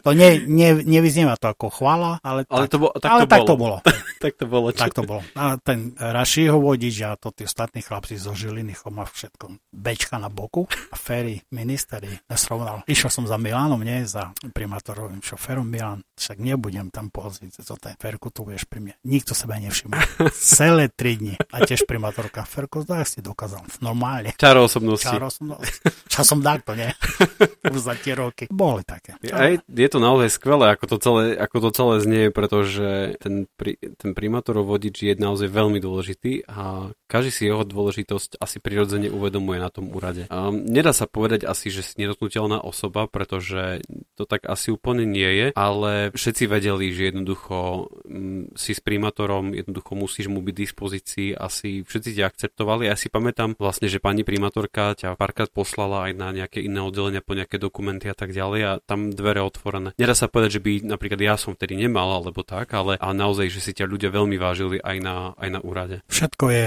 To 0.00 0.16
ne, 0.16 0.40
ne, 0.48 0.80
nevyznieva 0.80 1.36
to 1.36 1.52
ako 1.52 1.68
chvála, 1.68 2.24
ale, 2.24 2.48
ale, 2.48 2.64
tak, 2.64 2.72
to, 2.72 2.76
bo, 2.80 2.88
tak, 2.96 3.10
ale 3.12 3.20
to 3.20 3.28
tak 3.28 3.40
bolo. 3.44 3.44
to 3.44 3.54
bolo. 3.60 3.76
tak 4.24 4.32
to 4.32 4.44
bolo. 4.48 4.66
Tak 4.72 4.92
to 4.96 5.02
bolo. 5.04 5.22
A 5.36 5.60
ten 5.60 5.92
Rašiho 5.92 6.56
vodič 6.56 7.04
a 7.04 7.20
to 7.20 7.28
tí 7.36 7.44
ostatní 7.44 7.84
chlapci 7.84 8.16
zo 8.16 8.32
Žiliny 8.32 8.72
choma 8.72 9.04
všetko. 9.04 9.60
Bečka 9.68 10.16
na 10.16 10.32
boku 10.32 10.64
a 10.64 10.96
ferry 10.96 11.27
ministeri 11.52 12.10
nesrovnal. 12.28 12.82
Išiel 12.88 13.10
som 13.12 13.24
za 13.28 13.36
Milánom, 13.36 13.80
nie 13.80 14.04
za 14.08 14.32
primátorovým 14.52 15.20
šoférom 15.20 15.66
Milán. 15.66 16.00
Však 16.18 16.38
nebudem 16.40 16.90
tam 16.90 17.12
pozrieť, 17.12 17.62
co 17.62 17.74
ten 17.78 17.94
Ferku 17.98 18.32
tu 18.32 18.42
budeš 18.46 18.66
pri 18.66 18.80
mne. 18.82 18.94
Nikto 19.06 19.36
seba 19.36 19.60
nevšimol. 19.60 19.98
Celé 20.34 20.90
tri 20.90 21.20
dni. 21.20 21.34
A 21.52 21.62
tiež 21.62 21.86
primátorka 21.86 22.42
Ferko, 22.48 22.82
tak 22.82 23.06
si 23.06 23.20
dokázal. 23.22 23.62
Normálne. 23.84 24.34
Čaro 24.34 24.66
osobnosti. 24.66 25.06
Čaro 25.06 25.30
osobnosti. 25.30 25.78
Časom 26.10 26.42
to 26.42 26.72
nie? 26.74 26.90
Už 27.72 27.80
za 27.80 27.94
tie 27.98 28.16
roky. 28.16 28.50
Boli 28.50 28.82
také. 28.82 29.14
Aj, 29.30 29.60
je 29.60 29.88
to 29.88 29.98
naozaj 30.02 30.28
skvelé, 30.34 30.74
ako 30.74 30.84
to 30.90 30.96
celé, 30.98 31.22
ako 31.36 31.56
to 31.64 31.70
celé 31.74 31.94
znie, 32.02 32.24
pretože 32.34 33.18
ten, 33.22 33.46
pri, 33.54 33.78
ten 33.98 34.16
primátorov 34.16 34.66
vodič 34.66 35.04
je 35.04 35.14
naozaj 35.14 35.48
veľmi 35.50 35.78
dôležitý 35.78 36.48
a 36.48 36.90
každý 37.08 37.30
si 37.32 37.42
jeho 37.48 37.64
dôležitosť 37.64 38.36
asi 38.36 38.60
prirodzene 38.60 39.08
uvedomuje 39.08 39.58
na 39.58 39.72
tom 39.72 39.88
úrade. 39.88 40.28
A 40.28 40.52
nedá 40.52 40.92
sa 40.92 41.08
povedať 41.08 41.48
asi, 41.48 41.72
že 41.72 41.80
si 41.80 41.96
nedotknutelná 42.04 42.60
osoba, 42.60 43.08
pretože 43.08 43.80
to 44.14 44.28
tak 44.28 44.44
asi 44.44 44.68
úplne 44.68 45.08
nie 45.08 45.26
je, 45.26 45.46
ale 45.56 46.12
všetci 46.12 46.44
vedeli, 46.44 46.92
že 46.92 47.10
jednoducho 47.10 47.88
m, 48.04 48.52
mm, 48.52 48.60
si 48.60 48.76
s 48.76 48.84
primátorom, 48.84 49.56
jednoducho 49.56 49.96
musíš 49.96 50.28
mu 50.28 50.44
byť 50.44 50.54
dispozícii, 50.54 51.28
asi 51.32 51.80
všetci 51.82 52.20
ťa 52.20 52.24
akceptovali. 52.28 52.92
Ja 52.92 52.94
si 52.94 53.08
pamätám 53.08 53.56
vlastne, 53.56 53.88
že 53.88 54.04
pani 54.04 54.22
primátorka 54.22 54.92
ťa 54.92 55.16
párkrát 55.16 55.48
poslala 55.48 56.10
aj 56.10 56.12
na 56.12 56.28
nejaké 56.36 56.60
iné 56.60 56.84
oddelenia 56.84 57.24
po 57.24 57.32
nejaké 57.32 57.56
dokumenty 57.56 58.12
a 58.12 58.16
tak 58.16 58.36
ďalej 58.36 58.60
a 58.68 58.72
tam 58.84 59.08
dvere 59.08 59.40
otvorené. 59.40 59.96
Nedá 59.96 60.12
sa 60.12 60.28
povedať, 60.28 60.60
že 60.60 60.64
by 60.64 60.72
napríklad 60.84 61.20
ja 61.24 61.40
som 61.40 61.56
vtedy 61.56 61.80
nemal 61.80 62.12
alebo 62.12 62.44
tak, 62.44 62.76
ale 62.76 63.00
a 63.00 63.08
naozaj, 63.16 63.48
že 63.48 63.64
si 63.64 63.72
ťa 63.72 63.88
ľudia 63.88 64.12
veľmi 64.12 64.36
vážili 64.36 64.76
aj 64.84 64.96
na, 65.00 65.16
aj 65.40 65.48
na 65.48 65.60
úrade. 65.64 66.04
Všetko 66.10 66.44
je 66.52 66.66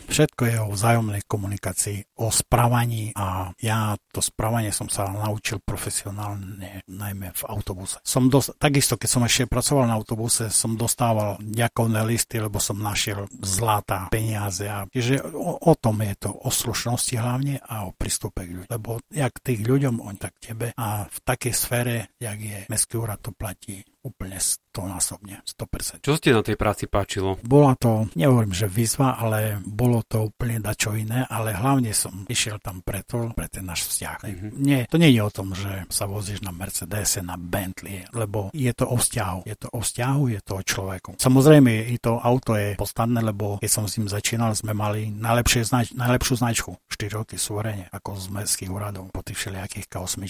Všetko 0.11 0.41
je 0.43 0.57
o 0.59 0.75
vzájomnej 0.75 1.23
komunikácii, 1.23 2.19
o 2.19 2.27
správaní 2.27 3.15
a 3.15 3.55
ja 3.63 3.95
to 4.11 4.19
správanie 4.19 4.75
som 4.75 4.91
sa 4.91 5.07
naučil 5.07 5.63
profesionálne, 5.63 6.83
najmä 6.83 7.31
v 7.31 7.43
autobuse. 7.47 8.03
Som 8.03 8.27
dos- 8.27 8.51
takisto, 8.59 8.99
keď 8.99 9.07
som 9.07 9.23
ešte 9.23 9.47
pracoval 9.47 9.87
na 9.87 9.95
autobuse, 9.95 10.51
som 10.51 10.75
dostával 10.75 11.39
ďakovné 11.39 12.03
listy, 12.03 12.43
lebo 12.43 12.59
som 12.59 12.75
našiel 12.75 13.31
zlata, 13.39 14.11
peniaze. 14.11 14.67
A, 14.67 14.83
čiže 14.91 15.23
o, 15.31 15.55
o 15.63 15.73
tom 15.79 16.03
je 16.03 16.27
to, 16.27 16.29
o 16.35 16.51
slušnosti 16.51 17.15
hlavne 17.15 17.63
a 17.63 17.87
o 17.87 17.95
prístupe 17.95 18.43
k 18.43 18.51
ľuďom. 18.51 18.67
Lebo 18.67 18.99
jak 19.07 19.39
tých 19.39 19.63
ľuďom, 19.63 20.03
oni 20.03 20.19
tak 20.19 20.35
tebe. 20.43 20.75
A 20.75 21.07
v 21.07 21.17
takej 21.23 21.53
sfére, 21.55 22.11
jak 22.19 22.35
je 22.35 22.67
Mestský 22.67 22.99
úrad, 22.99 23.23
to 23.23 23.31
platí 23.31 23.79
úplne 24.01 24.41
stonásobne, 24.41 25.45
100%. 25.45 26.01
Čo 26.01 26.17
ste 26.17 26.33
na 26.33 26.41
tej 26.41 26.57
práci 26.57 26.89
páčilo? 26.89 27.37
Bola 27.45 27.77
to, 27.77 28.09
nehovorím, 28.17 28.53
že 28.53 28.65
výzva, 28.65 29.13
ale 29.13 29.61
bolo 29.61 30.00
to 30.05 30.29
úplne 30.29 30.61
dačo 30.61 30.93
iné, 30.95 31.25
ale 31.27 31.55
hlavne 31.55 31.91
som 31.95 32.25
išiel 32.27 32.57
tam 32.59 32.81
preto, 32.85 33.33
pre 33.33 33.47
ten 33.47 33.65
náš 33.65 33.87
vzťah. 33.87 34.17
Mm-hmm. 34.21 34.51
Nie, 34.61 34.79
to 34.87 34.97
nie 35.01 35.11
je 35.13 35.21
o 35.21 35.31
tom, 35.33 35.53
že 35.55 35.85
sa 35.89 36.05
vozíš 36.05 36.41
na 36.45 36.53
Mercedes, 36.53 37.19
na 37.21 37.35
Bentley, 37.37 38.05
lebo 38.15 38.49
je 38.55 38.71
to 38.73 38.85
o 38.87 38.97
vzťahu. 38.97 39.39
Je 39.45 39.55
to 39.57 39.67
o 39.71 39.79
vzťahu, 39.79 40.21
je 40.31 40.41
to 40.41 40.53
o 40.57 40.63
človeku. 40.63 41.09
Samozrejme, 41.17 41.91
i 41.91 41.97
to 41.97 42.17
auto 42.17 42.55
je 42.57 42.75
podstatné, 42.75 43.19
lebo 43.21 43.61
keď 43.61 43.69
som 43.69 43.85
s 43.85 43.97
ním 43.99 44.07
začínal, 44.09 44.53
sme 44.57 44.73
mali 44.73 45.11
najlepšie 45.11 45.61
znač- 45.67 45.95
najlepšiu 45.95 46.33
značku 46.41 46.71
4 46.89 47.17
roky 47.17 47.35
súverene, 47.37 47.87
ako 47.89 48.17
z 48.17 48.25
mestských 48.29 48.71
úradov 48.71 49.09
po 49.09 49.21
tých 49.25 49.37
všelijakých 49.37 49.87
K8. 49.89 50.21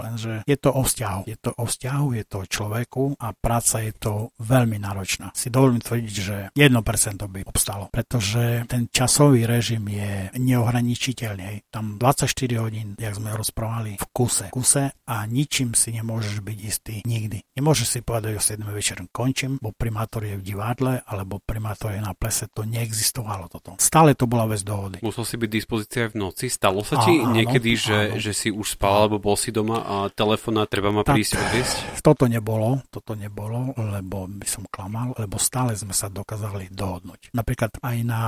Lenže 0.00 0.32
je 0.46 0.56
to 0.56 0.70
o 0.74 0.82
vzťahu. 0.82 1.20
Je 1.26 1.36
to 1.38 1.50
o 1.54 1.64
vzťahu, 1.64 2.06
je 2.16 2.24
to 2.26 2.36
o 2.42 2.46
človeku 2.46 3.04
a 3.20 3.28
práca 3.32 3.82
je 3.82 3.92
to 3.96 4.30
veľmi 4.40 4.78
náročná. 4.80 5.30
Si 5.34 5.48
dovolím 5.48 5.80
tvrdiť, 5.80 6.14
že 6.14 6.36
1% 6.54 6.72
by 7.26 7.40
obstalo, 7.46 7.88
pretože 7.90 8.66
ten 8.66 8.88
časový 9.06 9.46
režim 9.46 9.86
je 9.86 10.34
neohraničiteľný. 10.34 11.70
Tam 11.70 11.94
24 11.94 12.26
hodín, 12.58 12.98
jak 12.98 13.14
sme 13.14 13.30
rozprávali, 13.38 13.94
v 14.02 14.06
kuse. 14.10 14.50
kuse 14.50 14.90
a 15.06 15.22
ničím 15.30 15.78
si 15.78 15.94
nemôžeš 15.94 16.42
byť 16.42 16.58
istý 16.58 16.94
nikdy. 17.06 17.38
Nemôžeš 17.54 17.86
si 17.86 17.98
povedať 18.02 18.34
o 18.34 18.42
7 18.42 18.66
večer 18.66 18.98
končím, 19.14 19.62
bo 19.62 19.70
primátor 19.70 20.26
je 20.26 20.34
v 20.34 20.42
divadle, 20.42 21.06
alebo 21.06 21.38
primátor 21.38 21.94
je 21.94 22.02
na 22.02 22.18
plese, 22.18 22.50
to 22.50 22.66
neexistovalo 22.66 23.46
toto. 23.46 23.78
Stále 23.78 24.18
to 24.18 24.26
bola 24.26 24.50
vec 24.50 24.66
dohody. 24.66 24.98
Musel 25.06 25.22
si 25.22 25.38
byť 25.38 25.50
dispozícia 25.54 26.10
v 26.10 26.26
noci? 26.26 26.50
Stalo 26.50 26.82
sa 26.82 27.06
ti 27.06 27.22
áno, 27.22 27.30
niekedy, 27.30 27.78
áno, 27.78 27.86
že, 27.86 27.98
že 28.18 28.32
si 28.34 28.48
už 28.50 28.74
spal, 28.74 29.06
alebo 29.06 29.22
bol 29.22 29.38
si 29.38 29.54
doma 29.54 29.86
a 29.86 29.94
telefóna 30.10 30.66
treba 30.66 30.90
ma 30.90 31.06
prísť 31.06 31.38
odviesť? 31.38 31.76
Toto 32.02 32.26
nebolo, 32.26 32.82
toto 32.90 33.14
to 33.14 33.14
nebolo, 33.14 33.70
lebo 33.78 34.26
by 34.26 34.46
som 34.50 34.66
klamal, 34.66 35.14
lebo 35.14 35.38
stále 35.38 35.78
sme 35.78 35.94
sa 35.94 36.10
dokázali 36.10 36.74
dohodnúť. 36.74 37.30
Napríklad 37.30 37.78
aj 37.78 37.96
na 38.02 38.22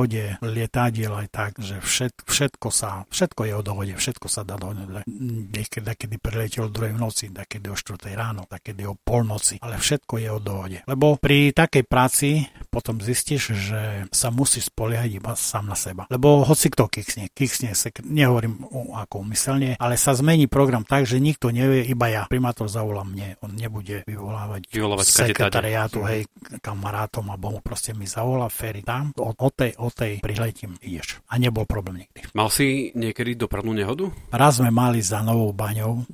príchode 0.00 0.40
lietadiel 0.40 1.12
aj 1.12 1.28
tak, 1.28 1.52
že 1.60 1.76
všet, 1.76 2.24
všetko 2.24 2.68
sa, 2.72 3.04
všetko 3.12 3.40
je 3.44 3.52
o 3.52 3.60
dohode, 3.60 3.94
všetko 4.00 4.26
sa 4.32 4.48
dá 4.48 4.56
dohodnúť. 4.56 5.04
Niekedy, 5.52 5.84
kedy 5.84 6.16
priletel 6.16 6.64
o 6.66 6.72
druhej 6.72 6.96
v 6.96 7.00
noci, 7.00 7.24
kedy 7.28 7.68
o 7.68 7.76
4 7.76 8.16
ráno, 8.16 8.48
kedy 8.48 8.88
o 8.88 8.96
polnoci, 8.96 9.60
ale 9.60 9.76
všetko 9.76 10.14
je 10.16 10.28
o 10.32 10.40
dohode. 10.40 10.78
Lebo 10.88 11.20
pri 11.20 11.52
takej 11.52 11.84
práci 11.84 12.48
potom 12.72 13.02
zistíš, 13.02 13.52
že 13.52 13.82
sa 14.14 14.32
musí 14.32 14.62
spoliehať 14.62 15.10
iba 15.20 15.36
sám 15.36 15.68
na 15.68 15.76
seba. 15.76 16.06
Lebo 16.08 16.46
hoci 16.46 16.70
kto 16.72 16.86
kiksne, 16.88 17.28
kiksne, 17.34 17.74
sek- 17.76 18.00
nehovorím 18.06 18.62
o, 18.70 18.94
ako 18.96 19.26
umyselne, 19.26 19.74
ale 19.76 19.98
sa 19.98 20.14
zmení 20.16 20.46
program 20.46 20.86
tak, 20.86 21.04
že 21.04 21.18
nikto 21.18 21.50
nevie, 21.50 21.84
iba 21.84 22.06
ja. 22.08 22.22
Primátor 22.30 22.70
zavolá 22.70 23.02
mne, 23.02 23.36
on 23.42 23.52
nebude 23.52 24.06
vyvolávať, 24.06 24.70
vyvolávať 24.70 25.06
sekretariátu, 25.06 26.06
hej, 26.06 26.30
kamarátom, 26.62 27.26
alebo 27.26 27.58
mu 27.58 27.60
proste 27.60 27.90
mi 27.92 28.06
zavolá 28.06 28.46
Ferry 28.46 28.86
tam, 28.86 29.10
o, 29.18 29.34
o, 29.34 29.48
tej, 29.50 29.74
tej 29.94 30.12
prihletím 30.24 30.76
ideš. 30.80 31.20
A 31.30 31.36
nebol 31.36 31.64
problém 31.64 32.06
nikdy. 32.06 32.30
Mal 32.34 32.48
si 32.52 32.94
niekedy 32.94 33.36
dopravnú 33.36 33.74
nehodu? 33.74 34.10
Raz 34.30 34.58
sme 34.62 34.70
mali 34.72 35.02
za 35.02 35.20
novou 35.20 35.50
baňou, 35.52 36.06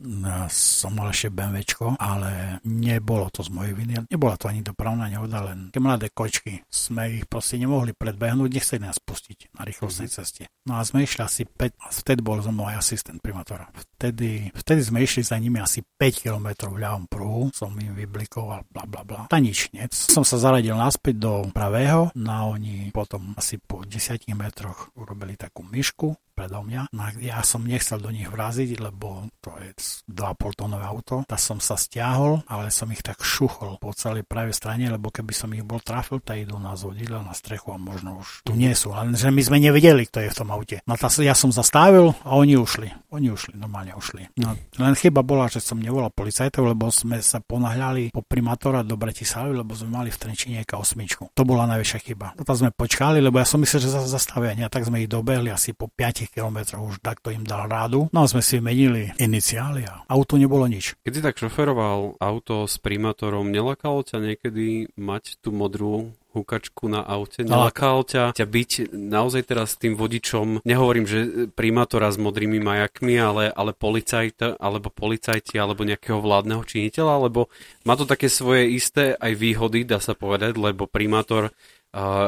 som 0.51 0.93
mal 0.97 1.11
ešte 1.12 1.33
BMWčko, 1.33 1.99
ale 2.01 2.62
nebolo 2.64 3.29
to 3.33 3.45
z 3.45 3.51
mojej 3.53 3.74
viny. 3.77 4.09
Nebola 4.09 4.39
to 4.39 4.49
ani 4.49 4.62
dopravná 4.64 5.11
nehoda, 5.11 5.43
len 5.53 5.70
tie 5.70 5.81
mladé 5.83 6.11
kočky. 6.12 6.64
Sme 6.70 7.22
ich 7.22 7.24
proste 7.29 7.61
nemohli 7.61 7.93
predbehnúť, 7.93 8.51
nechceli 8.51 8.83
nás 8.85 8.99
pustiť 9.01 9.57
na 9.57 9.66
rýchlostnej 9.66 10.09
mm-hmm. 10.09 10.24
ceste. 10.24 10.43
No 10.66 10.79
a 10.79 10.85
sme 10.85 11.07
išli 11.07 11.22
asi 11.22 11.43
5, 11.47 12.03
vtedy 12.03 12.20
bol 12.20 12.43
som 12.43 12.55
môj 12.57 12.74
asistent 12.74 13.22
primátora. 13.22 13.70
Vtedy, 13.97 14.51
vtedy 14.51 14.81
sme 14.83 15.03
išli 15.03 15.22
za 15.22 15.39
nimi 15.39 15.62
asi 15.62 15.81
5 15.83 16.22
km 16.27 16.68
v 16.72 16.83
ľavom 16.83 17.05
pruhu, 17.07 17.55
som 17.55 17.72
im 17.79 17.95
vyblikoval, 17.95 18.66
bla 18.68 18.85
bla 18.85 19.03
bla. 19.07 19.20
A 19.31 19.39
nič, 19.39 19.70
nie. 19.72 19.87
Som 19.95 20.27
sa 20.27 20.37
zaradil 20.37 20.74
naspäť 20.74 21.14
do 21.22 21.33
pravého, 21.55 22.11
no 22.18 22.31
a 22.31 22.41
oni 22.51 22.91
potom 22.91 23.33
asi 23.39 23.57
po 23.67 23.83
10 23.83 24.31
metroch 24.39 24.95
urobili 24.95 25.35
takú 25.35 25.67
myšku 25.67 26.14
predo 26.37 26.61
mňa. 26.61 26.93
No 26.93 27.09
ja 27.16 27.41
som 27.41 27.64
nechcel 27.64 27.97
do 27.97 28.12
nich 28.12 28.28
vraziť, 28.28 28.76
lebo 28.76 29.24
to 29.41 29.57
je 29.57 29.72
2,5 30.12 30.61
tónové 30.61 30.84
auto, 30.84 31.24
tak 31.24 31.41
som 31.41 31.57
sa 31.57 31.80
stiahol, 31.80 32.45
ale 32.45 32.68
som 32.68 32.93
ich 32.93 33.01
tak 33.01 33.24
šuchol 33.24 33.80
po 33.80 33.97
celej 33.97 34.28
pravej 34.28 34.53
strane, 34.53 34.84
lebo 34.93 35.09
keby 35.09 35.32
som 35.32 35.49
ich 35.57 35.64
bol 35.64 35.80
trafil, 35.80 36.20
tak 36.20 36.45
idú 36.45 36.61
na 36.61 36.76
zvodidlo, 36.76 37.24
na 37.24 37.32
strechu 37.32 37.72
a 37.72 37.80
možno 37.80 38.20
už 38.20 38.45
tu 38.45 38.53
nie 38.53 38.76
sú. 38.76 38.93
Len 38.93 39.16
že 39.16 39.32
my 39.32 39.41
sme 39.41 39.57
nevedeli, 39.57 40.05
kto 40.05 40.20
je 40.20 40.32
v 40.32 40.39
tom 40.39 40.53
aute. 40.53 40.84
No 40.84 41.01
tá, 41.01 41.09
ja 41.24 41.32
som 41.32 41.49
zastavil 41.49 42.12
a 42.20 42.37
oni 42.37 42.61
ušli. 42.61 42.93
Oni 43.16 43.32
ušli, 43.32 43.57
normálne 43.57 43.97
ušli. 43.97 44.37
No, 44.37 44.53
len 44.76 44.93
chyba 44.93 45.24
bola, 45.24 45.49
že 45.49 45.64
som 45.64 45.80
nevolal 45.80 46.12
policajtov, 46.12 46.68
lebo 46.68 46.93
sme 46.93 47.24
sa 47.24 47.41
ponahľali 47.41 48.12
po 48.12 48.20
primátora 48.20 48.84
do 48.84 49.01
Bratislavy, 49.01 49.57
lebo 49.57 49.72
sme 49.72 49.89
mali 49.97 50.12
v 50.12 50.20
Trenčine 50.20 50.61
osmičku. 50.66 51.32
To 51.32 51.43
bola 51.47 51.64
najväčšia 51.70 51.99
chyba. 52.03 52.37
Toto 52.37 52.53
sme 52.53 52.74
počkali, 52.74 53.22
lebo 53.22 53.41
ja 53.41 53.47
som 53.49 53.62
myslel, 53.62 53.80
že 53.87 53.95
sa 53.95 54.05
zastavia. 54.05 54.53
A 54.66 54.72
tak 54.72 54.84
sme 54.84 55.01
ich 55.05 55.09
dobehli 55.09 55.49
asi 55.49 55.72
po 55.72 55.87
5 55.89 56.26
kilometroch 56.31 56.83
už 56.83 56.97
takto 57.03 57.33
im 57.33 57.43
dal 57.43 57.66
rádu. 57.66 58.11
No 58.12 58.24
a 58.24 58.31
sme 58.31 58.43
si 58.43 58.62
menili 58.62 59.11
iniciály 59.16 59.87
a 59.87 60.05
auto 60.11 60.37
nebolo 60.37 60.66
nič. 60.66 60.99
Keď 61.03 61.12
si 61.12 61.24
tak 61.24 61.39
šoferoval 61.39 62.20
auto 62.20 62.66
s 62.66 62.77
primátorom, 62.79 63.49
nelakalo 63.49 64.03
ťa 64.03 64.18
niekedy 64.22 64.91
mať 64.97 65.41
tú 65.41 65.51
modrú 65.55 66.12
hukačku 66.37 66.93
na 66.93 67.01
aute. 67.01 67.41
Nelakalo 67.41 68.05
ťa, 68.05 68.37
ťa 68.37 68.45
byť 68.45 68.70
naozaj 68.93 69.43
teraz 69.49 69.81
tým 69.81 69.97
vodičom, 69.97 70.61
nehovorím, 70.68 71.09
že 71.09 71.49
primátora 71.57 72.12
s 72.12 72.20
modrými 72.20 72.61
majakmi, 72.61 73.16
ale, 73.16 73.49
ale 73.49 73.72
policajta, 73.72 74.61
alebo 74.61 74.93
policajti, 74.93 75.57
alebo 75.57 75.89
nejakého 75.89 76.20
vládneho 76.20 76.61
činiteľa, 76.61 77.33
lebo 77.33 77.49
má 77.89 77.97
to 77.97 78.05
také 78.05 78.29
svoje 78.29 78.68
isté 78.77 79.16
aj 79.16 79.33
výhody, 79.33 79.89
dá 79.89 79.97
sa 79.97 80.12
povedať, 80.12 80.61
lebo 80.61 80.85
primátor 80.85 81.57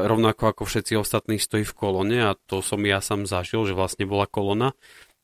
rovnako 0.09 0.57
ako 0.57 0.63
všetci 0.65 0.97
ostatní 0.97 1.37
stojí 1.37 1.61
v 1.69 1.77
kolone 1.77 2.19
a 2.25 2.33
to 2.49 2.65
som 2.65 2.81
ja 2.89 3.05
sám 3.05 3.29
zažil, 3.29 3.69
že 3.69 3.77
vlastne 3.77 4.09
bola 4.09 4.25
kolona 4.25 4.73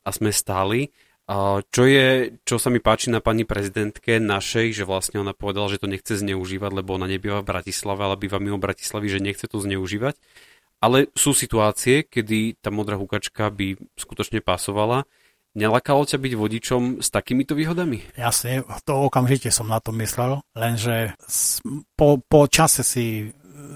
a 0.05 0.09
sme 0.13 0.29
stáli. 0.29 0.93
Čo 1.73 1.83
je, 1.89 2.37
čo 2.45 2.61
sa 2.61 2.69
mi 2.69 2.77
páči 2.77 3.09
na 3.09 3.17
pani 3.17 3.49
prezidentke 3.49 4.21
našej, 4.21 4.77
že 4.77 4.83
vlastne 4.85 5.25
ona 5.25 5.33
povedala, 5.33 5.73
že 5.73 5.81
to 5.81 5.89
nechce 5.89 6.21
zneužívať, 6.21 6.69
lebo 6.69 6.93
ona 6.93 7.09
nebýva 7.09 7.41
v 7.41 7.49
Bratislave, 7.49 8.05
ale 8.05 8.21
býva 8.21 8.37
mimo 8.37 8.61
Bratislavy, 8.61 9.09
že 9.09 9.25
nechce 9.25 9.49
to 9.49 9.57
zneužívať. 9.57 10.13
Ale 10.85 11.09
sú 11.17 11.33
situácie, 11.33 12.05
kedy 12.05 12.61
tá 12.61 12.69
modrá 12.69 13.01
hukačka 13.01 13.49
by 13.49 13.73
skutočne 13.97 14.45
pasovala. 14.45 15.09
Nelakalo 15.57 16.05
ťa 16.05 16.21
byť 16.21 16.33
vodičom 16.37 16.81
s 17.01 17.09
takýmito 17.09 17.57
výhodami? 17.57 18.05
Jasne, 18.13 18.61
to 18.85 19.09
okamžite 19.09 19.49
som 19.49 19.65
na 19.65 19.81
to 19.81 19.89
myslel, 19.97 20.45
lenže 20.53 21.17
po, 21.97 22.21
po 22.21 22.45
čase 22.45 22.85
si 22.85 23.33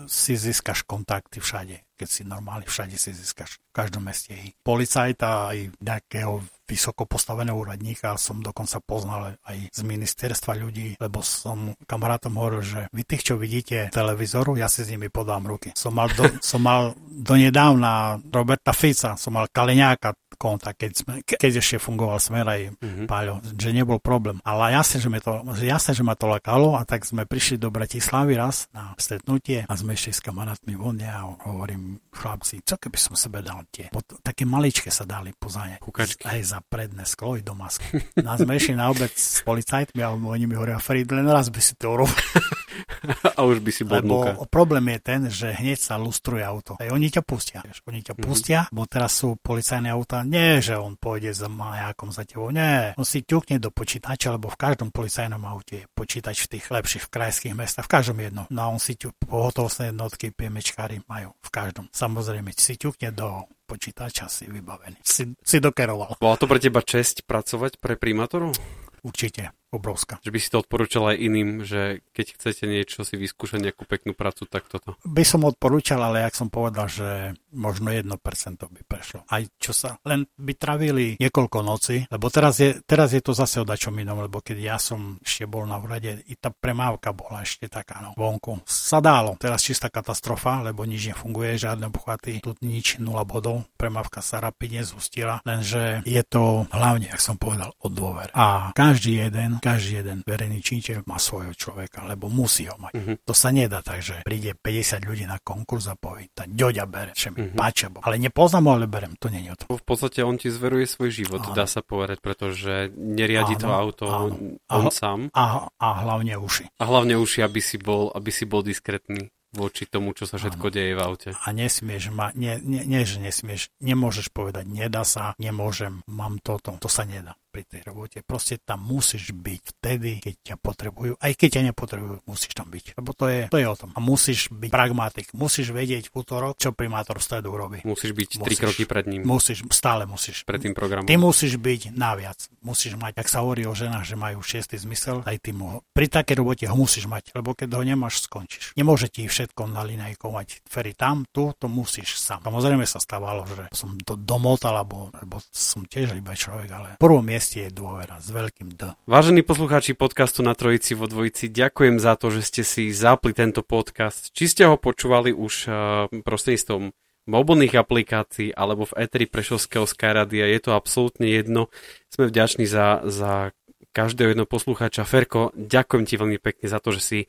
si 0.07 0.33
získaš 0.37 0.83
kontakty 0.83 1.39
všade. 1.39 1.85
Keď 1.99 2.07
si 2.07 2.21
normálny, 2.23 2.63
všade 2.63 2.95
si 2.95 3.11
získaš. 3.11 3.59
V 3.59 3.73
každom 3.75 4.07
meste. 4.07 4.31
Policajta 4.63 5.51
aj 5.51 5.75
nejakého 5.83 6.39
vysoko 6.69 7.09
postaveného 7.09 7.57
úradníka 7.57 8.13
som 8.21 8.45
dokonca 8.45 8.77
poznal 8.85 9.41
aj 9.41 9.73
z 9.73 9.81
ministerstva 9.81 10.53
ľudí, 10.53 11.01
lebo 11.01 11.25
som 11.25 11.73
kamarátom 11.89 12.37
hovoril, 12.37 12.61
že 12.61 12.81
vy 12.93 13.01
tých, 13.01 13.33
čo 13.33 13.41
vidíte 13.41 13.89
televízoru, 13.89 14.53
ja 14.53 14.69
si 14.69 14.85
s 14.85 14.93
nimi 14.93 15.09
podám 15.09 15.49
ruky. 15.49 15.73
Som 15.73 15.97
mal, 15.97 16.13
do, 16.13 16.29
som 16.45 16.61
mal 16.61 16.93
donedávna 17.09 18.21
Roberta 18.29 18.71
Fica, 18.71 19.17
som 19.17 19.33
mal 19.33 19.49
Kaliňáka 19.49 20.13
kontakt, 20.39 20.79
keď, 20.79 20.91
sme, 20.95 21.13
keď 21.27 21.59
ešte 21.59 21.83
fungoval 21.83 22.17
smer 22.23 22.47
aj 22.47 22.61
mm-hmm. 22.79 23.07
Páľo, 23.11 23.43
že 23.43 23.75
nebol 23.75 23.99
problém. 23.99 24.39
Ale 24.47 24.71
jasne, 24.71 25.03
že, 25.03 25.09
to, 25.19 25.43
jasne, 25.59 25.91
že 25.91 26.03
ma 26.07 26.15
to 26.15 26.31
lakalo 26.31 26.79
a 26.79 26.87
tak 26.87 27.03
sme 27.03 27.27
prišli 27.27 27.59
do 27.59 27.67
Bratislavy 27.67 28.39
raz 28.39 28.71
na 28.71 28.95
stretnutie 28.95 29.67
a 29.67 29.73
sme 29.75 29.99
ešte 29.99 30.15
s 30.15 30.21
kamarátmi 30.23 30.79
vonne 30.79 31.11
a 31.11 31.27
hovorím, 31.27 31.99
chlapci, 32.15 32.63
čo 32.63 32.79
keby 32.79 32.95
som 32.95 33.19
sebe 33.19 33.43
dal 33.43 33.67
tie? 33.67 33.91
Pod, 33.91 34.23
také 34.23 34.47
maličké 34.47 34.87
sa 34.87 35.03
dali 35.03 35.35
pozanie. 35.35 35.81
Aj 36.23 36.39
za 36.39 36.63
predné 36.63 37.03
sklo 37.03 37.35
i 37.35 37.43
do 37.43 37.51
masky. 37.57 37.99
Nás 38.23 38.39
sme 38.39 38.55
išli 38.55 38.79
na 38.79 38.87
obec 38.87 39.11
s 39.11 39.43
policajtmi 39.43 39.99
a 39.99 40.15
oni 40.15 40.45
mi 40.47 40.55
hovoria, 40.55 40.79
Frid, 40.79 41.11
len 41.11 41.27
raz 41.27 41.51
by 41.51 41.59
si 41.59 41.75
to 41.75 41.97
urobil. 41.97 42.15
a 43.37 43.39
už 43.43 43.59
by 43.59 43.71
si 43.73 43.83
bol 43.83 43.99
Lebo 43.99 44.15
nuka. 44.23 44.31
problém 44.47 44.85
je 44.95 44.99
ten, 45.01 45.21
že 45.27 45.47
hneď 45.51 45.79
sa 45.79 45.95
lustruje 45.99 46.43
auto. 46.45 46.79
Aj 46.79 46.87
oni 46.87 47.09
ťa 47.11 47.21
pustia. 47.25 47.59
Oni 47.89 47.99
ťa 48.05 48.15
mm-hmm. 48.15 48.27
pustia, 48.27 48.59
bo 48.69 48.85
teraz 48.85 49.17
sú 49.19 49.35
policajné 49.39 49.89
auta 49.89 50.23
nie, 50.29 50.61
že 50.61 50.77
on 50.77 50.93
pôjde 50.93 51.33
za 51.33 51.49
majákom 51.49 52.13
za 52.13 52.21
tebou, 52.23 52.53
nie. 52.53 52.93
On 52.93 53.07
si 53.07 53.25
ťukne 53.25 53.57
do 53.57 53.73
počítača, 53.73 54.37
lebo 54.37 54.53
v 54.53 54.61
každom 54.61 54.93
policajnom 54.93 55.41
aute 55.49 55.83
je 55.83 55.89
počítač 55.89 56.45
v 56.45 56.57
tých 56.57 56.69
lepších 56.69 57.09
v 57.09 57.13
krajských 57.17 57.57
mestách, 57.57 57.89
v 57.89 57.93
každom 57.97 58.17
jedno. 58.21 58.45
No 58.53 58.59
a 58.61 58.69
on 58.69 58.77
si 58.77 58.93
ťuk, 58.93 59.17
pohotovostné 59.25 59.89
jednotky, 59.89 60.29
piemečkári 60.29 61.01
majú 61.09 61.33
v 61.41 61.49
každom. 61.49 61.89
Samozrejme, 61.89 62.53
si 62.53 62.77
ťukne 62.77 63.09
do 63.09 63.49
počítača, 63.65 64.29
si 64.29 64.45
vybavený. 64.45 65.01
Si, 65.01 65.25
si 65.41 65.57
dokeroval. 65.57 66.21
Bola 66.21 66.37
to 66.37 66.45
pre 66.45 66.61
teba 66.61 66.85
česť 66.85 67.25
pracovať 67.25 67.81
pre 67.81 67.97
primátorov? 67.97 68.53
Určite 69.01 69.58
obrovská. 69.69 70.17
Že 70.25 70.33
by 70.33 70.39
si 70.41 70.49
to 70.49 70.61
odporúčal 70.61 71.13
aj 71.13 71.17
iným, 71.21 71.49
že 71.63 72.01
keď 72.13 72.25
chcete 72.35 72.63
niečo 72.65 73.05
si 73.05 73.15
vyskúšať 73.15 73.61
nejakú 73.61 73.85
peknú 73.85 74.17
prácu, 74.17 74.49
tak 74.49 74.65
toto. 74.65 74.97
By 75.05 75.21
som 75.21 75.45
odporúčal, 75.45 76.01
ale 76.01 76.25
jak 76.25 76.35
som 76.35 76.49
povedal, 76.49 76.89
že 76.89 77.37
možno 77.53 77.93
1% 77.93 78.09
by 78.57 78.81
prešlo. 78.85 79.25
Aj 79.29 79.41
čo 79.61 79.73
sa, 79.73 80.01
len 80.05 80.25
by 80.37 80.53
travili 80.57 81.17
niekoľko 81.21 81.59
noci, 81.61 82.05
lebo 82.09 82.29
teraz 82.33 82.57
je, 82.61 82.81
teraz 82.85 83.13
je 83.13 83.21
to 83.21 83.33
zase 83.37 83.61
o 83.61 83.65
dačom 83.65 83.93
inom, 83.97 84.25
lebo 84.25 84.41
keď 84.41 84.57
ja 84.57 84.77
som 84.81 85.21
ešte 85.21 85.45
bol 85.45 85.65
na 85.69 85.77
úrade, 85.77 86.25
i 86.25 86.33
tá 86.37 86.49
premávka 86.49 87.13
bola 87.13 87.45
ešte 87.45 87.69
taká, 87.69 88.01
no, 88.01 88.17
vonku. 88.17 88.65
Sadálo, 88.65 89.37
teraz 89.37 89.61
čistá 89.61 89.93
katastrofa, 89.93 90.65
lebo 90.65 90.85
nič 90.85 91.13
nefunguje, 91.13 91.61
žiadne 91.61 91.89
obchvaty, 91.93 92.41
tu 92.41 92.57
nič, 92.65 92.97
nula 92.97 93.21
bodov, 93.25 93.65
premávka 93.77 94.25
sa 94.25 94.41
rapidne 94.41 94.81
zustila, 94.81 95.41
lenže 95.45 96.01
je 96.05 96.21
to 96.25 96.65
hlavne, 96.73 97.09
jak 97.09 97.21
som 97.21 97.37
povedal, 97.37 97.73
o 97.81 97.87
dôver. 97.89 98.33
A 98.33 98.73
každý 98.73 99.21
jeden 99.21 99.58
každý 99.59 100.01
jeden 100.01 100.23
verejný 100.25 100.59
činiteľ 100.63 101.05
má 101.05 101.19
svojho 101.19 101.53
človeka, 101.53 102.07
lebo 102.07 102.31
musí 102.31 102.65
ho 102.65 102.75
mať. 102.79 102.93
Uh-huh. 102.95 103.15
To 103.27 103.33
sa 103.35 103.53
nedá 103.53 103.83
tak, 103.83 104.01
že 104.01 104.23
príde 104.25 104.55
50 104.55 105.03
ľudí 105.05 105.25
na 105.27 105.37
konkurs 105.43 105.91
a 105.91 105.95
povie, 105.99 106.31
tá 106.31 106.47
ďoďa 106.47 106.85
bere, 106.87 107.11
čo 107.13 107.35
mi 107.35 107.45
uh-huh. 107.45 107.59
páčia, 107.59 107.91
ale 108.01 108.15
nepoznám 108.17 108.65
ho, 108.65 108.71
ale 108.79 108.87
berem, 108.87 109.13
to 109.19 109.27
nie 109.27 109.45
je 109.45 109.53
to. 109.59 109.65
V 109.75 109.85
podstate 109.85 110.23
on 110.23 110.39
ti 110.39 110.47
zveruje 110.49 110.87
svoj 110.87 111.11
život, 111.11 111.43
áno. 111.43 111.55
dá 111.55 111.67
sa 111.67 111.83
povedať, 111.83 112.23
pretože 112.23 112.89
neriadi 112.95 113.59
áno, 113.59 113.61
to 113.61 113.67
auto 113.69 114.05
áno. 114.07 114.35
on 114.71 114.87
a, 114.87 114.91
sám. 114.91 115.19
A, 115.35 115.67
a 115.69 115.87
hlavne 116.07 116.39
uši. 116.39 116.71
A 116.79 116.83
hlavne 116.87 117.19
uši, 117.19 117.43
aby 117.43 117.61
si 117.61 117.77
bol, 117.77 118.09
aby 118.15 118.31
si 118.31 118.47
bol 118.47 118.63
diskrétny 118.63 119.29
voči 119.49 119.89
tomu, 119.89 120.13
čo 120.13 120.29
sa 120.29 120.37
všetko 120.37 120.69
ano. 120.69 120.73
deje 120.73 120.93
v 120.93 121.01
aute. 121.01 121.29
A 121.33 121.47
nesmieš 121.49 122.13
ma, 122.13 122.29
nie, 122.37 122.61
nie, 122.61 122.85
nie, 122.85 123.01
že 123.01 123.17
nesmieš, 123.17 123.73
nemôžeš 123.81 124.29
povedať, 124.29 124.69
nedá 124.69 125.01
sa, 125.01 125.33
nemôžem, 125.41 126.05
mám 126.05 126.37
toto, 126.41 126.77
to 126.77 126.89
sa 126.89 127.05
nedá 127.05 127.33
pri 127.49 127.65
tej 127.65 127.81
robote. 127.89 128.21
Proste 128.21 128.61
tam 128.61 128.85
musíš 128.85 129.33
byť 129.33 129.61
vtedy, 129.75 130.21
keď 130.21 130.35
ťa 130.53 130.55
potrebujú. 130.61 131.17
Aj 131.17 131.33
keď 131.33 131.49
ťa 131.59 131.61
nepotrebujú, 131.73 132.21
musíš 132.29 132.53
tam 132.53 132.69
byť. 132.69 132.95
Lebo 132.95 133.11
to 133.17 133.25
je, 133.25 133.49
to 133.49 133.57
je 133.57 133.67
o 133.67 133.75
tom. 133.75 133.89
A 133.97 133.99
musíš 133.99 134.53
byť 134.53 134.69
pragmatik. 134.69 135.33
Musíš 135.33 135.73
vedieť 135.73 136.13
v 136.13 136.21
útorok, 136.21 136.55
čo 136.61 136.71
primátor 136.71 137.17
v 137.17 137.25
stredu 137.25 137.49
robí. 137.57 137.79
Musíš 137.83 138.13
byť 138.13 138.29
musíš, 138.39 138.45
tri 138.45 138.55
kroky 138.55 138.83
pred 138.85 139.05
ním. 139.09 139.25
Musíš, 139.25 139.65
stále 139.73 140.05
musíš. 140.05 140.45
Pred 140.45 140.69
tým 140.69 140.75
programom. 140.77 141.09
Ty 141.09 141.17
musíš 141.17 141.57
byť 141.57 141.97
naviac. 141.97 142.39
Musíš 142.61 142.93
mať, 142.95 143.17
ak 143.17 143.27
sa 143.27 143.41
hovorí 143.41 143.65
o 143.65 143.73
ženách, 143.73 144.05
že 144.05 144.15
majú 144.15 144.39
šiestý 144.45 144.77
zmysel, 144.77 145.25
aj 145.25 145.37
ty 145.41 145.51
mu 145.51 145.81
Pri 145.91 146.05
takej 146.05 146.39
robote 146.39 146.65
ho 146.69 146.75
musíš 146.77 147.09
mať, 147.09 147.33
lebo 147.33 147.57
keď 147.57 147.73
ho 147.73 147.83
nemáš, 147.83 148.29
skončíš. 148.29 148.77
Nemôže 148.77 149.09
ti 149.09 149.25
všetko 149.25 149.65
nalinajkovať. 149.71 150.67
Fery 150.69 150.93
tam, 150.93 151.25
tu, 151.33 151.55
to 151.57 151.65
musíš 151.71 152.19
sám. 152.19 152.45
Samozrejme 152.45 152.85
sa 152.85 153.01
stávalo, 153.01 153.47
že 153.47 153.71
som 153.73 153.95
to 154.03 154.19
domotal, 154.19 154.75
alebo, 154.75 155.09
alebo 155.15 155.41
som 155.49 155.87
tiež 155.87 156.13
iba 156.13 156.35
človek, 156.35 156.69
ale 156.69 156.89
prvom 156.99 157.25
mieste 157.39 157.63
je 157.63 157.71
dôvera 157.71 158.19
s 158.19 158.35
veľkým 158.35 158.75
D. 158.75 158.91
Vážení 159.07 159.47
poslucháči 159.47 159.95
podcastu 159.95 160.43
na 160.43 160.51
Trojici 160.51 160.91
vo 160.91 161.07
Dvojici, 161.07 161.47
ďakujem 161.47 161.95
za 161.95 162.19
to, 162.19 162.35
že 162.35 162.43
ste 162.43 162.61
si 162.67 162.91
zapli 162.91 163.31
tento 163.31 163.63
podcast. 163.63 164.35
Či 164.35 164.51
ste 164.51 164.63
ho 164.67 164.75
počúvali 164.75 165.31
už 165.31 165.53
uh, 165.71 165.71
prostredníctvom 166.11 166.91
mobilných 167.31 167.79
aplikácií 167.79 168.51
alebo 168.51 168.91
v 168.91 169.07
Eteri 169.07 169.23
Prešovského 169.23 169.87
Skyradia, 169.87 170.51
je 170.51 170.59
to 170.59 170.75
absolútne 170.75 171.31
jedno. 171.31 171.71
Sme 172.11 172.27
vďační 172.27 172.67
za, 172.67 173.07
za 173.07 173.55
každého 173.95 174.35
jedno 174.35 174.43
poslucháča. 174.43 175.07
Ferko, 175.07 175.55
ďakujem 175.55 176.03
ti 176.03 176.19
veľmi 176.19 176.43
pekne 176.43 176.67
za 176.67 176.83
to, 176.83 176.91
že 176.91 176.99
si 176.99 177.19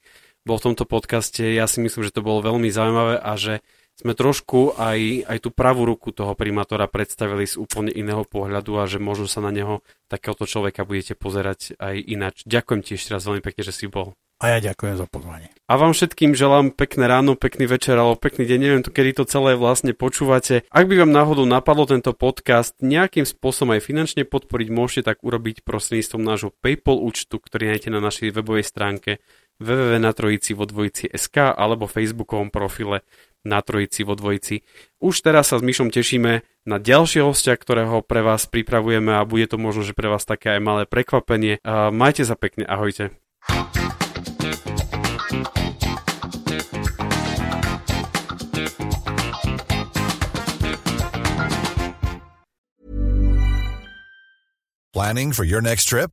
bol 0.43 0.59
v 0.59 0.75
tomto 0.75 0.91
podcaste. 0.91 1.55
Ja 1.55 1.71
si 1.71 1.79
myslím, 1.87 2.03
že 2.03 2.19
to 2.19 2.27
bolo 2.27 2.43
veľmi 2.43 2.67
zaujímavé 2.67 3.15
a 3.15 3.39
že 3.39 3.63
sme 4.01 4.17
trošku 4.17 4.81
aj, 4.81 5.29
aj 5.29 5.39
tú 5.45 5.53
pravú 5.53 5.85
ruku 5.85 6.09
toho 6.09 6.33
primátora 6.33 6.89
predstavili 6.89 7.45
z 7.45 7.61
úplne 7.61 7.93
iného 7.93 8.25
pohľadu 8.25 8.81
a 8.81 8.89
že 8.89 8.97
možno 8.97 9.29
sa 9.29 9.45
na 9.45 9.53
neho 9.53 9.85
takéhoto 10.09 10.49
človeka 10.49 10.89
budete 10.89 11.13
pozerať 11.13 11.77
aj 11.77 12.01
ináč. 12.01 12.43
Ďakujem 12.49 12.81
ti 12.81 12.97
ešte 12.97 13.13
raz 13.13 13.29
veľmi 13.29 13.45
pekne, 13.45 13.61
že 13.61 13.77
si 13.77 13.87
bol. 13.93 14.17
A 14.41 14.57
ja 14.57 14.73
ďakujem 14.73 14.97
za 14.97 15.05
pozvanie. 15.05 15.53
A 15.69 15.77
vám 15.77 15.93
všetkým 15.93 16.33
želám 16.33 16.73
pekné 16.73 17.05
ráno, 17.05 17.37
pekný 17.37 17.69
večer 17.69 17.93
alebo 18.01 18.17
pekný 18.17 18.49
deň, 18.49 18.59
neviem 18.59 18.81
to, 18.81 18.89
kedy 18.89 19.21
to 19.21 19.29
celé 19.29 19.53
vlastne 19.53 19.93
počúvate. 19.93 20.65
Ak 20.73 20.89
by 20.89 21.05
vám 21.05 21.13
náhodou 21.13 21.45
napadlo 21.45 21.85
tento 21.85 22.17
podcast 22.17 22.73
nejakým 22.81 23.29
spôsobom 23.29 23.77
aj 23.77 23.85
finančne 23.85 24.25
podporiť, 24.25 24.69
môžete 24.73 25.13
tak 25.13 25.21
urobiť 25.21 25.61
prostredníctvom 25.61 26.23
nášho 26.25 26.57
PayPal 26.65 27.05
účtu, 27.05 27.37
ktorý 27.37 27.69
nájdete 27.69 27.93
na 27.93 28.01
našej 28.01 28.33
webovej 28.33 28.65
stránke 28.65 29.21
www.natrojici.sk 29.61 31.37
alebo 31.37 31.85
facebookovom 31.85 32.49
profile 32.49 33.05
na 33.43 33.64
trojici 33.64 34.05
vo 34.05 34.12
dvojici. 34.14 34.62
Už 35.01 35.24
teraz 35.24 35.51
sa 35.51 35.57
s 35.57 35.64
Myšom 35.64 35.88
tešíme 35.88 36.45
na 36.68 36.76
ďalšie 36.76 37.24
hostia, 37.24 37.57
ktorého 37.57 38.05
pre 38.05 38.20
vás 38.20 38.45
pripravujeme 38.45 39.16
a 39.16 39.24
bude 39.24 39.49
to 39.49 39.57
možno, 39.57 39.80
že 39.80 39.97
pre 39.97 40.12
vás 40.12 40.28
také 40.28 40.57
aj 40.57 40.61
malé 40.61 40.82
prekvapenie. 40.84 41.57
Majte 41.91 42.28
sa 42.28 42.36
pekne, 42.36 42.68
ahojte. 42.68 43.16
Planning 54.93 55.32
for 55.32 55.49
your 55.49 55.64
next 55.64 55.88
trip? 55.88 56.12